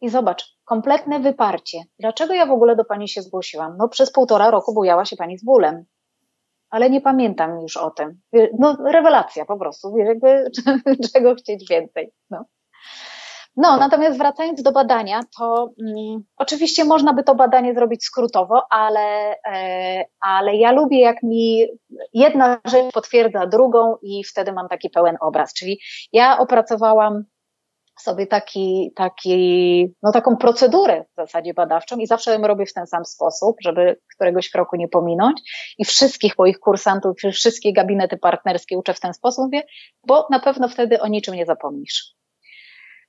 I 0.00 0.08
zobacz, 0.08 0.56
kompletne 0.64 1.20
wyparcie. 1.20 1.78
Dlaczego 1.98 2.34
ja 2.34 2.46
w 2.46 2.50
ogóle 2.50 2.76
do 2.76 2.84
pani 2.84 3.08
się 3.08 3.22
zgłosiłam? 3.22 3.76
No 3.76 3.88
przez 3.88 4.12
półtora 4.12 4.50
roku 4.50 4.74
bujała 4.74 5.04
się 5.04 5.16
pani 5.16 5.38
z 5.38 5.44
bólem. 5.44 5.84
Ale 6.70 6.90
nie 6.90 7.00
pamiętam 7.00 7.60
już 7.60 7.76
o 7.76 7.90
tym. 7.90 8.20
No 8.58 8.76
rewelacja 8.84 9.44
po 9.44 9.58
prostu, 9.58 9.96
jakby 9.96 10.50
czego 11.12 11.34
chcieć 11.34 11.68
więcej. 11.68 12.12
No. 12.30 12.44
No, 13.56 13.76
natomiast 13.76 14.18
wracając 14.18 14.62
do 14.62 14.72
badania, 14.72 15.20
to 15.38 15.70
mm, 15.80 16.22
oczywiście 16.36 16.84
można 16.84 17.14
by 17.14 17.24
to 17.24 17.34
badanie 17.34 17.74
zrobić 17.74 18.04
skrótowo, 18.04 18.62
ale, 18.70 19.34
e, 19.46 20.04
ale 20.20 20.56
ja 20.56 20.72
lubię, 20.72 21.00
jak 21.00 21.22
mi 21.22 21.66
jedna 22.14 22.58
rzecz 22.64 22.92
potwierdza 22.92 23.46
drugą 23.46 23.96
i 24.02 24.24
wtedy 24.24 24.52
mam 24.52 24.68
taki 24.68 24.90
pełen 24.90 25.16
obraz. 25.20 25.54
Czyli 25.54 25.80
ja 26.12 26.38
opracowałam 26.38 27.24
sobie 28.00 28.26
taki, 28.26 28.92
taki, 28.96 29.94
no 30.02 30.12
taką 30.12 30.36
procedurę 30.36 31.04
w 31.12 31.16
zasadzie 31.16 31.54
badawczą 31.54 31.96
i 31.96 32.06
zawsze 32.06 32.32
ją 32.32 32.42
robię 32.42 32.66
w 32.66 32.72
ten 32.72 32.86
sam 32.86 33.04
sposób, 33.04 33.56
żeby 33.62 34.00
któregoś 34.14 34.50
kroku 34.50 34.76
nie 34.76 34.88
pominąć 34.88 35.40
i 35.78 35.84
wszystkich 35.84 36.38
moich 36.38 36.58
kursantów, 36.58 37.16
wszystkie 37.32 37.72
gabinety 37.72 38.16
partnerskie 38.16 38.78
uczę 38.78 38.94
w 38.94 39.00
ten 39.00 39.14
sposób, 39.14 39.44
mówię, 39.44 39.62
bo 40.06 40.26
na 40.30 40.40
pewno 40.40 40.68
wtedy 40.68 41.00
o 41.00 41.08
niczym 41.08 41.34
nie 41.34 41.46
zapomnisz. 41.46 42.19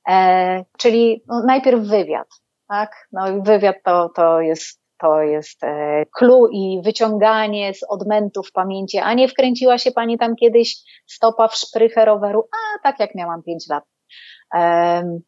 E, 0.10 0.66
czyli 0.78 1.24
najpierw 1.46 1.82
wywiad, 1.82 2.28
tak? 2.68 3.08
No 3.12 3.42
wywiad 3.42 3.76
to, 3.86 4.10
to 4.16 4.42
jest 4.42 4.82
to 5.02 5.22
jest 5.22 5.64
e, 5.64 6.06
clue 6.18 6.48
i 6.52 6.82
wyciąganie 6.84 7.74
z 7.74 7.84
odmentów 7.84 8.52
pamięci, 8.52 8.98
a 8.98 9.14
nie 9.14 9.28
wkręciła 9.28 9.78
się 9.78 9.92
pani 9.92 10.18
tam 10.18 10.36
kiedyś 10.36 10.76
stopa 11.08 11.48
w 11.48 11.56
szprychę 11.56 12.06
roweru, 12.06 12.48
a 12.52 12.84
tak 12.84 13.00
jak 13.00 13.16
miałam 13.16 13.44
pięć 13.44 13.66
lat. 13.70 13.84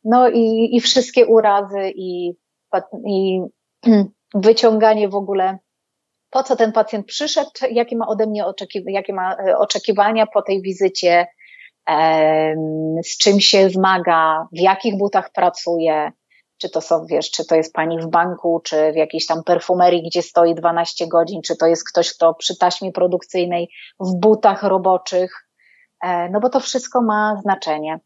No 0.03 0.29
i, 0.29 0.69
i 0.75 0.81
wszystkie 0.81 1.25
urazy 1.25 1.91
i, 1.95 2.33
i 3.07 3.41
wyciąganie 4.35 5.09
w 5.09 5.15
ogóle, 5.15 5.57
po 6.29 6.43
co 6.43 6.55
ten 6.55 6.71
pacjent 6.71 7.05
przyszedł, 7.05 7.51
jakie 7.71 7.97
ma 7.97 8.07
ode 8.07 8.27
mnie 8.27 8.45
oczekiw 8.45 8.83
jakie 8.87 9.13
ma 9.13 9.35
e, 9.35 9.57
oczekiwania 9.57 10.27
po 10.27 10.41
tej 10.41 10.61
wizycie, 10.61 11.27
z 13.05 13.17
czym 13.17 13.39
się 13.39 13.69
zmaga, 13.69 14.47
w 14.51 14.59
jakich 14.59 14.97
butach 14.97 15.31
pracuje, 15.31 16.11
czy 16.57 16.69
to 16.69 16.81
są, 16.81 17.05
wiesz, 17.05 17.31
czy 17.31 17.45
to 17.45 17.55
jest 17.55 17.73
pani 17.73 17.99
w 17.99 18.07
banku, 18.07 18.61
czy 18.63 18.91
w 18.91 18.95
jakiejś 18.95 19.25
tam 19.25 19.43
perfumerii, 19.43 20.03
gdzie 20.03 20.21
stoi 20.21 20.55
12 20.55 21.07
godzin, 21.07 21.41
czy 21.41 21.55
to 21.55 21.67
jest 21.67 21.89
ktoś, 21.89 22.13
kto 22.13 22.33
przy 22.33 22.57
taśmie 22.57 22.91
produkcyjnej 22.91 23.69
w 23.99 24.15
butach 24.15 24.63
roboczych, 24.63 25.47
e, 26.03 26.29
no 26.29 26.39
bo 26.39 26.49
to 26.49 26.59
wszystko 26.59 27.01
ma 27.01 27.39
znaczenie. 27.41 27.99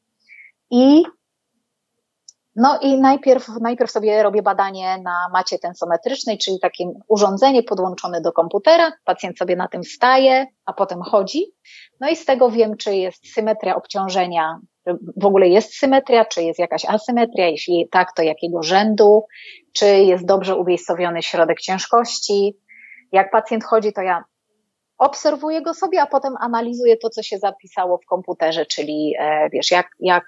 I 0.71 1.03
no 2.58 2.80
i 2.82 3.01
najpierw, 3.01 3.47
najpierw 3.62 3.91
sobie 3.91 4.24
robię 4.24 4.41
badanie 4.41 4.97
na 5.03 5.30
macie 5.34 5.60
tensometrycznej, 5.60 6.38
czyli 6.38 6.60
takie 6.60 6.84
urządzenie 7.08 7.64
podłączone 7.64 8.22
do 8.22 8.32
komputera. 8.32 8.91
Pacjent 9.05 9.38
sobie 9.38 9.55
na 9.55 9.68
tym 9.68 9.84
staje, 9.84 10.45
a 10.66 10.74
potem 10.74 11.01
chodzi. 11.01 11.45
No 11.99 12.10
i 12.10 12.16
z 12.16 12.26
tego 12.26 12.51
wiem, 12.51 12.78
czy 12.78 12.95
jest 12.95 13.34
symetria 13.34 13.76
obciążenia, 13.76 14.60
w 15.18 15.26
ogóle 15.26 15.47
jest 15.47 15.74
symetria, 15.74 16.26
czy 16.26 16.43
jest 16.43 16.60
jakaś 16.60 16.86
asymetria. 16.86 17.47
Jeśli 17.47 17.88
tak, 17.91 18.14
to 18.16 18.22
jakiego 18.22 18.64
rzędu, 18.64 19.26
czy 19.74 19.86
jest 19.86 20.26
dobrze 20.26 20.55
umiejscowiony 20.55 21.22
środek 21.22 21.62
ciężkości. 21.62 22.58
Jak 23.12 23.32
pacjent 23.32 23.64
chodzi, 23.64 23.93
to 23.93 24.01
ja 24.01 24.24
obserwuję 24.97 25.62
go 25.62 25.74
sobie, 25.74 26.01
a 26.01 26.05
potem 26.05 26.34
analizuję 26.39 26.97
to, 26.97 27.10
co 27.10 27.24
się 27.24 27.38
zapisało 27.38 27.97
w 27.97 28.05
komputerze, 28.05 28.66
czyli 28.66 29.14
e, 29.20 29.49
wiesz, 29.49 29.72
jak, 29.72 29.89
jak, 29.99 30.26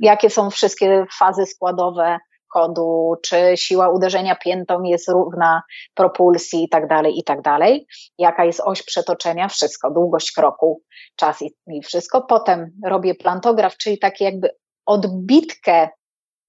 jakie 0.00 0.30
są 0.30 0.50
wszystkie 0.50 1.06
fazy 1.18 1.46
składowe 1.46 2.18
kodu, 2.50 3.14
czy 3.22 3.56
siła 3.56 3.88
uderzenia 3.88 4.36
piętą 4.36 4.82
jest 4.82 5.08
równa 5.08 5.62
propulsji 5.94 6.64
i 6.64 6.68
tak 6.68 6.88
dalej, 6.88 7.18
i 7.18 7.24
tak 7.24 7.42
dalej. 7.42 7.86
Jaka 8.18 8.44
jest 8.44 8.60
oś 8.60 8.82
przetoczenia, 8.82 9.48
wszystko, 9.48 9.90
długość 9.90 10.32
kroku, 10.32 10.82
czas 11.16 11.42
i, 11.42 11.54
i 11.66 11.82
wszystko. 11.82 12.22
Potem 12.22 12.70
robię 12.84 13.14
plantograf, 13.14 13.76
czyli 13.76 13.98
takie 13.98 14.24
jakby 14.24 14.50
odbitkę 14.86 15.88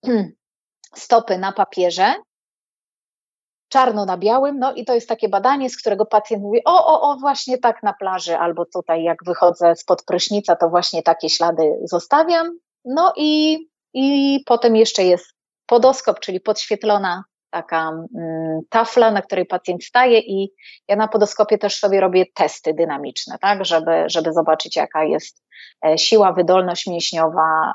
stopy 0.95 1.37
na 1.37 1.51
papierze, 1.51 2.15
czarno 3.69 4.05
na 4.05 4.17
białym, 4.17 4.59
no 4.59 4.73
i 4.73 4.85
to 4.85 4.93
jest 4.93 5.09
takie 5.09 5.29
badanie, 5.29 5.69
z 5.69 5.77
którego 5.77 6.05
pacjent 6.05 6.43
mówi, 6.43 6.61
o, 6.65 6.85
o, 6.85 7.11
o, 7.11 7.17
właśnie 7.17 7.57
tak 7.57 7.83
na 7.83 7.93
plaży, 7.93 8.37
albo 8.37 8.65
tutaj 8.65 9.03
jak 9.03 9.17
wychodzę 9.25 9.75
spod 9.75 10.03
prysznica, 10.03 10.55
to 10.55 10.69
właśnie 10.69 11.03
takie 11.03 11.29
ślady 11.29 11.63
zostawiam. 11.83 12.59
No 12.86 13.13
i, 13.17 13.59
i 13.93 14.39
potem 14.45 14.75
jeszcze 14.75 15.03
jest 15.03 15.25
podoskop, 15.65 16.19
czyli 16.19 16.39
podświetlona 16.39 17.23
taka 17.49 17.89
mm, 17.89 18.59
tafla, 18.69 19.11
na 19.11 19.21
której 19.21 19.45
pacjent 19.45 19.84
staje 19.84 20.19
i 20.19 20.53
ja 20.88 20.95
na 20.95 21.07
podoskopie 21.07 21.57
też 21.57 21.79
sobie 21.79 22.01
robię 22.01 22.25
testy 22.34 22.73
dynamiczne, 22.73 23.38
tak, 23.41 23.65
żeby, 23.65 24.03
żeby 24.07 24.34
zobaczyć 24.34 24.75
jaka 24.75 25.03
jest 25.03 25.43
e, 25.86 25.97
siła, 25.97 26.34
wydolność 26.34 26.88
mięśniowa, 26.88 27.73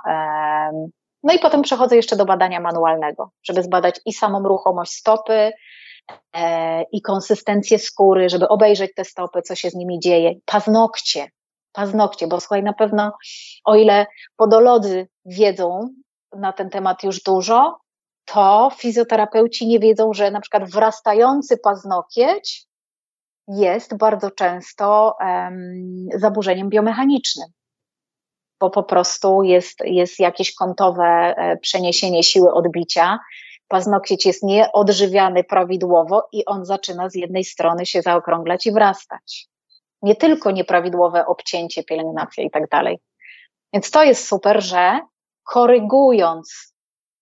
no 1.22 1.34
i 1.34 1.38
potem 1.38 1.62
przechodzę 1.62 1.96
jeszcze 1.96 2.16
do 2.16 2.24
badania 2.24 2.61
manualnego, 2.61 3.30
żeby 3.42 3.62
zbadać 3.62 4.00
i 4.07 4.12
samą 4.12 4.42
ruchomość 4.48 4.92
stopy, 4.92 5.52
e, 6.36 6.82
i 6.92 7.02
konsystencję 7.02 7.78
skóry, 7.78 8.28
żeby 8.28 8.48
obejrzeć 8.48 8.94
te 8.96 9.04
stopy, 9.04 9.42
co 9.42 9.54
się 9.54 9.70
z 9.70 9.74
nimi 9.74 9.98
dzieje, 10.00 10.34
paznokcie, 10.44 11.26
paznokcie, 11.76 12.26
bo 12.26 12.40
słuchaj, 12.40 12.62
na 12.62 12.72
pewno 12.72 13.12
o 13.64 13.76
ile 13.76 14.06
podolodzy 14.36 15.08
wiedzą 15.24 15.88
na 16.36 16.52
ten 16.52 16.70
temat 16.70 17.02
już 17.02 17.22
dużo, 17.22 17.78
to 18.24 18.70
fizjoterapeuci 18.76 19.66
nie 19.66 19.78
wiedzą, 19.78 20.12
że 20.12 20.30
na 20.30 20.40
przykład 20.40 20.70
wrastający 20.70 21.58
paznokieć 21.58 22.66
jest 23.48 23.96
bardzo 23.96 24.30
często 24.30 25.16
um, 25.20 26.06
zaburzeniem 26.14 26.68
biomechanicznym, 26.68 27.48
bo 28.60 28.70
po 28.70 28.82
prostu 28.82 29.42
jest, 29.42 29.80
jest 29.84 30.20
jakieś 30.20 30.54
kątowe 30.54 31.04
e, 31.04 31.56
przeniesienie 31.56 32.22
siły 32.22 32.52
odbicia. 32.52 33.18
Paznokieć 33.68 34.26
jest 34.26 34.42
nieodżywiany 34.42 35.44
prawidłowo 35.44 36.28
i 36.32 36.44
on 36.44 36.64
zaczyna 36.64 37.10
z 37.10 37.14
jednej 37.14 37.44
strony 37.44 37.86
się 37.86 38.02
zaokrąglać 38.02 38.66
i 38.66 38.72
wrastać. 38.72 39.48
Nie 40.03 40.16
tylko 40.16 40.51
nieprawidłowe 40.51 41.26
obcięcie, 41.26 41.84
pielęgnacja 41.84 42.44
i 42.44 42.51
tak 42.51 42.68
dalej. 42.68 42.99
Więc 43.72 43.90
to 43.90 44.05
jest 44.05 44.28
super, 44.28 44.62
że 44.62 45.01
korygując 45.44 46.74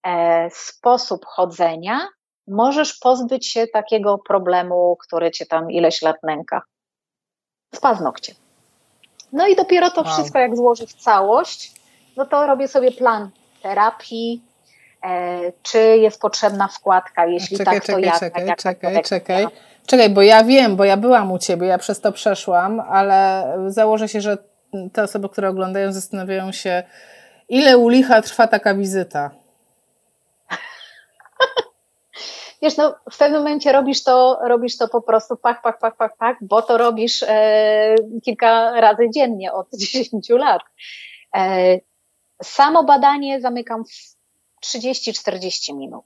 e, 0.07 0.49
sposób 0.51 1.25
chodzenia, 1.27 2.09
możesz 2.49 2.99
pozbyć 2.99 3.47
się 3.47 3.67
takiego 3.67 4.19
problemu, 4.19 4.97
który 5.01 5.31
cię 5.31 5.47
tam 5.47 5.71
ileś 5.71 6.03
lat 6.03 6.17
nęka. 6.23 6.63
Z 7.75 7.81
paznokciem. 7.81 8.37
No 9.33 9.47
i 9.47 9.57
dopiero 9.57 9.91
to 9.91 10.03
wow. 10.03 10.13
wszystko, 10.13 10.39
jak 10.39 10.57
złożę 10.57 10.87
w 10.87 10.95
całość, 10.95 11.73
no 12.17 12.27
to 12.27 12.47
robię 12.47 12.69
sobie 12.69 12.93
plan 12.93 13.31
terapii, 13.63 14.43
czy 15.63 15.79
jest 15.79 16.21
potrzebna 16.21 16.69
wkładka, 16.69 17.27
jeśli 17.27 17.59
czekaj, 17.59 17.75
tak, 17.75 17.87
to 17.87 17.93
czekaj, 17.93 18.03
jak. 18.03 18.21
Czekaj, 18.21 18.47
jak 18.47 18.59
czekaj, 18.59 19.03
czekaj. 19.03 19.47
Czekaj, 19.87 20.11
bo 20.11 20.23
ja 20.23 20.45
wiem, 20.45 20.77
bo 20.77 20.85
ja 20.85 20.97
byłam 20.97 21.33
u 21.33 21.39
Ciebie, 21.39 21.67
ja 21.67 21.79
przez 21.79 22.01
to 22.01 22.13
przeszłam, 22.13 22.81
ale 22.81 23.47
założę 23.67 24.09
się, 24.09 24.21
że 24.21 24.39
te 24.93 25.03
osoby, 25.03 25.29
które 25.29 25.49
oglądają, 25.49 25.93
zastanawiają 25.93 26.53
się, 26.53 26.83
ile 27.49 27.79
u 27.79 27.89
licha 27.89 28.23
trwa 28.23 28.47
taka 28.47 28.75
wizyta. 28.75 29.31
Wiesz, 32.63 32.77
no 32.77 32.95
w 33.11 33.19
pewnym 33.19 33.41
momencie 33.41 33.73
robisz 33.73 34.05
to, 34.05 34.39
robisz 34.45 34.77
to 34.77 34.89
po 34.89 35.03
prostu 35.03 35.37
pach, 35.37 35.63
pach, 35.63 35.79
pach, 35.79 35.97
pach, 35.97 36.17
pach, 36.17 36.37
bo 36.41 36.63
to 36.63 36.79
robisz 36.79 37.25
e, 37.29 37.95
kilka 38.25 38.81
razy 38.81 39.11
dziennie 39.15 39.53
od 39.53 39.67
10 39.95 40.29
lat. 40.29 40.63
E, 41.37 41.79
samo 42.43 42.85
badanie 42.85 43.41
zamykam 43.41 43.85
w 43.85 44.15
30-40 44.65 45.77
minut. 45.77 46.05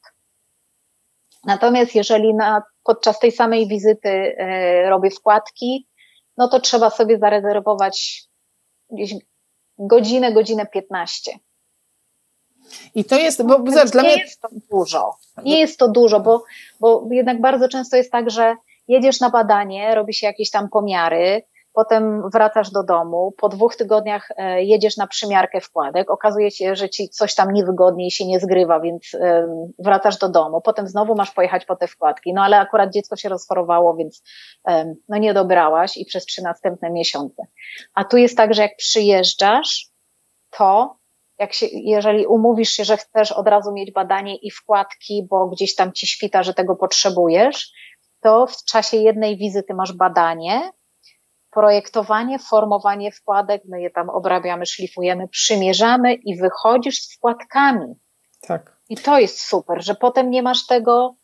Natomiast 1.44 1.94
jeżeli 1.94 2.34
na, 2.34 2.62
podczas 2.84 3.18
tej 3.18 3.32
samej 3.32 3.68
wizyty 3.68 4.08
e, 4.08 4.90
robię 4.90 5.10
wkładki, 5.10 5.86
no 6.36 6.48
to 6.48 6.60
trzeba 6.60 6.90
sobie 6.90 7.18
zarezerwować 7.18 8.24
gdzieś 8.90 9.14
godzinę, 9.78 10.32
godzinę 10.32 10.66
15. 10.66 11.38
I 12.94 13.04
to 13.04 13.18
jest, 13.18 13.42
bo 13.42 13.58
no, 13.58 13.72
zobacz, 13.72 13.90
dla 13.90 14.02
mnie... 14.02 14.16
jest 14.16 14.40
to 14.40 14.48
dużo. 14.70 15.16
Nie 15.44 15.60
jest 15.60 15.78
to 15.78 15.88
dużo, 15.88 16.20
bo, 16.20 16.44
bo 16.80 17.08
jednak 17.10 17.40
bardzo 17.40 17.68
często 17.68 17.96
jest 17.96 18.12
tak, 18.12 18.30
że 18.30 18.56
jedziesz 18.88 19.20
na 19.20 19.30
badanie, 19.30 19.94
robi 19.94 20.14
się 20.14 20.26
jakieś 20.26 20.50
tam 20.50 20.68
pomiary, 20.68 21.42
potem 21.78 22.30
wracasz 22.30 22.70
do 22.70 22.82
domu, 22.82 23.34
po 23.36 23.48
dwóch 23.48 23.76
tygodniach 23.76 24.28
e, 24.36 24.64
jedziesz 24.64 24.96
na 24.96 25.06
przymiarkę 25.06 25.60
wkładek, 25.60 26.10
okazuje 26.10 26.50
się, 26.50 26.76
że 26.76 26.88
ci 26.88 27.08
coś 27.08 27.34
tam 27.34 27.52
niewygodniej 27.52 28.10
się 28.10 28.26
nie 28.26 28.40
zgrywa, 28.40 28.80
więc 28.80 29.16
wracasz 29.78 30.18
do 30.18 30.28
domu, 30.28 30.60
potem 30.60 30.88
znowu 30.88 31.14
masz 31.14 31.30
pojechać 31.30 31.64
po 31.64 31.76
te 31.76 31.86
wkładki, 31.86 32.32
no 32.34 32.42
ale 32.42 32.58
akurat 32.58 32.92
dziecko 32.92 33.16
się 33.16 33.28
rozchorowało, 33.28 33.96
więc 33.96 34.22
no 35.08 35.18
nie 35.18 35.34
dobrałaś 35.34 35.96
i 35.96 36.04
przez 36.04 36.24
trzy 36.24 36.42
następne 36.42 36.90
miesiące. 36.90 37.42
A 37.94 38.04
tu 38.04 38.16
jest 38.16 38.36
tak, 38.36 38.54
że 38.54 38.62
jak 38.62 38.76
przyjeżdżasz, 38.76 39.86
to 40.50 40.96
jak 41.38 41.52
się, 41.52 41.66
jeżeli 41.72 42.26
umówisz 42.26 42.70
się, 42.70 42.84
że 42.84 42.96
chcesz 42.96 43.32
od 43.32 43.48
razu 43.48 43.72
mieć 43.72 43.92
badanie 43.92 44.36
i 44.36 44.50
wkładki, 44.50 45.26
bo 45.30 45.46
gdzieś 45.46 45.74
tam 45.74 45.92
ci 45.92 46.06
świta, 46.06 46.42
że 46.42 46.54
tego 46.54 46.76
potrzebujesz, 46.76 47.72
to 48.20 48.46
w 48.46 48.64
czasie 48.64 48.96
jednej 48.96 49.36
wizyty 49.36 49.74
masz 49.74 49.92
badanie, 49.92 50.70
projektowanie, 51.50 52.38
formowanie 52.38 53.12
wkładek, 53.12 53.62
my 53.68 53.82
je 53.82 53.90
tam 53.90 54.10
obrabiamy, 54.10 54.66
szlifujemy, 54.66 55.28
przymierzamy 55.28 56.14
i 56.14 56.36
wychodzisz 56.36 57.02
z 57.02 57.16
wkładkami. 57.16 57.94
Tak. 58.40 58.78
I 58.88 58.96
to 58.96 59.18
jest 59.18 59.40
super, 59.40 59.84
że 59.84 59.94
potem 59.94 60.30
nie 60.30 60.42
masz 60.42 60.66
tego 60.66 61.14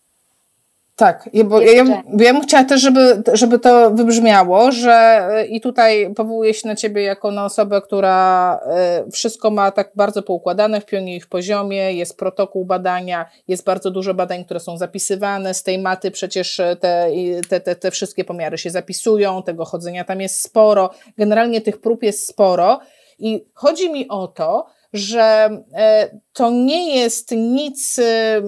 tak, 0.97 1.30
bo 1.45 1.61
ja, 1.61 1.72
ja, 1.72 2.03
ja 2.18 2.32
bym 2.32 2.42
chciała 2.42 2.64
też, 2.64 2.80
żeby, 2.80 3.22
żeby 3.32 3.59
to 3.59 3.90
wybrzmiało, 3.90 4.72
że 4.72 5.28
i 5.49 5.61
tutaj 5.61 6.14
powołuję 6.16 6.55
się 6.55 6.68
na 6.68 6.76
Ciebie 6.76 7.03
jako 7.03 7.30
na 7.30 7.45
osobę, 7.45 7.80
która 7.82 8.61
e, 8.66 9.05
wszystko 9.11 9.51
ma 9.51 9.70
tak 9.70 9.92
bardzo 9.95 10.22
poukładane 10.22 10.80
w 10.80 10.86
pionie 10.86 11.16
i 11.16 11.20
w 11.20 11.28
poziomie, 11.28 11.92
jest 11.92 12.18
protokół 12.18 12.64
badania, 12.64 13.26
jest 13.49 13.64
bardzo 13.64 13.90
dużo 13.90 14.14
badań, 14.14 14.45
które 14.45 14.61
są 14.61 14.78
zapisywane, 14.78 15.55
z 15.55 15.62
tej 15.62 15.78
maty 15.78 16.11
przecież 16.11 16.57
te, 16.80 17.11
te, 17.49 17.61
te, 17.61 17.76
te 17.76 17.90
wszystkie 17.90 18.24
pomiary 18.24 18.59
się 18.59 18.70
zapisują, 18.70 19.42
tego 19.42 19.64
chodzenia 19.64 20.05
tam 20.05 20.20
jest 20.20 20.42
sporo, 20.42 20.90
generalnie 21.18 21.61
tych 21.61 21.80
prób 21.80 22.03
jest 22.03 22.28
sporo 22.28 22.80
i 23.18 23.45
chodzi 23.55 23.92
mi 23.92 24.09
o 24.09 24.28
to, 24.28 24.66
że 24.95 25.51
e, 25.74 26.18
to 26.32 26.51
nie 26.51 26.97
jest 26.97 27.30
nic, 27.30 27.99
e, 27.99 28.42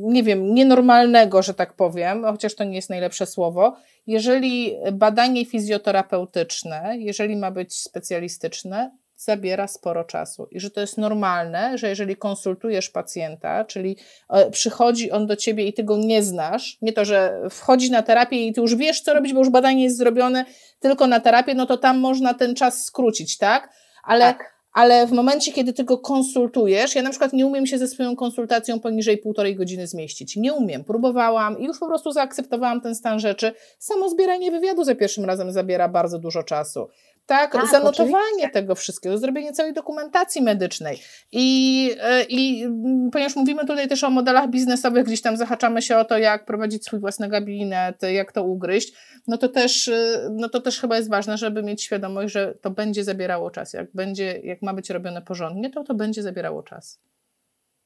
nie 0.00 0.22
wiem, 0.22 0.54
nienormalnego, 0.54 1.42
że 1.42 1.54
tak 1.54 1.76
powiem, 1.76 2.24
chociaż 2.24 2.54
to 2.54 2.64
nie 2.64 2.76
jest 2.76 2.90
najlepsze 2.90 3.26
słowo, 3.26 3.76
jeżeli 4.06 4.76
badanie 4.92 5.46
fizjoterapeutyczne, 5.46 6.94
jeżeli 6.98 7.36
ma 7.36 7.50
być 7.50 7.76
specjalistyczne, 7.76 8.90
zabiera 9.16 9.68
sporo 9.68 10.04
czasu 10.04 10.48
i 10.50 10.60
że 10.60 10.70
to 10.70 10.80
jest 10.80 10.98
normalne, 10.98 11.78
że 11.78 11.88
jeżeli 11.88 12.16
konsultujesz 12.16 12.90
pacjenta, 12.90 13.64
czyli 13.64 13.96
e, 14.30 14.50
przychodzi 14.50 15.10
on 15.10 15.26
do 15.26 15.36
ciebie 15.36 15.66
i 15.66 15.72
ty 15.72 15.84
go 15.84 15.96
nie 15.96 16.22
znasz, 16.22 16.78
nie 16.82 16.92
to, 16.92 17.04
że 17.04 17.40
wchodzi 17.50 17.90
na 17.90 18.02
terapię 18.02 18.46
i 18.46 18.52
ty 18.52 18.60
już 18.60 18.76
wiesz, 18.76 19.00
co 19.00 19.14
robić, 19.14 19.32
bo 19.32 19.38
już 19.38 19.50
badanie 19.50 19.84
jest 19.84 19.96
zrobione 19.96 20.44
tylko 20.78 21.06
na 21.06 21.20
terapię, 21.20 21.54
no 21.54 21.66
to 21.66 21.76
tam 21.76 21.98
można 21.98 22.34
ten 22.34 22.54
czas 22.54 22.84
skrócić, 22.84 23.38
tak? 23.38 23.72
Ale 24.02 24.24
tak 24.24 24.59
ale 24.72 25.06
w 25.06 25.12
momencie, 25.12 25.52
kiedy 25.52 25.72
ty 25.72 25.84
go 25.84 25.98
konsultujesz, 25.98 26.94
ja 26.94 27.02
na 27.02 27.10
przykład 27.10 27.32
nie 27.32 27.46
umiem 27.46 27.66
się 27.66 27.78
ze 27.78 27.88
swoją 27.88 28.16
konsultacją 28.16 28.80
poniżej 28.80 29.18
półtorej 29.18 29.56
godziny 29.56 29.86
zmieścić. 29.86 30.36
Nie 30.36 30.52
umiem. 30.52 30.84
Próbowałam 30.84 31.58
i 31.58 31.64
już 31.64 31.78
po 31.78 31.86
prostu 31.86 32.12
zaakceptowałam 32.12 32.80
ten 32.80 32.94
stan 32.94 33.20
rzeczy. 33.20 33.52
Samo 33.78 34.08
zbieranie 34.08 34.50
wywiadu 34.50 34.84
za 34.84 34.94
pierwszym 34.94 35.24
razem 35.24 35.52
zabiera 35.52 35.88
bardzo 35.88 36.18
dużo 36.18 36.42
czasu 36.42 36.88
tak, 37.30 37.52
tak 37.52 37.70
zanotowanie 37.70 38.24
oczywiście. 38.26 38.50
tego 38.50 38.74
wszystkiego, 38.74 39.18
zrobienie 39.18 39.52
całej 39.52 39.72
dokumentacji 39.72 40.42
medycznej. 40.42 40.98
I, 41.32 41.90
e, 42.00 42.24
I 42.28 42.66
ponieważ 43.12 43.36
mówimy 43.36 43.66
tutaj 43.66 43.88
też 43.88 44.04
o 44.04 44.10
modelach 44.10 44.50
biznesowych, 44.50 45.04
gdzieś 45.04 45.22
tam 45.22 45.36
zahaczamy 45.36 45.82
się 45.82 45.96
o 45.96 46.04
to, 46.04 46.18
jak 46.18 46.44
prowadzić 46.44 46.84
swój 46.84 47.00
własny 47.00 47.28
gabinet, 47.28 48.02
jak 48.02 48.32
to 48.32 48.44
ugryźć, 48.44 48.92
no 49.26 49.38
to 49.38 49.48
też, 49.48 49.88
e, 49.88 50.28
no 50.32 50.48
to 50.48 50.60
też 50.60 50.80
chyba 50.80 50.96
jest 50.96 51.10
ważne, 51.10 51.38
żeby 51.38 51.62
mieć 51.62 51.82
świadomość, 51.82 52.32
że 52.32 52.54
to 52.60 52.70
będzie 52.70 53.04
zabierało 53.04 53.50
czas. 53.50 53.72
Jak, 53.72 53.92
będzie, 53.94 54.40
jak 54.44 54.62
ma 54.62 54.74
być 54.74 54.90
robione 54.90 55.22
porządnie, 55.22 55.70
to 55.70 55.84
to 55.84 55.94
będzie 55.94 56.22
zabierało 56.22 56.62
czas. 56.62 57.00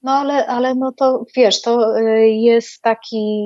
No 0.05 0.13
ale, 0.13 0.47
ale 0.47 0.75
no 0.75 0.93
to 0.93 1.25
wiesz, 1.37 1.63
to 1.63 1.99
e, 1.99 2.29
jest 2.29 2.83
taki, 2.83 3.45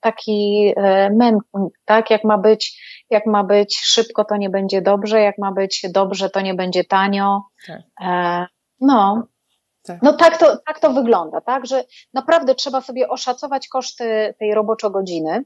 taki 0.00 0.72
mętnik, 1.10 1.78
tak? 1.84 2.10
Jak 2.10 2.24
ma 2.24 2.38
być 2.38 2.82
jak 3.12 3.26
ma 3.26 3.44
być 3.44 3.78
szybko, 3.78 4.24
to 4.24 4.36
nie 4.36 4.50
będzie 4.50 4.82
dobrze, 4.82 5.20
jak 5.20 5.38
ma 5.38 5.52
być 5.52 5.86
dobrze, 5.90 6.30
to 6.30 6.40
nie 6.40 6.54
będzie 6.54 6.84
tanio. 6.84 7.42
Tak. 7.66 7.80
E, 8.02 8.46
no. 8.80 9.26
Tak. 9.82 10.02
No 10.02 10.12
tak 10.12 10.38
to, 10.38 10.56
tak 10.66 10.80
to 10.80 10.92
wygląda, 10.92 11.40
tak, 11.40 11.66
że 11.66 11.84
naprawdę 12.14 12.54
trzeba 12.54 12.80
sobie 12.80 13.08
oszacować 13.08 13.68
koszty 13.68 14.34
tej 14.38 14.54
roboczo 14.54 14.90
godziny, 14.90 15.44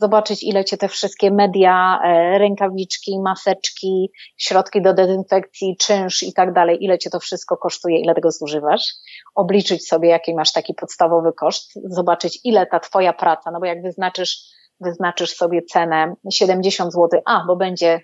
zobaczyć 0.00 0.42
ile 0.42 0.64
cię 0.64 0.76
te 0.76 0.88
wszystkie 0.88 1.30
media, 1.30 2.00
e, 2.04 2.38
rękawiczki, 2.38 3.20
maseczki, 3.20 4.10
środki 4.36 4.82
do 4.82 4.94
dezynfekcji, 4.94 5.76
czynsz 5.80 6.22
i 6.22 6.32
tak 6.32 6.52
dalej, 6.52 6.78
ile 6.80 6.98
cię 6.98 7.10
to 7.10 7.20
wszystko 7.20 7.56
kosztuje, 7.56 8.00
ile 8.00 8.14
tego 8.14 8.30
zużywasz, 8.30 8.92
obliczyć 9.34 9.88
sobie 9.88 10.08
jaki 10.08 10.34
masz 10.34 10.52
taki 10.52 10.74
podstawowy 10.74 11.32
koszt, 11.32 11.72
zobaczyć 11.84 12.40
ile 12.44 12.66
ta 12.66 12.80
twoja 12.80 13.12
praca, 13.12 13.50
no 13.50 13.60
bo 13.60 13.66
jak 13.66 13.82
wyznaczysz 13.82 14.54
wyznaczysz 14.80 15.36
sobie 15.36 15.62
cenę 15.62 16.14
70 16.32 16.92
zł, 16.92 17.20
a 17.26 17.44
bo 17.46 17.56
będzie, 17.56 18.00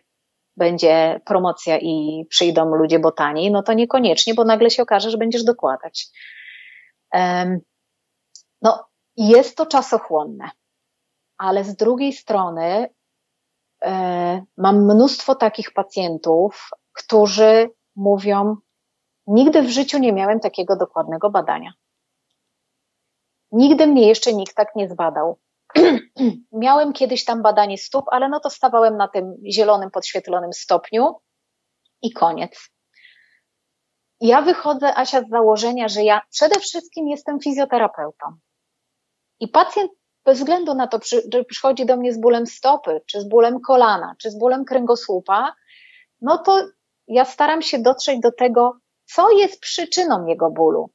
będzie 0.57 1.21
promocja 1.25 1.79
i 1.79 2.25
przyjdą 2.31 2.64
ludzie 2.64 2.99
bo 2.99 3.12
taniej, 3.12 3.51
no 3.51 3.62
to 3.62 3.73
niekoniecznie, 3.73 4.35
bo 4.35 4.45
nagle 4.45 4.71
się 4.71 4.83
okaże, 4.83 5.11
że 5.11 5.18
będziesz 5.18 5.45
dokładać. 5.45 6.07
No, 8.62 8.85
jest 9.16 9.57
to 9.57 9.66
czasochłonne, 9.66 10.51
ale 11.41 11.64
z 11.64 11.76
drugiej 11.76 12.12
strony 12.12 12.88
e, 13.84 14.43
mam 14.57 14.84
mnóstwo 14.84 15.34
takich 15.34 15.72
pacjentów, 15.72 16.70
którzy 16.93 17.70
mówią, 17.97 18.57
nigdy 19.26 19.62
w 19.62 19.70
życiu 19.70 19.99
nie 19.99 20.12
miałem 20.12 20.41
takiego 20.41 20.76
dokładnego 20.76 21.30
badania. 21.30 21.72
Nigdy 23.53 23.86
mnie 23.86 24.09
jeszcze 24.09 24.32
nikt 24.32 24.55
tak 24.55 24.76
nie 24.76 24.88
zbadał. 24.88 25.38
Miałem 26.53 26.93
kiedyś 26.93 27.24
tam 27.24 27.43
badanie 27.43 27.78
stóp, 27.78 28.05
ale 28.11 28.28
no 28.28 28.41
to 28.41 28.51
stawałem 28.51 28.97
na 28.97 29.09
tym 29.09 29.36
zielonym, 29.53 29.91
podświetlonym 29.91 30.53
stopniu 30.53 31.14
i 32.03 32.12
koniec. 32.12 32.70
Ja 34.20 34.43
wychodzę, 34.43 34.97
Asia, 34.97 35.22
z 35.22 35.28
założenia, 35.28 35.88
że 35.88 36.05
ja 36.05 36.20
przede 36.30 36.61
wszystkim 36.61 37.09
jestem 37.09 37.41
fizjoterapeutą. 37.41 38.26
I 39.41 39.49
pacjent 39.49 39.99
bez 40.25 40.39
względu 40.39 40.75
na 40.75 40.87
to, 40.87 40.99
że 41.33 41.45
przychodzi 41.45 41.87
do 41.87 41.97
mnie 41.97 42.12
z 42.12 42.21
bólem 42.21 42.47
stopy, 42.47 43.01
czy 43.07 43.21
z 43.21 43.29
bólem 43.29 43.61
kolana, 43.61 44.14
czy 44.18 44.31
z 44.31 44.39
bólem 44.39 44.64
kręgosłupa, 44.64 45.55
no 46.21 46.39
to 46.39 46.66
ja 47.09 47.25
staram 47.25 47.62
się 47.62 47.79
dotrzeć 47.79 48.21
do 48.21 48.33
tego, 48.33 48.79
co 49.05 49.31
jest 49.31 49.61
przyczyną 49.61 50.27
jego 50.27 50.51
bólu 50.51 50.91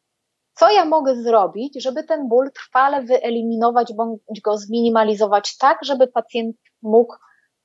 co 0.56 0.72
ja 0.72 0.86
mogę 0.86 1.16
zrobić, 1.16 1.84
żeby 1.84 2.04
ten 2.04 2.28
ból 2.28 2.52
trwale 2.52 3.04
wyeliminować 3.04 3.94
bądź 3.94 4.42
go 4.44 4.58
zminimalizować 4.58 5.58
tak, 5.58 5.80
żeby 5.82 6.08
pacjent 6.08 6.58
mógł 6.82 7.16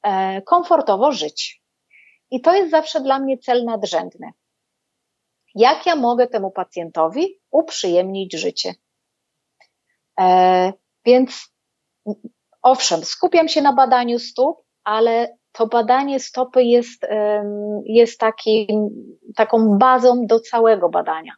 e, 0.03 0.43
komfortowo 0.43 1.13
żyć. 1.13 1.63
I 2.31 2.41
to 2.41 2.55
jest 2.55 2.71
zawsze 2.71 3.01
dla 3.01 3.19
mnie 3.19 3.39
cel 3.39 3.65
nadrzędny. 3.65 4.31
Jak 5.55 5.87
ja 5.87 5.97
mogę 5.97 6.27
temu 6.27 6.51
pacjentowi 6.51 7.41
uprzyjemnić 7.51 8.35
życie? 8.35 8.75
E, 10.21 10.73
więc 11.11 11.53
owszem, 12.63 13.05
skupiam 13.05 13.49
się 13.49 13.63
na 13.63 13.73
badaniu 13.73 14.19
stóp, 14.19 14.57
ale 14.85 15.37
to 15.53 15.67
badanie 15.67 16.21
stopy 16.21 16.63
jest, 16.63 17.07
jest 17.85 18.21
takim, 18.21 18.89
taką 19.37 19.79
bazą 19.79 20.27
do 20.27 20.41
całego 20.41 20.89
badania. 20.89 21.33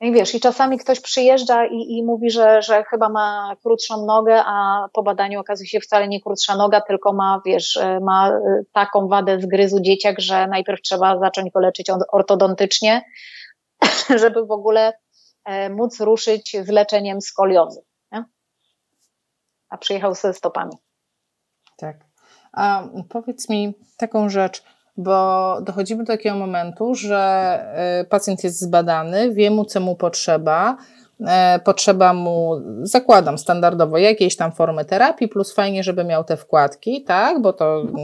No 0.00 0.08
I 0.08 0.12
wiesz, 0.12 0.34
i 0.34 0.40
czasami 0.40 0.78
ktoś 0.78 1.00
przyjeżdża 1.00 1.66
i, 1.66 1.98
i 1.98 2.04
mówi, 2.04 2.30
że, 2.30 2.62
że 2.62 2.84
chyba 2.84 3.08
ma 3.08 3.56
krótszą 3.62 4.06
nogę, 4.06 4.42
a 4.44 4.86
po 4.92 5.02
badaniu 5.02 5.40
okazuje 5.40 5.68
się 5.68 5.80
wcale 5.80 6.08
nie 6.08 6.20
krótsza 6.20 6.56
noga, 6.56 6.80
tylko 6.80 7.12
ma, 7.12 7.40
wiesz, 7.46 7.76
e, 7.76 8.00
ma 8.00 8.28
e, 8.28 8.62
taką 8.72 9.08
wadę 9.08 9.40
zgryzu 9.40 9.80
dzieciak, 9.80 10.20
że 10.20 10.46
najpierw 10.46 10.82
trzeba 10.82 11.18
zacząć 11.18 11.50
go 11.50 11.60
leczyć 11.60 11.90
ortodontycznie, 12.12 13.02
żeby 14.22 14.46
w 14.46 14.50
ogóle 14.50 14.92
móc 15.70 16.00
ruszyć 16.00 16.56
z 16.64 16.68
leczeniem 16.68 17.20
skoliozy. 17.20 17.80
Nie? 18.12 18.24
A 19.68 19.78
przyjechał 19.78 20.14
ze 20.14 20.34
stopami. 20.34 20.76
Tak. 21.76 21.96
A 22.52 22.88
powiedz 23.08 23.48
mi 23.48 23.74
taką 23.96 24.28
rzecz 24.28 24.62
bo 24.96 25.58
dochodzimy 25.62 26.04
do 26.04 26.12
takiego 26.12 26.36
momentu, 26.36 26.94
że 26.94 27.64
y, 28.02 28.04
pacjent 28.04 28.44
jest 28.44 28.60
zbadany, 28.60 29.34
wie 29.34 29.50
mu, 29.50 29.64
co 29.64 29.80
mu 29.80 29.96
potrzeba, 29.96 30.76
e, 31.26 31.60
potrzeba 31.64 32.12
mu, 32.12 32.60
zakładam 32.82 33.38
standardowo, 33.38 33.98
jakiejś 33.98 34.36
tam 34.36 34.52
formy 34.52 34.84
terapii, 34.84 35.28
plus 35.28 35.54
fajnie, 35.54 35.82
żeby 35.82 36.04
miał 36.04 36.24
te 36.24 36.36
wkładki, 36.36 37.04
tak, 37.04 37.42
bo 37.42 37.52
to 37.52 37.80
mm, 37.80 37.94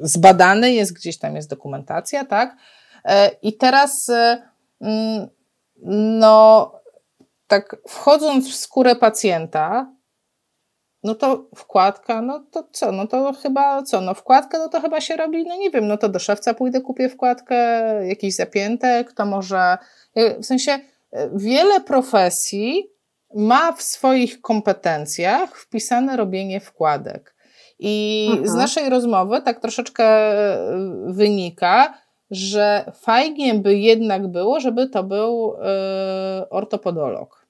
zbadany 0.00 0.72
jest, 0.72 0.92
gdzieś 0.92 1.18
tam 1.18 1.36
jest 1.36 1.50
dokumentacja, 1.50 2.24
tak. 2.24 2.56
E, 3.04 3.30
I 3.42 3.56
teraz, 3.56 4.10
mm, 4.80 5.28
no, 5.82 6.72
tak 7.46 7.76
wchodząc 7.88 8.50
w 8.52 8.56
skórę 8.56 8.96
pacjenta, 8.96 9.92
no 11.02 11.14
to 11.14 11.48
wkładka, 11.56 12.22
no 12.22 12.44
to 12.50 12.68
co, 12.72 12.92
no 12.92 13.06
to 13.06 13.32
chyba 13.42 13.82
co, 13.82 14.00
no 14.00 14.14
wkładkę, 14.14 14.58
no 14.58 14.68
to 14.68 14.80
chyba 14.80 15.00
się 15.00 15.16
robi, 15.16 15.44
no 15.44 15.56
nie 15.56 15.70
wiem, 15.70 15.86
no 15.86 15.96
to 15.96 16.08
do 16.08 16.18
szewca 16.18 16.54
pójdę, 16.54 16.80
kupię 16.80 17.08
wkładkę, 17.08 17.56
jakiś 18.06 18.34
zapiętek, 18.34 19.12
to 19.12 19.26
może, 19.26 19.78
w 20.16 20.46
sensie 20.46 20.72
e, 20.72 21.30
wiele 21.34 21.80
profesji 21.80 22.90
ma 23.34 23.72
w 23.72 23.82
swoich 23.82 24.40
kompetencjach 24.40 25.56
wpisane 25.56 26.16
robienie 26.16 26.60
wkładek. 26.60 27.34
I 27.78 28.26
mhm. 28.30 28.48
z 28.48 28.54
naszej 28.54 28.88
rozmowy 28.88 29.42
tak 29.42 29.60
troszeczkę 29.60 30.04
e, 30.04 30.66
wynika, 31.06 31.94
że 32.30 32.92
fajnie 32.94 33.54
by 33.54 33.78
jednak 33.78 34.26
było, 34.26 34.60
żeby 34.60 34.88
to 34.88 35.04
był 35.04 35.54
yy, 35.58 36.48
ortopodolog. 36.48 37.46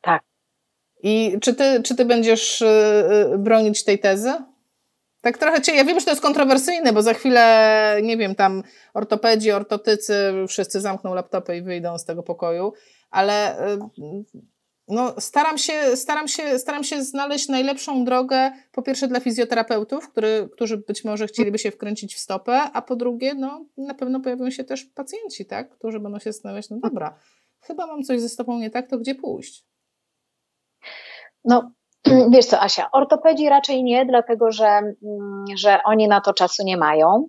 Tak. 0.00 0.22
I 1.02 1.38
czy 1.40 1.54
ty, 1.54 1.82
czy 1.82 1.96
ty 1.96 2.04
będziesz 2.04 2.60
yy, 2.60 3.38
bronić 3.38 3.84
tej 3.84 3.98
tezy? 3.98 4.34
Tak 5.20 5.38
trochę 5.38 5.62
cię, 5.62 5.74
ja 5.74 5.84
wiem, 5.84 5.98
że 5.98 6.04
to 6.04 6.10
jest 6.10 6.22
kontrowersyjne, 6.22 6.92
bo 6.92 7.02
za 7.02 7.14
chwilę, 7.14 7.98
nie 8.02 8.16
wiem, 8.16 8.34
tam 8.34 8.62
ortopedzi, 8.94 9.52
ortotycy, 9.52 10.32
wszyscy 10.48 10.80
zamkną 10.80 11.14
laptopy 11.14 11.56
i 11.56 11.62
wyjdą 11.62 11.98
z 11.98 12.04
tego 12.04 12.22
pokoju, 12.22 12.72
ale 13.10 13.56
no, 14.88 15.20
staram, 15.20 15.58
się, 15.58 15.96
staram, 15.96 16.28
się, 16.28 16.58
staram 16.58 16.84
się 16.84 17.02
znaleźć 17.02 17.48
najlepszą 17.48 18.04
drogę, 18.04 18.50
po 18.72 18.82
pierwsze 18.82 19.08
dla 19.08 19.20
fizjoterapeutów, 19.20 20.08
który, 20.08 20.48
którzy 20.52 20.76
być 20.76 21.04
może 21.04 21.26
chcieliby 21.26 21.58
się 21.58 21.70
wkręcić 21.70 22.14
w 22.14 22.18
stopę, 22.18 22.52
a 22.72 22.82
po 22.82 22.96
drugie, 22.96 23.34
no, 23.34 23.64
na 23.76 23.94
pewno 23.94 24.20
pojawią 24.20 24.50
się 24.50 24.64
też 24.64 24.84
pacjenci, 24.84 25.46
tak, 25.46 25.70
którzy 25.70 26.00
będą 26.00 26.18
się 26.18 26.32
zastanawiać, 26.32 26.70
no 26.70 26.78
dobra, 26.82 27.18
chyba 27.60 27.86
mam 27.86 28.02
coś 28.02 28.20
ze 28.20 28.28
stopą 28.28 28.58
nie 28.58 28.70
tak, 28.70 28.90
to 28.90 28.98
gdzie 28.98 29.14
pójść? 29.14 29.64
No, 31.44 31.70
wiesz 32.32 32.46
co, 32.46 32.60
Asia, 32.62 32.90
ortopedzi 32.92 33.48
raczej 33.48 33.84
nie, 33.84 34.06
dlatego 34.06 34.52
że, 34.52 34.66
mm, 34.66 34.94
że 35.56 35.78
oni 35.84 36.08
na 36.08 36.20
to 36.20 36.34
czasu 36.34 36.62
nie 36.64 36.76
mają. 36.76 37.28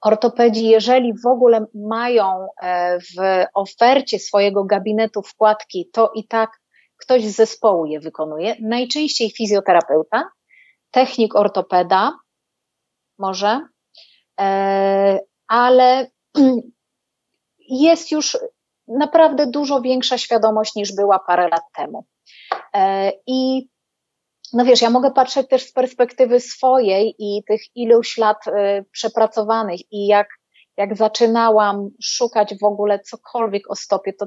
Ortopedzi, 0.00 0.68
jeżeli 0.68 1.12
w 1.24 1.26
ogóle 1.26 1.66
mają 1.74 2.48
e, 2.62 2.98
w 2.98 3.44
ofercie 3.54 4.18
swojego 4.18 4.64
gabinetu 4.64 5.22
wkładki, 5.22 5.90
to 5.92 6.12
i 6.14 6.26
tak 6.26 6.50
ktoś 6.96 7.24
z 7.24 7.36
zespołu 7.36 7.86
je 7.86 8.00
wykonuje. 8.00 8.56
Najczęściej 8.60 9.30
fizjoterapeuta, 9.30 10.28
technik 10.90 11.36
ortopeda, 11.36 12.12
może, 13.18 13.60
e, 14.40 15.18
ale 15.48 16.06
jest 17.68 18.12
już 18.12 18.38
naprawdę 18.88 19.46
dużo 19.46 19.80
większa 19.80 20.18
świadomość 20.18 20.74
niż 20.74 20.94
była 20.94 21.18
parę 21.18 21.48
lat 21.48 21.62
temu. 21.76 22.04
E, 22.74 23.12
I 23.26 23.68
no 24.52 24.64
wiesz, 24.64 24.82
ja 24.82 24.90
mogę 24.90 25.10
patrzeć 25.10 25.48
też 25.48 25.62
z 25.62 25.72
perspektywy 25.72 26.40
swojej 26.40 27.14
i 27.18 27.42
tych 27.46 27.60
iluś 27.74 28.18
lat 28.18 28.46
y, 28.46 28.50
przepracowanych 28.92 29.80
i 29.92 30.06
jak, 30.06 30.28
jak 30.76 30.96
zaczynałam 30.96 31.88
szukać 32.02 32.54
w 32.60 32.64
ogóle 32.64 33.00
cokolwiek 33.00 33.70
o 33.70 33.76
stopie, 33.76 34.12
to, 34.12 34.26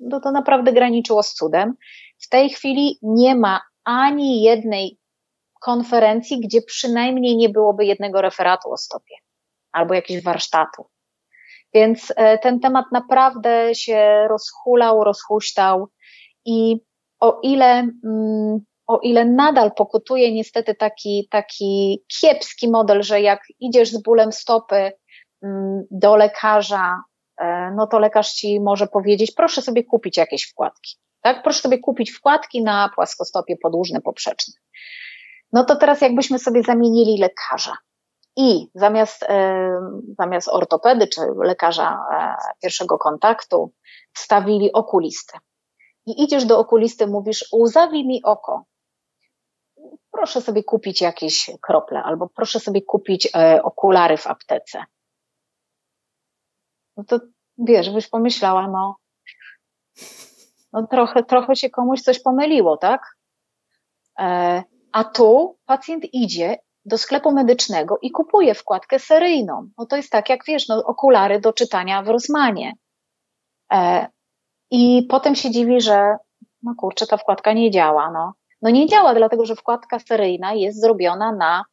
no 0.00 0.20
to 0.20 0.32
naprawdę 0.32 0.72
graniczyło 0.72 1.22
z 1.22 1.34
cudem. 1.34 1.74
W 2.18 2.28
tej 2.28 2.50
chwili 2.50 2.98
nie 3.02 3.34
ma 3.34 3.60
ani 3.84 4.42
jednej 4.42 4.98
konferencji, 5.60 6.40
gdzie 6.40 6.62
przynajmniej 6.62 7.36
nie 7.36 7.48
byłoby 7.48 7.84
jednego 7.84 8.20
referatu 8.20 8.72
o 8.72 8.76
stopie 8.76 9.14
albo 9.72 9.94
jakichś 9.94 10.22
warsztatów. 10.22 10.86
Więc 11.74 12.12
e, 12.16 12.38
ten 12.38 12.60
temat 12.60 12.84
naprawdę 12.92 13.74
się 13.74 14.26
rozhulał, 14.28 15.04
rozhuśtał 15.04 15.88
i 16.44 16.76
o 17.20 17.40
ile 17.42 17.88
mm, 18.04 18.60
o 18.90 18.98
ile 19.02 19.24
nadal 19.24 19.72
pokutuje 19.72 20.32
niestety 20.32 20.74
taki, 20.74 21.28
taki 21.30 22.04
kiepski 22.20 22.70
model, 22.70 23.02
że 23.02 23.20
jak 23.20 23.40
idziesz 23.60 23.90
z 23.90 24.02
bólem 24.02 24.32
stopy 24.32 24.92
mm, 25.42 25.82
do 25.90 26.16
lekarza, 26.16 27.02
e, 27.38 27.70
no 27.76 27.86
to 27.86 27.98
lekarz 27.98 28.32
ci 28.32 28.60
może 28.60 28.86
powiedzieć, 28.86 29.32
proszę 29.36 29.62
sobie 29.62 29.84
kupić 29.84 30.16
jakieś 30.16 30.50
wkładki. 30.50 30.96
Tak? 31.20 31.42
Proszę 31.42 31.60
sobie 31.60 31.78
kupić 31.78 32.10
wkładki 32.10 32.62
na 32.62 32.90
płaskostopie 32.94 33.56
podłużne, 33.62 34.00
poprzeczne. 34.00 34.54
No 35.52 35.64
to 35.64 35.76
teraz 35.76 36.00
jakbyśmy 36.00 36.38
sobie 36.38 36.62
zamienili 36.62 37.18
lekarza 37.18 37.76
i 38.36 38.66
zamiast, 38.74 39.22
e, 39.22 39.70
zamiast 40.18 40.48
ortopedy 40.48 41.08
czy 41.08 41.20
lekarza 41.44 41.98
e, 42.12 42.34
pierwszego 42.62 42.98
kontaktu 42.98 43.72
wstawili 44.14 44.72
okulistę. 44.72 45.38
I 46.06 46.22
idziesz 46.22 46.44
do 46.44 46.58
okulisty, 46.58 47.06
mówisz, 47.06 47.44
łzawi 47.52 48.06
mi 48.06 48.22
oko 48.22 48.64
proszę 50.20 50.40
sobie 50.40 50.64
kupić 50.64 51.00
jakieś 51.00 51.50
krople 51.62 52.02
albo 52.02 52.28
proszę 52.28 52.60
sobie 52.60 52.82
kupić 52.82 53.28
e, 53.34 53.62
okulary 53.62 54.16
w 54.16 54.26
aptece. 54.26 54.84
No 56.96 57.04
to 57.04 57.20
wiesz, 57.58 57.90
byś 57.90 58.08
pomyślała, 58.08 58.68
no, 58.68 58.96
no 60.72 60.86
trochę, 60.86 61.22
trochę 61.22 61.56
się 61.56 61.70
komuś 61.70 62.00
coś 62.00 62.22
pomyliło, 62.22 62.76
tak? 62.76 63.16
E, 64.18 64.62
a 64.92 65.04
tu 65.04 65.58
pacjent 65.66 66.04
idzie 66.12 66.58
do 66.84 66.98
sklepu 66.98 67.32
medycznego 67.32 67.98
i 68.02 68.10
kupuje 68.10 68.54
wkładkę 68.54 68.98
seryjną. 68.98 69.68
No 69.78 69.86
to 69.86 69.96
jest 69.96 70.10
tak, 70.10 70.28
jak 70.28 70.44
wiesz, 70.46 70.68
no, 70.68 70.84
okulary 70.84 71.40
do 71.40 71.52
czytania 71.52 72.02
w 72.02 72.08
Rosmanie. 72.08 72.72
E, 73.72 74.06
I 74.70 75.06
potem 75.10 75.34
się 75.34 75.50
dziwi, 75.50 75.80
że 75.80 76.16
no 76.62 76.74
kurczę, 76.78 77.06
ta 77.06 77.16
wkładka 77.16 77.52
nie 77.52 77.70
działa, 77.70 78.10
no. 78.10 78.39
No 78.62 78.70
nie 78.70 78.86
działa, 78.86 79.14
dlatego 79.14 79.46
że 79.46 79.56
wkładka 79.56 79.98
seryjna 79.98 80.54
jest 80.54 80.80
zrobiona 80.80 81.32
na 81.32 81.64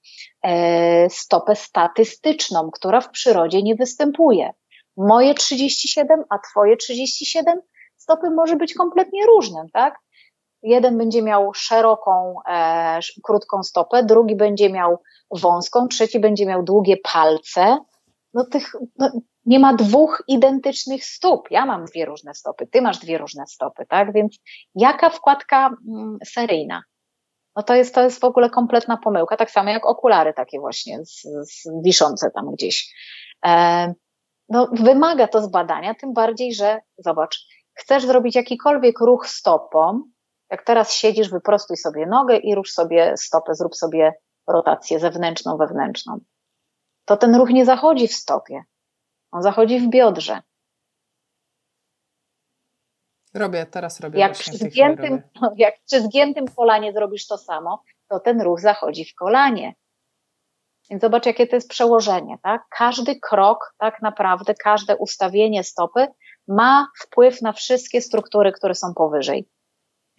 e, 0.43 1.09
stopę 1.09 1.55
statystyczną, 1.55 2.71
która 2.71 3.01
w 3.01 3.09
przyrodzie 3.09 3.63
nie 3.63 3.75
występuje. 3.75 4.53
Moje 4.97 5.33
37, 5.33 6.23
a 6.29 6.39
twoje 6.39 6.77
37 6.77 7.61
stopy 7.97 8.29
może 8.29 8.55
być 8.55 8.73
kompletnie 8.73 9.25
różnym, 9.25 9.69
tak? 9.73 9.99
Jeden 10.63 10.97
będzie 10.97 11.21
miał 11.21 11.53
szeroką, 11.53 12.35
e, 12.49 12.99
krótką 13.23 13.63
stopę, 13.63 14.03
drugi 14.03 14.35
będzie 14.35 14.69
miał 14.69 14.97
wąską, 15.31 15.87
trzeci 15.87 16.19
będzie 16.19 16.45
miał 16.45 16.63
długie 16.63 16.97
palce. 16.97 17.77
No 18.33 18.45
tych, 18.45 18.71
no, 18.99 19.11
nie 19.45 19.59
ma 19.59 19.73
dwóch 19.73 20.23
identycznych 20.27 21.05
stóp. 21.05 21.51
Ja 21.51 21.65
mam 21.65 21.85
dwie 21.85 22.05
różne 22.05 22.33
stopy, 22.33 22.67
ty 22.67 22.81
masz 22.81 22.99
dwie 22.99 23.17
różne 23.17 23.47
stopy, 23.47 23.85
tak? 23.89 24.13
Więc 24.13 24.37
jaka 24.75 25.09
wkładka 25.09 25.69
mm, 25.87 26.17
seryjna? 26.25 26.81
No 27.55 27.63
to 27.63 27.75
jest, 27.75 27.95
to 27.95 28.03
jest 28.03 28.21
w 28.21 28.23
ogóle 28.23 28.49
kompletna 28.49 28.97
pomyłka, 28.97 29.37
tak 29.37 29.51
samo 29.51 29.69
jak 29.69 29.85
okulary 29.85 30.33
takie 30.33 30.59
właśnie 30.59 31.05
z, 31.05 31.21
z 31.21 31.83
wiszące 31.83 32.31
tam 32.31 32.51
gdzieś. 32.51 32.93
E, 33.45 33.93
no, 34.49 34.69
wymaga 34.73 35.27
to 35.27 35.41
zbadania, 35.41 35.95
tym 35.95 36.13
bardziej, 36.13 36.53
że 36.53 36.79
zobacz, 36.97 37.37
chcesz 37.73 38.05
zrobić 38.05 38.35
jakikolwiek 38.35 38.99
ruch 38.99 39.27
stopą, 39.27 40.01
jak 40.51 40.65
teraz 40.65 40.93
siedzisz, 40.93 41.29
wyprostuj 41.29 41.77
sobie 41.77 42.05
nogę 42.05 42.37
i 42.37 42.55
rusz 42.55 42.71
sobie 42.71 43.17
stopę, 43.17 43.55
zrób 43.55 43.75
sobie 43.75 44.13
rotację 44.47 44.99
zewnętrzną, 44.99 45.57
wewnętrzną. 45.57 46.19
To 47.07 47.17
ten 47.17 47.35
ruch 47.35 47.49
nie 47.49 47.65
zachodzi 47.65 48.07
w 48.07 48.13
stopie. 48.13 48.63
On 49.31 49.41
zachodzi 49.41 49.79
w 49.79 49.89
biodrze. 49.89 50.41
Robię, 53.33 53.65
teraz 53.65 53.99
robię. 53.99 54.19
Jak 54.19 54.33
przy, 54.33 54.57
zgiętym, 54.57 55.21
jak 55.57 55.73
przy 55.85 56.01
zgiętym 56.01 56.47
kolanie 56.47 56.93
zrobisz 56.93 57.27
to 57.27 57.37
samo, 57.37 57.83
to 58.09 58.19
ten 58.19 58.41
ruch 58.41 58.59
zachodzi 58.59 59.05
w 59.05 59.15
kolanie. 59.15 59.75
Więc 60.89 61.01
zobacz, 61.01 61.25
jakie 61.25 61.47
to 61.47 61.55
jest 61.55 61.69
przełożenie, 61.69 62.37
tak? 62.43 62.65
Każdy 62.69 63.19
krok, 63.19 63.73
tak 63.77 64.01
naprawdę, 64.01 64.53
każde 64.55 64.97
ustawienie 64.97 65.63
stopy 65.63 66.07
ma 66.47 66.87
wpływ 66.99 67.41
na 67.41 67.53
wszystkie 67.53 68.01
struktury, 68.01 68.51
które 68.51 68.75
są 68.75 68.93
powyżej. 68.93 69.49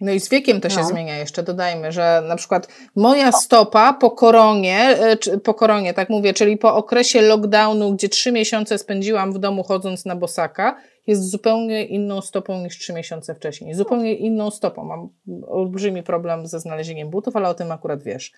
No 0.01 0.13
i 0.13 0.21
z 0.21 0.29
wiekiem 0.29 0.61
to 0.61 0.71
się 0.71 0.81
no. 0.81 0.85
zmienia 0.85 1.19
jeszcze, 1.19 1.43
dodajmy, 1.43 1.93
że 1.93 2.23
na 2.29 2.37
przykład 2.37 2.69
moja 2.97 3.33
stopa 3.33 3.93
po 3.93 4.11
koronie, 4.11 4.79
e, 4.79 5.39
po 5.39 5.55
koronie, 5.55 5.95
tak 5.95 6.09
mówię, 6.09 6.35
czyli 6.35 6.57
po 6.57 6.75
okresie 6.75 7.23
lockdownu, 7.23 7.93
gdzie 7.93 8.09
trzy 8.09 8.33
miesiące 8.33 8.79
spędziłam 8.79 9.33
w 9.33 9.39
domu 9.39 9.63
chodząc 9.63 10.05
na 10.05 10.17
bosaka, 10.17 10.77
jest 11.07 11.31
zupełnie 11.31 11.85
inną 11.85 12.21
stopą 12.21 12.63
niż 12.63 12.79
trzy 12.79 12.93
miesiące 12.93 13.35
wcześniej. 13.35 13.75
Zupełnie 13.75 14.15
inną 14.15 14.51
stopą. 14.51 14.85
Mam 14.85 15.09
olbrzymi 15.47 16.03
problem 16.03 16.47
ze 16.47 16.61
znalezieniem 16.61 17.11
butów, 17.11 17.37
ale 17.37 17.49
o 17.49 17.55
tym 17.55 17.73
akurat 17.73 18.03
wiesz. 18.03 18.33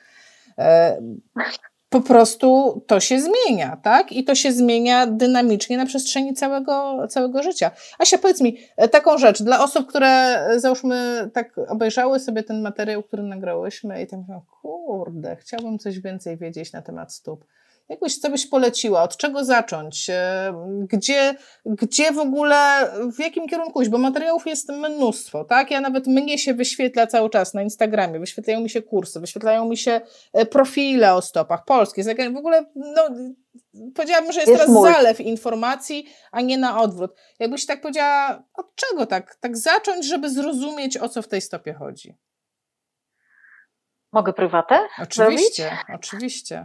Po 1.91 2.01
prostu 2.01 2.81
to 2.87 3.01
się 3.01 3.21
zmienia, 3.21 3.77
tak? 3.77 4.13
I 4.13 4.25
to 4.25 4.35
się 4.35 4.53
zmienia 4.53 5.07
dynamicznie 5.07 5.77
na 5.77 5.87
przestrzeni 5.87 6.35
całego, 6.35 7.07
całego 7.09 7.43
życia. 7.43 7.71
Asia, 7.99 8.19
powiedz 8.19 8.41
mi 8.41 8.59
e, 8.77 8.89
taką 8.89 9.19
rzecz, 9.19 9.43
dla 9.43 9.65
osób, 9.65 9.87
które 9.87 10.09
e, 10.09 10.61
załóżmy 10.61 11.31
tak 11.33 11.59
obejrzały 11.69 12.21
sobie 12.21 12.43
ten 12.43 12.63
materiał, 12.63 13.03
który 13.03 13.23
nagrałyśmy 13.23 14.03
i 14.03 14.07
tam 14.07 14.21
mówią, 14.21 14.41
kurde, 14.63 15.37
chciałbym 15.37 15.79
coś 15.79 16.01
więcej 16.01 16.37
wiedzieć 16.37 16.73
na 16.73 16.83
temat 16.83 17.13
stóp. 17.13 17.45
Jakbyś, 17.91 18.19
co 18.19 18.31
byś 18.31 18.47
poleciła? 18.47 19.03
Od 19.03 19.17
czego 19.17 19.45
zacząć? 19.45 20.11
E, 20.11 20.53
gdzie, 20.89 21.35
gdzie 21.67 22.13
w 22.13 22.19
ogóle, 22.19 22.91
w 23.17 23.19
jakim 23.19 23.49
kierunku 23.49 23.83
iść? 23.83 23.91
Bo 23.91 23.99
materiałów 23.99 24.47
jest 24.47 24.69
mnóstwo, 24.69 25.45
tak? 25.45 25.71
Ja 25.71 25.81
nawet 25.81 26.07
mnie 26.07 26.39
się 26.39 26.55
wyświetla 26.55 27.07
cały 27.07 27.31
czas 27.31 27.55
na 27.55 27.63
Instagramie, 27.63 28.21
wyświetlają 28.21 28.61
mi 28.61 28.71
się 28.71 28.83
kursy, 28.83 29.21
wyświetlają 29.21 29.69
mi 29.69 29.77
się 29.77 30.01
e, 30.33 30.47
profile 30.47 31.15
o 31.15 31.23
stopach 31.23 31.65
polskie. 31.65 32.03
W 32.33 32.37
ogóle, 32.37 32.65
no, 32.75 33.09
powiedziałabym, 33.95 34.33
że 34.33 34.41
jest, 34.41 34.51
jest 34.51 34.63
teraz 34.63 34.75
mój. 34.75 34.93
zalew 34.93 35.21
informacji, 35.21 36.07
a 36.33 36.41
nie 36.41 36.59
na 36.59 36.81
odwrót. 36.81 37.11
Jakbyś 37.39 37.67
tak 37.67 37.81
powiedziała, 37.81 38.43
od 38.55 38.75
czego 38.75 39.07
tak, 39.07 39.35
tak 39.35 39.57
zacząć, 39.57 40.07
żeby 40.07 40.31
zrozumieć, 40.31 40.97
o 40.97 41.09
co 41.09 41.23
w 41.23 41.29
tej 41.29 41.41
stopie 41.41 41.75
chodzi? 41.75 42.19
Mogę 44.13 44.33
prywatę? 44.33 44.79
Oczywiście, 45.03 45.63
zrobić? 45.63 45.85
oczywiście. 45.95 46.65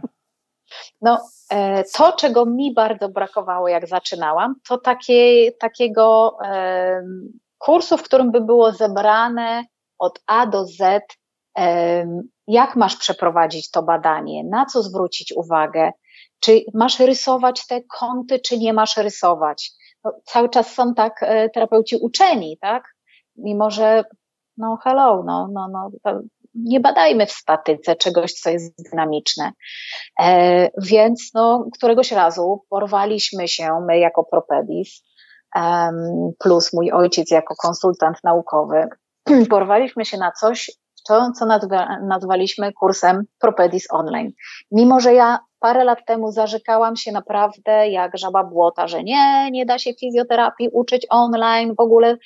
No, 1.00 1.20
e, 1.50 1.84
to, 1.84 2.12
czego 2.12 2.46
mi 2.46 2.74
bardzo 2.74 3.08
brakowało, 3.08 3.68
jak 3.68 3.88
zaczynałam, 3.88 4.54
to 4.68 4.78
takie, 4.78 5.52
takiego 5.52 6.38
kursu, 7.58 7.96
w 7.96 8.02
którym 8.02 8.32
by 8.32 8.40
było 8.40 8.72
zebrane 8.72 9.64
od 9.98 10.22
A 10.26 10.46
do 10.46 10.64
Z, 10.64 11.02
jak 12.46 12.76
masz 12.76 12.96
przeprowadzić 12.96 13.70
to 13.70 13.82
badanie, 13.82 14.44
na 14.44 14.66
co 14.66 14.82
zwrócić 14.82 15.32
uwagę, 15.36 15.90
czy 16.40 16.60
masz 16.74 17.00
rysować 17.00 17.66
te 17.66 17.80
kąty, 17.82 18.40
czy 18.40 18.58
nie 18.58 18.72
masz 18.72 18.96
rysować. 18.96 19.70
No, 20.04 20.12
cały 20.24 20.48
czas 20.48 20.74
są 20.74 20.94
tak 20.94 21.22
e, 21.22 21.50
terapeuci 21.50 21.96
uczeni, 21.96 22.58
tak? 22.60 22.84
Mimo, 23.36 23.70
że 23.70 24.04
no 24.56 24.78
hello, 24.84 25.22
no, 25.26 25.48
no, 25.52 25.68
no, 25.68 25.90
nie 26.64 26.80
badajmy 26.80 27.26
w 27.26 27.32
statyce 27.32 27.96
czegoś, 27.96 28.32
co 28.32 28.50
jest 28.50 28.90
dynamiczne. 28.90 29.52
E, 30.20 30.70
więc 30.82 31.30
no, 31.34 31.66
któregoś 31.74 32.12
razu 32.12 32.64
porwaliśmy 32.70 33.48
się, 33.48 33.80
my 33.86 33.98
jako 33.98 34.24
Propedis, 34.24 35.02
plus 36.38 36.72
mój 36.72 36.92
ojciec 36.92 37.30
jako 37.30 37.54
konsultant 37.62 38.16
naukowy, 38.24 38.88
porwaliśmy 39.50 40.04
się 40.04 40.18
na 40.18 40.32
coś, 40.32 40.70
to, 41.08 41.32
co 41.38 41.46
nazwaliśmy 42.02 42.72
kursem 42.72 43.24
Propedis 43.38 43.86
Online. 43.90 44.32
Mimo, 44.70 45.00
że 45.00 45.14
ja 45.14 45.38
parę 45.60 45.84
lat 45.84 45.98
temu 46.06 46.32
zarzekałam 46.32 46.96
się 46.96 47.12
naprawdę 47.12 47.88
jak 47.88 48.18
żaba 48.18 48.44
błota, 48.44 48.88
że 48.88 49.02
nie, 49.02 49.50
nie 49.50 49.66
da 49.66 49.78
się 49.78 49.90
fizjoterapii 50.00 50.68
uczyć 50.72 51.06
online, 51.10 51.74
w 51.74 51.80
ogóle 51.80 52.16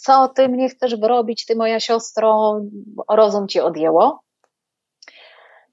co 0.00 0.28
ty 0.28 0.48
mnie 0.48 0.68
chcesz 0.68 0.96
wyrobić, 0.96 1.46
ty 1.46 1.56
moja 1.56 1.80
siostro, 1.80 2.60
rozum 3.08 3.48
ci 3.48 3.60
odjęło. 3.60 4.22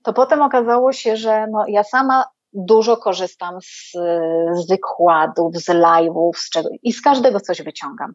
To 0.03 0.13
potem 0.13 0.41
okazało 0.41 0.93
się, 0.93 1.17
że 1.17 1.47
no, 1.51 1.65
ja 1.67 1.83
sama 1.83 2.25
dużo 2.53 2.97
korzystam 2.97 3.61
z, 3.61 3.91
z 4.53 4.67
wykładów, 4.69 5.55
z 5.55 5.69
live'ów, 5.69 6.31
z 6.35 6.49
czego, 6.49 6.69
i 6.83 6.93
z 6.93 7.01
każdego 7.01 7.39
coś 7.39 7.61
wyciągam. 7.61 8.13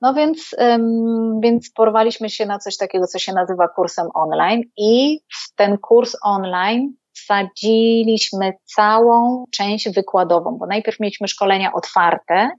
No 0.00 0.14
więc, 0.14 0.56
um, 0.58 1.40
więc 1.40 1.70
porwaliśmy 1.70 2.30
się 2.30 2.46
na 2.46 2.58
coś 2.58 2.76
takiego, 2.76 3.06
co 3.06 3.18
się 3.18 3.32
nazywa 3.32 3.68
kursem 3.68 4.08
online 4.14 4.62
i 4.76 5.20
w 5.28 5.54
ten 5.54 5.78
kurs 5.78 6.16
online 6.22 6.92
wsadziliśmy 7.12 8.52
całą 8.64 9.44
część 9.52 9.94
wykładową, 9.94 10.58
bo 10.58 10.66
najpierw 10.66 11.00
mieliśmy 11.00 11.28
szkolenia 11.28 11.72
otwarte, 11.72 12.50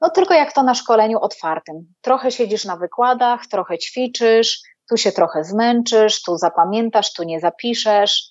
no 0.00 0.10
tylko 0.10 0.34
jak 0.34 0.52
to 0.52 0.62
na 0.62 0.74
szkoleniu 0.74 1.18
otwartym. 1.18 1.94
Trochę 2.00 2.30
siedzisz 2.30 2.64
na 2.64 2.76
wykładach, 2.76 3.46
trochę 3.46 3.78
ćwiczysz, 3.78 4.60
tu 4.90 4.96
się 4.96 5.12
trochę 5.12 5.44
zmęczysz, 5.44 6.22
tu 6.22 6.36
zapamiętasz, 6.36 7.12
tu 7.12 7.22
nie 7.22 7.40
zapiszesz 7.40 8.22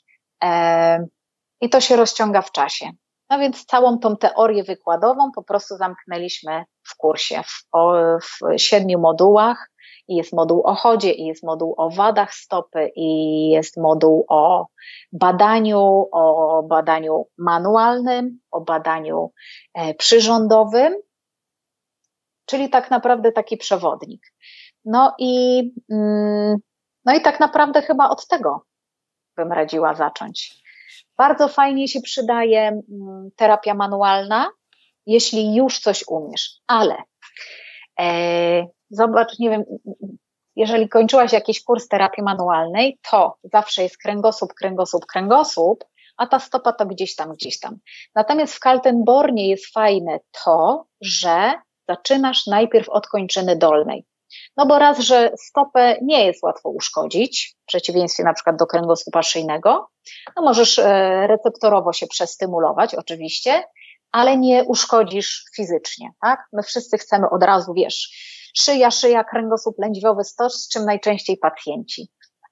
e, 0.43 1.05
i 1.61 1.69
to 1.69 1.81
się 1.81 1.95
rozciąga 1.95 2.41
w 2.41 2.51
czasie. 2.51 2.91
No 3.29 3.39
więc 3.39 3.65
całą 3.65 3.99
tą 3.99 4.17
teorię 4.17 4.63
wykładową 4.63 5.31
po 5.35 5.43
prostu 5.43 5.77
zamknęliśmy 5.77 6.63
w 6.83 6.97
kursie, 6.97 7.41
w, 7.43 7.67
w 8.21 8.59
siedmiu 8.59 8.99
modułach. 8.99 9.71
I 10.07 10.15
jest 10.15 10.33
moduł 10.33 10.61
o 10.65 10.75
chodzie, 10.75 11.11
i 11.11 11.25
jest 11.25 11.43
moduł 11.43 11.73
o 11.77 11.89
wadach 11.89 12.33
stopy, 12.33 12.91
i 12.95 13.49
jest 13.49 13.77
moduł 13.77 14.25
o 14.29 14.67
badaniu, 15.11 16.07
o 16.11 16.63
badaniu 16.63 17.25
manualnym, 17.37 18.39
o 18.51 18.61
badaniu 18.61 19.31
e, 19.73 19.93
przyrządowym, 19.93 20.95
czyli 22.45 22.69
tak 22.69 22.91
naprawdę 22.91 23.31
taki 23.31 23.57
przewodnik. 23.57 24.33
No 24.85 25.15
i, 25.19 25.63
mm, 25.91 26.57
no 27.05 27.15
i 27.15 27.21
tak 27.21 27.39
naprawdę 27.39 27.81
chyba 27.81 28.09
od 28.09 28.27
tego 28.27 28.65
bym 29.37 29.51
radziła 29.51 29.93
zacząć. 29.93 30.63
Bardzo 31.17 31.47
fajnie 31.47 31.87
się 31.87 32.01
przydaje 32.01 32.67
mm, 32.67 33.29
terapia 33.35 33.73
manualna, 33.73 34.49
jeśli 35.05 35.55
już 35.55 35.79
coś 35.79 36.03
umiesz, 36.07 36.59
ale 36.67 36.95
e, 37.99 38.67
zobacz, 38.89 39.39
nie 39.39 39.49
wiem, 39.49 39.63
jeżeli 40.55 40.89
kończyłaś 40.89 41.33
jakiś 41.33 41.63
kurs 41.63 41.87
terapii 41.87 42.23
manualnej, 42.23 42.99
to 43.11 43.37
zawsze 43.43 43.83
jest 43.83 43.97
kręgosłup, 43.97 44.53
kręgosłup, 44.53 45.05
kręgosłup, 45.05 45.83
a 46.17 46.27
ta 46.27 46.39
stopa 46.39 46.73
to 46.73 46.85
gdzieś 46.85 47.15
tam, 47.15 47.33
gdzieś 47.33 47.59
tam. 47.59 47.77
Natomiast 48.15 48.53
w 48.53 48.59
Kaltenbornie 48.59 49.49
jest 49.49 49.73
fajne 49.73 50.19
to, 50.43 50.85
że 51.01 51.53
zaczynasz 51.89 52.47
najpierw 52.47 52.89
od 52.89 53.07
kończyny 53.07 53.55
dolnej. 53.55 54.05
No 54.57 54.65
bo 54.65 54.79
raz, 54.79 54.99
że 54.99 55.31
stopę 55.37 55.97
nie 56.01 56.25
jest 56.25 56.43
łatwo 56.43 56.69
uszkodzić, 56.69 57.55
w 57.63 57.65
przeciwieństwie 57.65 58.23
na 58.23 58.33
przykład 58.33 58.55
do 58.55 58.67
kręgosłupa 58.67 59.23
szyjnego, 59.23 59.89
no 60.35 60.43
możesz 60.43 60.79
e, 60.79 61.27
receptorowo 61.27 61.93
się 61.93 62.07
przestymulować 62.07 62.95
oczywiście, 62.95 63.63
ale 64.11 64.37
nie 64.37 64.63
uszkodzisz 64.63 65.45
fizycznie, 65.55 66.09
tak? 66.21 66.47
My 66.53 66.63
wszyscy 66.63 66.97
chcemy 66.97 67.29
od 67.29 67.43
razu, 67.43 67.73
wiesz, 67.73 68.09
szyja, 68.57 68.91
szyja, 68.91 69.23
kręgosłup 69.23 69.79
lędźwiowy, 69.79 70.23
stos, 70.23 70.53
z 70.53 70.69
czym 70.69 70.85
najczęściej 70.85 71.37
pacjenci. 71.37 72.09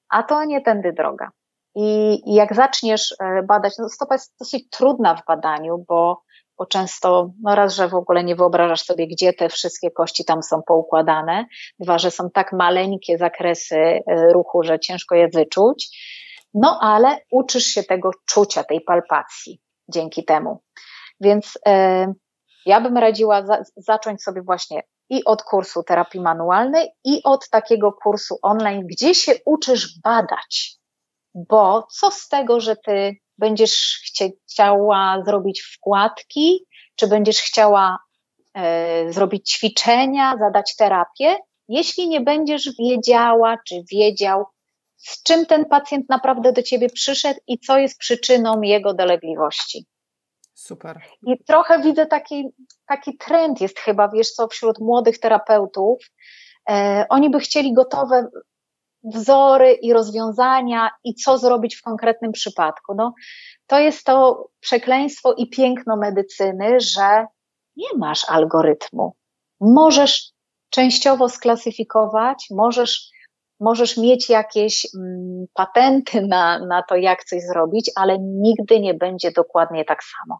A 0.09 0.23
to 0.23 0.45
nie 0.45 0.61
tędy 0.61 0.93
droga. 0.93 1.29
I, 1.75 2.21
i 2.25 2.33
jak 2.33 2.55
zaczniesz 2.55 3.15
e, 3.19 3.43
badać, 3.43 3.73
no 3.77 3.89
stopa 3.89 4.15
jest 4.15 4.35
dosyć 4.39 4.69
trudna 4.69 5.15
w 5.15 5.25
badaniu, 5.25 5.85
bo 5.87 6.21
bo 6.57 6.65
często, 6.65 7.29
no 7.41 7.55
raz, 7.55 7.75
że 7.75 7.87
w 7.87 7.95
ogóle 7.95 8.23
nie 8.23 8.35
wyobrażasz 8.35 8.83
sobie, 8.83 9.07
gdzie 9.07 9.33
te 9.33 9.49
wszystkie 9.49 9.91
kości 9.91 10.25
tam 10.25 10.43
są 10.43 10.61
poukładane, 10.67 11.45
dwa, 11.79 11.99
że 11.99 12.11
są 12.11 12.29
tak 12.29 12.53
maleńkie 12.53 13.17
zakresy 13.17 13.75
e, 13.77 14.01
ruchu, 14.33 14.63
że 14.63 14.79
ciężko 14.79 15.15
je 15.15 15.27
wyczuć, 15.27 15.97
no 16.53 16.79
ale 16.81 17.17
uczysz 17.31 17.65
się 17.65 17.83
tego 17.83 18.11
czucia, 18.25 18.63
tej 18.63 18.81
palpacji 18.81 19.61
dzięki 19.87 20.25
temu. 20.25 20.61
Więc 21.21 21.59
e, 21.65 22.13
ja 22.65 22.81
bym 22.81 22.97
radziła 22.97 23.45
za, 23.45 23.63
zacząć 23.77 24.23
sobie 24.23 24.41
właśnie 24.41 24.83
i 25.09 25.23
od 25.25 25.43
kursu 25.43 25.83
terapii 25.83 26.21
manualnej, 26.21 26.89
i 27.03 27.21
od 27.23 27.49
takiego 27.49 27.91
kursu 27.91 28.39
online, 28.41 28.87
gdzie 28.87 29.15
się 29.15 29.31
uczysz 29.45 29.99
badać. 30.03 30.77
Bo 31.35 31.87
co 31.91 32.11
z 32.11 32.27
tego, 32.27 32.59
że 32.59 32.75
ty 32.75 33.15
będziesz 33.37 34.01
chciała 34.51 35.23
zrobić 35.25 35.61
wkładki, 35.61 36.65
czy 36.95 37.07
będziesz 37.07 37.41
chciała 37.41 37.97
e, 38.53 39.13
zrobić 39.13 39.51
ćwiczenia, 39.51 40.37
zadać 40.39 40.75
terapię, 40.75 41.35
jeśli 41.67 42.07
nie 42.07 42.21
będziesz 42.21 42.69
wiedziała, 42.79 43.57
czy 43.67 43.75
wiedział, 43.91 44.45
z 44.97 45.23
czym 45.23 45.45
ten 45.45 45.65
pacjent 45.65 46.09
naprawdę 46.09 46.53
do 46.53 46.63
ciebie 46.63 46.89
przyszedł 46.89 47.39
i 47.47 47.59
co 47.59 47.77
jest 47.77 47.97
przyczyną 47.97 48.61
jego 48.61 48.93
dolegliwości. 48.93 49.85
Super. 50.53 51.01
I 51.27 51.43
trochę 51.43 51.81
widzę 51.81 52.05
taki, 52.05 52.49
taki 52.87 53.17
trend 53.17 53.61
jest 53.61 53.79
chyba, 53.79 54.09
wiesz 54.09 54.31
co, 54.31 54.47
wśród 54.47 54.79
młodych 54.79 55.19
terapeutów. 55.19 55.97
E, 56.69 57.05
oni 57.09 57.29
by 57.29 57.39
chcieli 57.39 57.73
gotowe 57.73 58.27
wzory 59.03 59.73
i 59.73 59.93
rozwiązania 59.93 60.89
i 61.03 61.15
co 61.15 61.37
zrobić 61.37 61.75
w 61.75 61.81
konkretnym 61.81 62.31
przypadku. 62.31 62.95
No, 62.95 63.13
to 63.67 63.79
jest 63.79 64.05
to 64.05 64.47
przekleństwo 64.59 65.33
i 65.33 65.49
piękno 65.49 65.97
medycyny, 65.97 66.79
że 66.79 67.25
nie 67.75 67.97
masz 67.97 68.29
algorytmu. 68.29 69.15
Możesz 69.61 70.31
częściowo 70.69 71.29
sklasyfikować, 71.29 72.47
możesz, 72.51 73.11
możesz 73.59 73.97
mieć 73.97 74.29
jakieś 74.29 74.87
mm, 74.95 75.45
patenty 75.53 76.21
na, 76.21 76.59
na 76.59 76.83
to, 76.83 76.95
jak 76.95 77.23
coś 77.23 77.41
zrobić, 77.41 77.91
ale 77.95 78.17
nigdy 78.19 78.79
nie 78.79 78.93
będzie 78.93 79.31
dokładnie 79.31 79.85
tak 79.85 79.99
samo. 80.03 80.39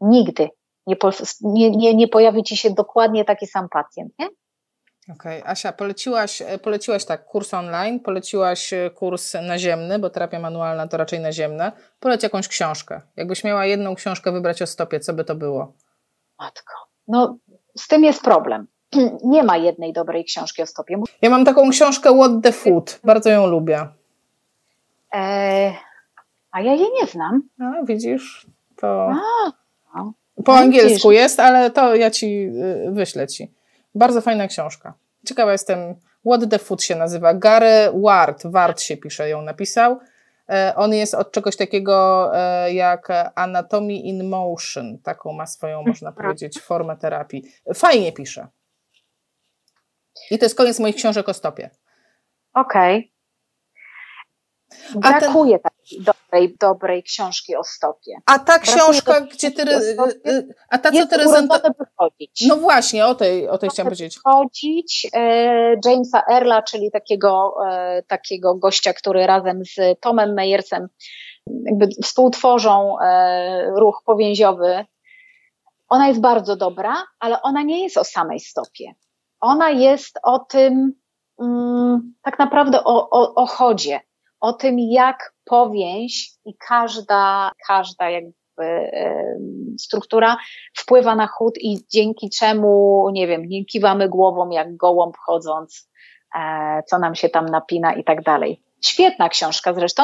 Nigdy. 0.00 0.48
Nie, 0.86 0.96
nie, 1.40 1.70
nie, 1.70 1.94
nie 1.94 2.08
pojawi 2.08 2.42
ci 2.42 2.56
się 2.56 2.70
dokładnie 2.70 3.24
taki 3.24 3.46
sam 3.46 3.68
pacjent, 3.68 4.12
nie? 4.18 4.28
Okej, 5.12 5.40
okay. 5.40 5.52
Asia, 5.52 5.72
poleciłaś, 5.72 6.42
poleciłaś 6.62 7.04
tak, 7.04 7.24
kurs 7.24 7.54
online, 7.54 8.00
poleciłaś 8.00 8.72
e, 8.72 8.90
kurs 8.90 9.34
naziemny, 9.42 9.98
bo 9.98 10.10
terapia 10.10 10.38
manualna 10.38 10.88
to 10.88 10.96
raczej 10.96 11.20
naziemne. 11.20 11.72
Poleć 12.00 12.22
jakąś 12.22 12.48
książkę. 12.48 13.00
Jakbyś 13.16 13.44
miała 13.44 13.66
jedną 13.66 13.94
książkę 13.94 14.32
wybrać 14.32 14.62
o 14.62 14.66
stopie, 14.66 15.00
co 15.00 15.12
by 15.12 15.24
to 15.24 15.34
było? 15.34 15.72
Matko, 16.38 16.74
no 17.08 17.38
z 17.78 17.88
tym 17.88 18.04
jest 18.04 18.22
problem. 18.22 18.66
Nie 19.24 19.42
ma 19.42 19.56
jednej 19.56 19.92
dobrej 19.92 20.24
książki 20.24 20.62
o 20.62 20.66
stopie. 20.66 21.02
Ja 21.22 21.30
mam 21.30 21.44
taką 21.44 21.70
książkę 21.70 22.18
What 22.18 22.32
the 22.42 22.52
Food, 22.52 23.00
bardzo 23.04 23.30
ją 23.30 23.46
lubię. 23.46 23.88
E, 25.14 25.72
a 26.50 26.60
ja 26.60 26.72
jej 26.72 26.90
nie 27.00 27.06
znam. 27.06 27.42
A, 27.60 27.84
widzisz, 27.84 28.46
to... 28.76 29.10
A, 29.10 29.52
no. 29.94 30.12
Po 30.44 30.56
angielsku 30.56 31.12
jest, 31.12 31.40
ale 31.40 31.70
to 31.70 31.94
ja 31.94 32.10
ci 32.10 32.50
y, 32.86 32.90
wyślę 32.92 33.26
ci. 33.26 33.52
Bardzo 33.96 34.20
fajna 34.20 34.48
książka. 34.48 34.94
Ciekawa 35.26 35.52
jestem, 35.52 35.94
What 36.26 36.50
the 36.50 36.58
Food 36.58 36.82
się 36.82 36.96
nazywa. 36.96 37.34
Gary 37.34 37.92
Ward, 38.02 38.46
Ward 38.46 38.80
się 38.80 38.96
pisze, 38.96 39.28
ją 39.28 39.42
napisał. 39.42 39.98
E, 40.48 40.72
on 40.76 40.94
jest 40.94 41.14
od 41.14 41.32
czegoś 41.32 41.56
takiego 41.56 42.30
e, 42.34 42.72
jak 42.72 43.08
Anatomy 43.34 43.92
in 43.92 44.28
Motion. 44.28 44.98
Taką 44.98 45.32
ma 45.32 45.46
swoją, 45.46 45.82
można 45.82 46.08
mhm. 46.08 46.26
powiedzieć, 46.26 46.60
formę 46.60 46.96
terapii. 46.96 47.44
Fajnie 47.74 48.12
pisze. 48.12 48.46
I 50.30 50.38
to 50.38 50.44
jest 50.44 50.56
koniec 50.56 50.78
moich 50.78 50.96
książek 50.96 51.28
o 51.28 51.34
stopie. 51.34 51.70
Okej. 52.54 52.98
Okay. 52.98 53.15
Brakuje 54.94 55.58
ten... 55.58 55.62
takiej 55.62 56.00
dobrej 56.02 56.56
dobrej, 56.60 57.02
książki 57.02 57.56
o 57.56 57.64
stopie. 57.64 58.12
A 58.26 58.38
ta 58.38 58.58
książka, 58.58 59.20
gdzie 59.20 59.50
ty. 59.50 59.64
A 60.70 60.78
ta, 60.78 60.92
co 60.92 61.06
ty 61.06 61.16
prezentujesz. 61.16 62.40
No 62.48 62.56
właśnie, 62.56 63.06
o 63.06 63.14
tej, 63.14 63.48
o 63.48 63.58
tej 63.58 63.70
chciałam 63.70 63.86
powiedzieć. 63.86 64.18
Chodzić 64.24 65.06
e, 65.14 65.76
Jamesa 65.84 66.22
Erla, 66.30 66.62
czyli 66.62 66.90
takiego, 66.90 67.54
e, 67.68 68.02
takiego 68.02 68.54
gościa, 68.54 68.92
który 68.92 69.26
razem 69.26 69.62
z 69.64 70.00
Tomem 70.00 70.34
Meyersem 70.34 70.88
jakby 71.64 71.88
współtworzą 72.02 72.98
e, 73.00 73.70
ruch 73.76 74.02
powięziowy. 74.04 74.84
Ona 75.88 76.08
jest 76.08 76.20
bardzo 76.20 76.56
dobra, 76.56 76.94
ale 77.20 77.42
ona 77.42 77.62
nie 77.62 77.82
jest 77.82 77.96
o 77.96 78.04
samej 78.04 78.40
stopie. 78.40 78.94
Ona 79.40 79.70
jest 79.70 80.18
o 80.22 80.38
tym, 80.38 80.92
mm, 81.40 82.14
tak 82.22 82.38
naprawdę 82.38 82.84
o, 82.84 83.10
o, 83.10 83.34
o 83.34 83.46
chodzie, 83.46 84.00
o 84.40 84.52
tym, 84.52 84.78
jak 84.78 85.34
powięź 85.44 86.30
i 86.44 86.56
każda, 86.68 87.52
każda 87.66 88.10
jakby 88.10 88.36
struktura 89.78 90.36
wpływa 90.76 91.14
na 91.14 91.26
chód 91.26 91.54
i 91.60 91.78
dzięki 91.90 92.30
czemu, 92.30 93.04
nie 93.12 93.26
wiem, 93.26 93.42
nie 93.46 93.64
kiwamy 93.64 94.08
głową 94.08 94.50
jak 94.50 94.76
gołąb 94.76 95.16
chodząc, 95.26 95.90
e, 96.38 96.82
co 96.86 96.98
nam 96.98 97.14
się 97.14 97.28
tam 97.28 97.46
napina 97.46 97.92
i 97.92 98.04
tak 98.04 98.22
dalej. 98.22 98.62
Świetna 98.84 99.28
książka 99.28 99.74
zresztą. 99.74 100.02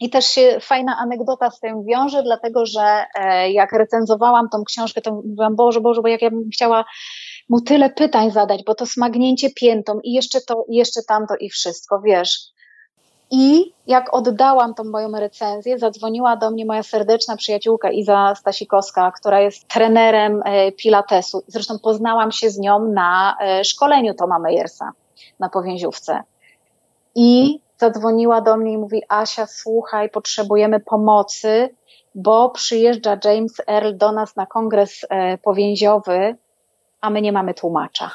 I 0.00 0.10
też 0.10 0.26
się 0.26 0.58
fajna 0.60 0.96
anegdota 0.98 1.50
z 1.50 1.60
tym 1.60 1.84
wiąże, 1.84 2.22
dlatego 2.22 2.66
że 2.66 3.04
e, 3.14 3.52
jak 3.52 3.72
recenzowałam 3.72 4.48
tą 4.48 4.64
książkę, 4.64 5.00
to 5.00 5.14
mówiłam, 5.14 5.56
Boże, 5.56 5.80
Boże, 5.80 6.02
bo 6.02 6.08
jak 6.08 6.22
ja 6.22 6.30
bym 6.30 6.48
chciała 6.52 6.84
mu 7.48 7.60
tyle 7.60 7.90
pytań 7.90 8.30
zadać, 8.30 8.64
bo 8.66 8.74
to 8.74 8.86
smagnięcie 8.86 9.50
piętą 9.50 10.00
i 10.04 10.12
jeszcze 10.12 10.40
to, 10.40 10.64
i 10.68 10.76
jeszcze 10.76 11.00
tamto 11.08 11.34
i 11.40 11.50
wszystko, 11.50 12.00
wiesz. 12.00 12.51
I 13.34 13.72
jak 13.86 14.14
oddałam 14.14 14.74
tą 14.74 14.84
moją 14.84 15.12
recenzję, 15.12 15.78
zadzwoniła 15.78 16.36
do 16.36 16.50
mnie 16.50 16.66
moja 16.66 16.82
serdeczna 16.82 17.36
przyjaciółka 17.36 17.90
Iza 17.90 18.34
Stasikowska, 18.34 19.10
która 19.10 19.40
jest 19.40 19.68
trenerem 19.68 20.42
e, 20.44 20.72
Pilatesu. 20.72 21.42
Zresztą 21.46 21.78
poznałam 21.78 22.32
się 22.32 22.50
z 22.50 22.58
nią 22.58 22.84
na 22.84 23.36
e, 23.40 23.64
szkoleniu 23.64 24.14
Toma 24.14 24.38
Meyersa 24.38 24.92
na 25.40 25.48
powięziówce. 25.48 26.22
I 27.14 27.60
zadzwoniła 27.78 28.40
do 28.40 28.56
mnie 28.56 28.72
i 28.72 28.78
mówi: 28.78 29.02
Asia, 29.08 29.46
słuchaj, 29.46 30.10
potrzebujemy 30.10 30.80
pomocy, 30.80 31.74
bo 32.14 32.50
przyjeżdża 32.50 33.18
James 33.24 33.52
Earl 33.66 33.96
do 33.96 34.12
nas 34.12 34.36
na 34.36 34.46
kongres 34.46 35.06
e, 35.08 35.38
powięziowy, 35.38 36.36
a 37.00 37.10
my 37.10 37.22
nie 37.22 37.32
mamy 37.32 37.54
tłumacza. 37.54 38.10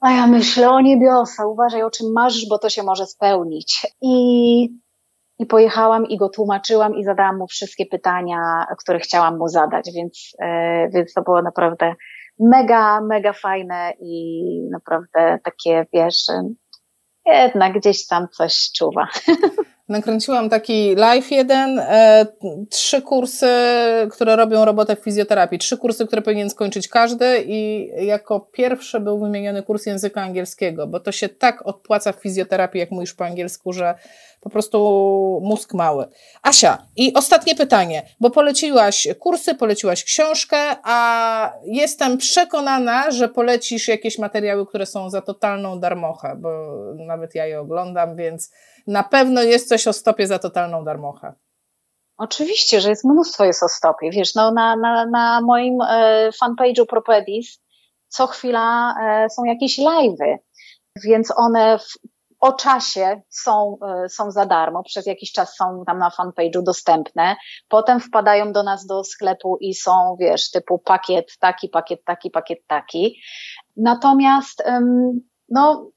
A 0.00 0.12
ja 0.12 0.26
myślę, 0.26 0.70
o 0.70 0.80
niebiosa, 0.80 1.46
uważaj 1.46 1.82
o 1.82 1.90
czym 1.90 2.12
marzysz, 2.12 2.48
bo 2.48 2.58
to 2.58 2.70
się 2.70 2.82
może 2.82 3.06
spełnić. 3.06 3.86
I, 4.02 4.62
i 5.38 5.46
pojechałam 5.46 6.06
i 6.06 6.16
go 6.16 6.28
tłumaczyłam 6.28 6.94
i 6.94 7.04
zadałam 7.04 7.38
mu 7.38 7.46
wszystkie 7.46 7.86
pytania, 7.86 8.66
które 8.78 8.98
chciałam 8.98 9.38
mu 9.38 9.48
zadać, 9.48 9.90
więc, 9.94 10.36
e, 10.42 10.88
więc 10.88 11.12
to 11.12 11.22
było 11.22 11.42
naprawdę 11.42 11.94
mega, 12.38 13.00
mega 13.00 13.32
fajne 13.32 13.92
i 14.00 14.42
naprawdę 14.72 15.38
takie, 15.44 15.86
wiesz, 15.92 16.24
jednak 17.26 17.72
gdzieś 17.72 18.06
tam 18.06 18.28
coś 18.28 18.70
czuwa. 18.78 19.08
Nakręciłam 19.90 20.48
taki 20.48 20.94
live 20.94 21.30
jeden, 21.30 21.78
e, 21.78 22.26
trzy 22.70 23.02
kursy, 23.02 23.46
które 24.10 24.36
robią 24.36 24.64
robotę 24.64 24.96
w 24.96 24.98
fizjoterapii. 24.98 25.58
Trzy 25.58 25.76
kursy, 25.76 26.06
które 26.06 26.22
powinien 26.22 26.50
skończyć 26.50 26.88
każdy 26.88 27.44
i 27.46 27.90
jako 28.06 28.40
pierwszy 28.40 29.00
był 29.00 29.18
wymieniony 29.18 29.62
kurs 29.62 29.86
języka 29.86 30.22
angielskiego, 30.22 30.86
bo 30.86 31.00
to 31.00 31.12
się 31.12 31.28
tak 31.28 31.66
odpłaca 31.66 32.12
w 32.12 32.16
fizjoterapii, 32.16 32.80
jak 32.80 32.90
mówisz 32.90 33.14
po 33.14 33.24
angielsku, 33.24 33.72
że 33.72 33.94
po 34.40 34.50
prostu 34.50 35.40
mózg 35.44 35.74
mały. 35.74 36.06
Asia, 36.42 36.86
i 36.96 37.14
ostatnie 37.14 37.54
pytanie, 37.54 38.02
bo 38.20 38.30
poleciłaś 38.30 39.08
kursy, 39.18 39.54
poleciłaś 39.54 40.04
książkę, 40.04 40.56
a 40.82 41.52
jestem 41.64 42.18
przekonana, 42.18 43.10
że 43.10 43.28
polecisz 43.28 43.88
jakieś 43.88 44.18
materiały, 44.18 44.66
które 44.66 44.86
są 44.86 45.10
za 45.10 45.22
totalną 45.22 45.80
darmochę, 45.80 46.36
bo 46.38 46.50
nawet 46.94 47.34
ja 47.34 47.46
je 47.46 47.60
oglądam, 47.60 48.16
więc 48.16 48.50
na 48.90 49.02
pewno 49.02 49.42
jest 49.42 49.68
coś 49.68 49.86
o 49.86 49.92
stopie 49.92 50.26
za 50.26 50.38
totalną 50.38 50.84
darmochę. 50.84 51.34
Oczywiście, 52.18 52.80
że 52.80 52.88
jest 52.90 53.04
mnóstwo 53.04 53.44
jest 53.44 53.62
o 53.62 53.68
stopie. 53.68 54.10
Wiesz, 54.10 54.34
no, 54.34 54.52
na, 54.52 54.76
na, 54.76 55.06
na 55.06 55.40
moim 55.40 55.80
e, 55.80 56.30
fanpage'u 56.42 56.86
Propedis 56.86 57.60
co 58.08 58.26
chwila 58.26 58.94
e, 59.02 59.30
są 59.30 59.44
jakieś 59.44 59.78
live'y, 59.78 60.36
więc 61.04 61.32
one 61.36 61.78
w, 61.78 61.98
o 62.40 62.52
czasie 62.52 63.22
są, 63.28 63.76
e, 64.04 64.08
są 64.08 64.30
za 64.30 64.46
darmo, 64.46 64.82
przez 64.82 65.06
jakiś 65.06 65.32
czas 65.32 65.56
są 65.56 65.84
tam 65.86 65.98
na 65.98 66.10
fanpage'u 66.10 66.62
dostępne, 66.62 67.36
potem 67.68 68.00
wpadają 68.00 68.52
do 68.52 68.62
nas 68.62 68.86
do 68.86 69.04
sklepu 69.04 69.56
i 69.60 69.74
są, 69.74 70.16
wiesz, 70.20 70.50
typu 70.50 70.78
pakiet 70.78 71.38
taki, 71.40 71.68
pakiet 71.68 72.04
taki, 72.04 72.30
pakiet 72.30 72.58
taki. 72.66 73.20
Natomiast, 73.76 74.62
no, 75.48 75.90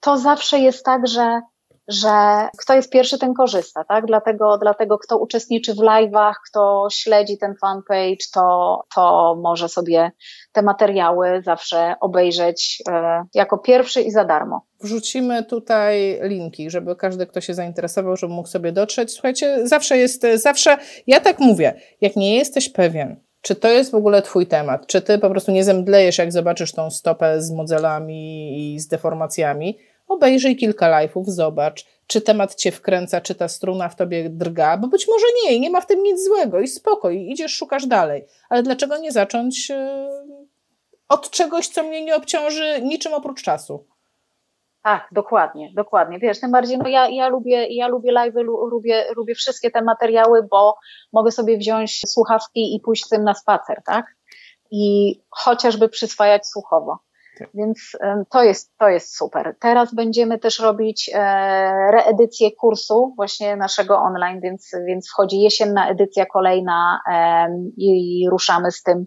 to 0.00 0.18
zawsze 0.18 0.58
jest 0.58 0.84
tak, 0.84 1.08
że 1.08 1.40
że 1.90 2.48
kto 2.58 2.74
jest 2.74 2.90
pierwszy, 2.90 3.18
ten 3.18 3.34
korzysta, 3.34 3.84
tak? 3.84 4.06
Dlatego, 4.06 4.58
dlatego 4.58 4.98
kto 4.98 5.18
uczestniczy 5.18 5.74
w 5.74 5.78
live'ach, 5.78 6.32
kto 6.50 6.88
śledzi 6.92 7.38
ten 7.38 7.54
fanpage, 7.60 8.24
to, 8.34 8.78
to 8.94 9.36
może 9.42 9.68
sobie 9.68 10.10
te 10.52 10.62
materiały 10.62 11.42
zawsze 11.44 11.94
obejrzeć 12.00 12.82
e, 12.88 13.24
jako 13.34 13.58
pierwszy 13.58 14.02
i 14.02 14.10
za 14.10 14.24
darmo. 14.24 14.66
Wrzucimy 14.80 15.44
tutaj 15.44 16.20
linki, 16.22 16.70
żeby 16.70 16.96
każdy, 16.96 17.26
kto 17.26 17.40
się 17.40 17.54
zainteresował, 17.54 18.16
żeby 18.16 18.32
mógł 18.32 18.48
sobie 18.48 18.72
dotrzeć. 18.72 19.12
Słuchajcie, 19.12 19.68
zawsze 19.68 19.98
jest, 19.98 20.26
zawsze, 20.34 20.78
ja 21.06 21.20
tak 21.20 21.38
mówię, 21.38 21.80
jak 22.00 22.16
nie 22.16 22.36
jesteś 22.36 22.68
pewien, 22.68 23.20
czy 23.40 23.54
to 23.54 23.68
jest 23.68 23.90
w 23.90 23.94
ogóle 23.94 24.22
Twój 24.22 24.46
temat? 24.46 24.86
Czy 24.86 25.02
Ty 25.02 25.18
po 25.18 25.30
prostu 25.30 25.52
nie 25.52 25.64
zemdlejesz, 25.64 26.18
jak 26.18 26.32
zobaczysz 26.32 26.72
tą 26.72 26.90
stopę 26.90 27.42
z 27.42 27.52
modelami 27.52 28.74
i 28.74 28.80
z 28.80 28.88
deformacjami? 28.88 29.78
Obejrzyj 30.10 30.56
kilka 30.56 30.90
live'ów, 30.90 31.24
zobacz, 31.26 31.86
czy 32.06 32.20
temat 32.20 32.54
cię 32.54 32.72
wkręca, 32.72 33.20
czy 33.20 33.34
ta 33.34 33.48
struna 33.48 33.88
w 33.88 33.96
tobie 33.96 34.30
drga, 34.30 34.76
bo 34.76 34.88
być 34.88 35.08
może 35.08 35.26
nie 35.44 35.60
nie 35.60 35.70
ma 35.70 35.80
w 35.80 35.86
tym 35.86 36.02
nic 36.02 36.24
złego 36.24 36.60
i 36.60 36.68
spoko, 36.68 37.10
i 37.10 37.30
idziesz, 37.30 37.54
szukasz 37.54 37.86
dalej. 37.86 38.24
Ale 38.48 38.62
dlaczego 38.62 38.98
nie 38.98 39.12
zacząć 39.12 39.70
e, 39.70 40.08
od 41.08 41.30
czegoś, 41.30 41.68
co 41.68 41.82
mnie 41.82 42.04
nie 42.04 42.16
obciąży 42.16 42.82
niczym 42.82 43.14
oprócz 43.14 43.42
czasu? 43.42 43.86
Tak, 44.82 45.08
dokładnie, 45.12 45.72
dokładnie. 45.74 46.18
Wiesz, 46.18 46.40
tym 46.40 46.50
bardziej, 46.50 46.78
no 46.78 46.88
ja, 46.88 47.08
ja 47.08 47.28
lubię, 47.28 47.66
ja 47.70 47.88
lubię 47.88 48.12
live, 48.12 48.34
lubię, 48.70 49.04
lubię 49.16 49.34
wszystkie 49.34 49.70
te 49.70 49.82
materiały, 49.82 50.42
bo 50.50 50.76
mogę 51.12 51.30
sobie 51.30 51.58
wziąć 51.58 52.00
słuchawki 52.06 52.76
i 52.76 52.80
pójść 52.80 53.04
z 53.04 53.08
tym 53.08 53.24
na 53.24 53.34
spacer, 53.34 53.82
tak? 53.86 54.06
I 54.70 55.14
chociażby 55.30 55.88
przyswajać 55.88 56.46
słuchowo. 56.46 56.98
Więc 57.54 57.96
to 58.30 58.42
jest, 58.42 58.72
to 58.78 58.88
jest 58.88 59.16
super. 59.16 59.56
Teraz 59.60 59.94
będziemy 59.94 60.38
też 60.38 60.58
robić 60.58 61.10
e, 61.14 61.90
reedycję 61.92 62.52
kursu 62.52 63.12
właśnie 63.16 63.56
naszego 63.56 63.98
online, 63.98 64.40
więc, 64.40 64.70
więc 64.86 65.10
wchodzi 65.10 65.40
jesienna 65.40 65.88
edycja 65.88 66.26
kolejna 66.26 67.00
i 67.76 68.26
ruszamy 68.30 68.70
z 68.70 68.82
tym 68.82 69.06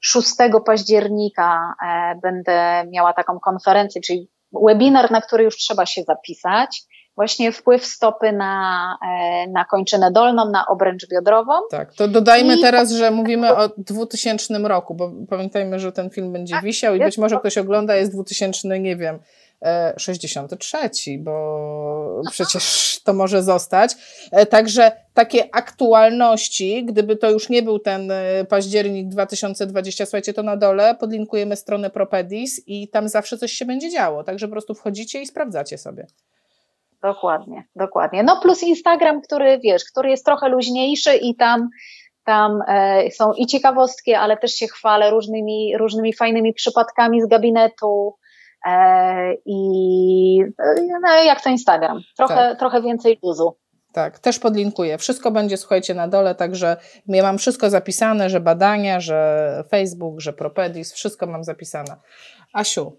6 0.00 0.30
października 0.66 1.74
e, 1.86 2.14
będę 2.22 2.84
miała 2.92 3.12
taką 3.12 3.38
konferencję, 3.40 4.00
czyli 4.00 4.30
webinar, 4.66 5.10
na 5.10 5.20
który 5.20 5.44
już 5.44 5.56
trzeba 5.56 5.86
się 5.86 6.02
zapisać 6.02 6.82
właśnie 7.18 7.52
wpływ 7.52 7.86
stopy 7.86 8.32
na, 8.32 8.98
e, 9.06 9.48
na 9.48 9.64
kończynę 9.64 10.12
dolną, 10.12 10.50
na 10.50 10.66
obręcz 10.66 11.08
biodrową. 11.08 11.52
Tak, 11.70 11.94
to 11.94 12.08
dodajmy 12.08 12.56
I... 12.56 12.60
teraz, 12.60 12.92
że 12.92 13.10
mówimy 13.10 13.56
o 13.56 13.68
2000 13.76 14.58
roku, 14.58 14.94
bo 14.94 15.12
pamiętajmy, 15.30 15.80
że 15.80 15.92
ten 15.92 16.10
film 16.10 16.32
będzie 16.32 16.54
tak, 16.54 16.64
wisiał 16.64 16.94
i 16.94 16.98
być 16.98 17.18
może 17.18 17.34
to... 17.34 17.40
ktoś 17.40 17.58
ogląda, 17.58 17.96
jest 17.96 18.12
2000, 18.12 18.80
nie 18.80 18.96
wiem, 18.96 19.18
63, 19.96 20.78
e, 20.78 20.90
bo 21.18 22.22
przecież 22.30 22.96
to 23.04 23.12
może 23.12 23.42
zostać. 23.42 23.96
E, 24.32 24.46
także 24.46 24.92
takie 25.14 25.54
aktualności, 25.54 26.84
gdyby 26.84 27.16
to 27.16 27.30
już 27.30 27.48
nie 27.48 27.62
był 27.62 27.78
ten 27.78 28.12
październik 28.48 29.08
2020, 29.08 30.06
słuchajcie, 30.06 30.32
to 30.32 30.42
na 30.42 30.56
dole 30.56 30.94
podlinkujemy 30.94 31.56
stronę 31.56 31.90
Propedis 31.90 32.62
i 32.66 32.88
tam 32.88 33.08
zawsze 33.08 33.38
coś 33.38 33.52
się 33.52 33.64
będzie 33.64 33.90
działo. 33.90 34.24
Także 34.24 34.46
po 34.46 34.52
prostu 34.52 34.74
wchodzicie 34.74 35.22
i 35.22 35.26
sprawdzacie 35.26 35.78
sobie. 35.78 36.06
Dokładnie, 37.02 37.64
dokładnie. 37.76 38.22
No 38.22 38.40
plus 38.40 38.62
Instagram, 38.62 39.20
który 39.20 39.58
wiesz, 39.58 39.84
który 39.84 40.10
jest 40.10 40.24
trochę 40.24 40.48
luźniejszy 40.48 41.16
i 41.16 41.36
tam 41.36 41.68
tam 42.24 42.62
e, 42.68 43.10
są 43.10 43.32
i 43.32 43.46
ciekawostki, 43.46 44.14
ale 44.14 44.36
też 44.36 44.52
się 44.52 44.66
chwalę 44.66 45.10
różnymi, 45.10 45.76
różnymi 45.78 46.12
fajnymi 46.12 46.54
przypadkami 46.54 47.22
z 47.22 47.26
gabinetu. 47.26 48.14
E, 48.66 49.34
I 49.46 50.40
no, 51.02 51.14
jak 51.14 51.42
to 51.42 51.50
Instagram. 51.50 52.00
Trochę, 52.16 52.34
tak. 52.34 52.58
trochę 52.58 52.82
więcej 52.82 53.18
luzu. 53.22 53.56
Tak, 53.92 54.18
też 54.18 54.38
podlinkuję. 54.38 54.98
Wszystko 54.98 55.30
będzie, 55.30 55.56
słuchajcie, 55.56 55.94
na 55.94 56.08
dole, 56.08 56.34
także 56.34 56.76
ja 57.06 57.22
mam 57.22 57.38
wszystko 57.38 57.70
zapisane, 57.70 58.30
że 58.30 58.40
badania, 58.40 59.00
że 59.00 59.64
Facebook, 59.70 60.20
że 60.20 60.32
Propedis, 60.32 60.92
wszystko 60.92 61.26
mam 61.26 61.44
zapisane. 61.44 61.96
Asiu, 62.52 62.96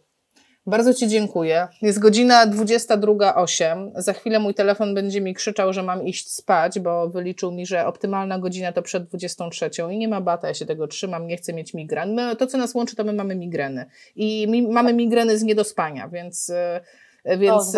Bardzo 0.70 0.94
Ci 0.94 1.08
dziękuję. 1.08 1.68
Jest 1.82 2.00
godzina 2.00 2.48
22.08. 2.48 3.92
Za 3.96 4.14
chwilę 4.14 4.40
mój 4.40 4.54
telefon 4.54 4.94
będzie 4.94 5.22
mi 5.22 5.34
krzyczał, 5.34 5.74
że 5.74 5.84
mam 5.84 6.08
iść 6.08 6.32
spać, 6.32 6.80
bo 6.80 7.10
wyliczył 7.10 7.52
mi, 7.52 7.66
że 7.66 7.86
optymalna 7.86 8.40
godzina 8.40 8.72
to 8.72 8.82
przed 8.82 9.04
23 9.04 9.70
i 9.92 9.98
nie 9.98 10.08
ma 10.08 10.22
bata, 10.22 10.48
ja 10.48 10.54
się 10.54 10.66
tego 10.66 10.88
trzymam, 10.88 11.28
nie 11.28 11.38
chcę 11.38 11.54
mieć 11.54 11.74
migren. 11.74 12.14
My, 12.14 12.36
to, 12.36 12.48
co 12.48 12.58
nas 12.58 12.76
łączy, 12.76 12.96
to 12.96 13.04
my 13.04 13.14
mamy 13.14 13.36
migreny. 13.36 13.86
I 14.16 14.48
mi, 14.48 14.68
mamy 14.68 14.94
migreny 14.94 15.38
z 15.38 15.44
niedospania, 15.44 16.10
więc, 16.10 16.50
e, 16.50 17.38
więc 17.38 17.78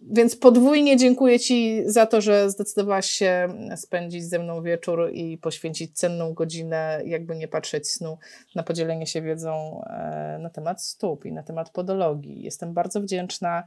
więc 0.00 0.36
podwójnie 0.36 0.96
dziękuję 0.96 1.40
Ci 1.40 1.82
za 1.86 2.06
to, 2.06 2.20
że 2.20 2.50
zdecydowałaś 2.50 3.06
się 3.06 3.48
spędzić 3.76 4.24
ze 4.24 4.38
mną 4.38 4.62
wieczór 4.62 5.10
i 5.12 5.38
poświęcić 5.38 5.98
cenną 5.98 6.34
godzinę, 6.34 7.00
jakby 7.04 7.36
nie 7.36 7.48
patrzeć 7.48 7.88
snu, 7.88 8.18
na 8.54 8.62
podzielenie 8.62 9.06
się 9.06 9.22
wiedzą 9.22 9.82
e, 9.84 10.38
na 10.42 10.50
temat 10.50 10.82
stóp 10.82 11.24
i 11.24 11.32
na 11.32 11.42
temat 11.42 11.70
podologii. 11.70 12.42
Jestem 12.42 12.72
bardzo 12.74 13.00
wdzięczna. 13.00 13.64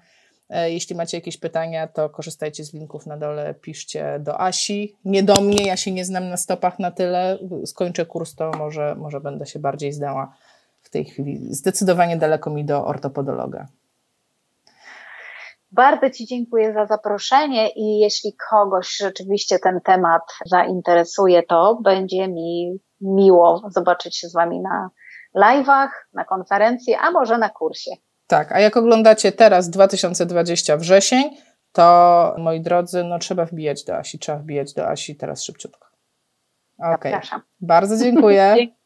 E, 0.50 0.72
jeśli 0.72 0.96
macie 0.96 1.18
jakieś 1.18 1.38
pytania, 1.38 1.88
to 1.88 2.10
korzystajcie 2.10 2.64
z 2.64 2.74
linków 2.74 3.06
na 3.06 3.18
dole, 3.18 3.54
piszcie 3.54 4.20
do 4.20 4.42
Asi. 4.42 4.96
Nie 5.06 5.24
do 5.24 5.42
mnie, 5.42 5.64
ja 5.64 5.78
się 5.78 5.92
nie 5.92 6.06
znam 6.06 6.30
na 6.30 6.38
stopach 6.38 6.80
na 6.80 6.92
tyle. 6.92 7.38
Skończę 7.66 8.06
kurs, 8.06 8.36
to 8.36 8.52
może, 8.58 8.96
może 8.96 9.22
będę 9.22 9.46
się 9.46 9.60
bardziej 9.60 9.94
zdała 9.94 10.34
w 10.82 10.90
tej 10.90 11.06
chwili. 11.06 11.54
Zdecydowanie 11.56 12.18
daleko 12.18 12.50
mi 12.50 12.66
do 12.66 12.86
ortopodologa. 12.86 13.68
Bardzo 15.72 16.10
Ci 16.10 16.26
dziękuję 16.26 16.74
za 16.74 16.86
zaproszenie 16.86 17.70
i 17.70 18.00
jeśli 18.00 18.34
kogoś 18.50 18.98
rzeczywiście 18.98 19.60
ten 19.60 19.82
temat 19.82 20.22
zainteresuje, 20.46 21.44
to 21.44 21.80
będzie 21.84 22.28
mi 22.28 22.80
miło 23.02 23.62
zobaczyć 23.70 24.18
się 24.18 24.28
z 24.28 24.34
Wami 24.34 24.62
na 24.62 24.90
live'ach, 25.36 25.90
na 26.14 26.26
konferencji, 26.26 26.94
a 26.94 27.12
może 27.12 27.38
na 27.38 27.50
kursie. 27.50 27.92
Tak, 28.28 28.52
a 28.52 28.60
jak 28.60 28.78
oglądacie 28.78 29.32
teraz 29.32 29.70
2020 29.70 30.78
wrzesień, 30.78 31.38
to 31.72 32.36
moi 32.38 32.62
drodzy, 32.62 33.04
no 33.04 33.20
trzeba 33.20 33.46
wbijać 33.46 33.84
do 33.84 33.96
Asi, 33.96 34.20
trzeba 34.20 34.38
wbijać 34.38 34.74
do 34.74 34.88
Asi 34.88 35.16
teraz 35.16 35.44
szybciutko. 35.44 35.88
Okay. 36.78 37.12
Zapraszam. 37.12 37.42
Bardzo 37.62 37.98
dziękuję. 37.98 38.56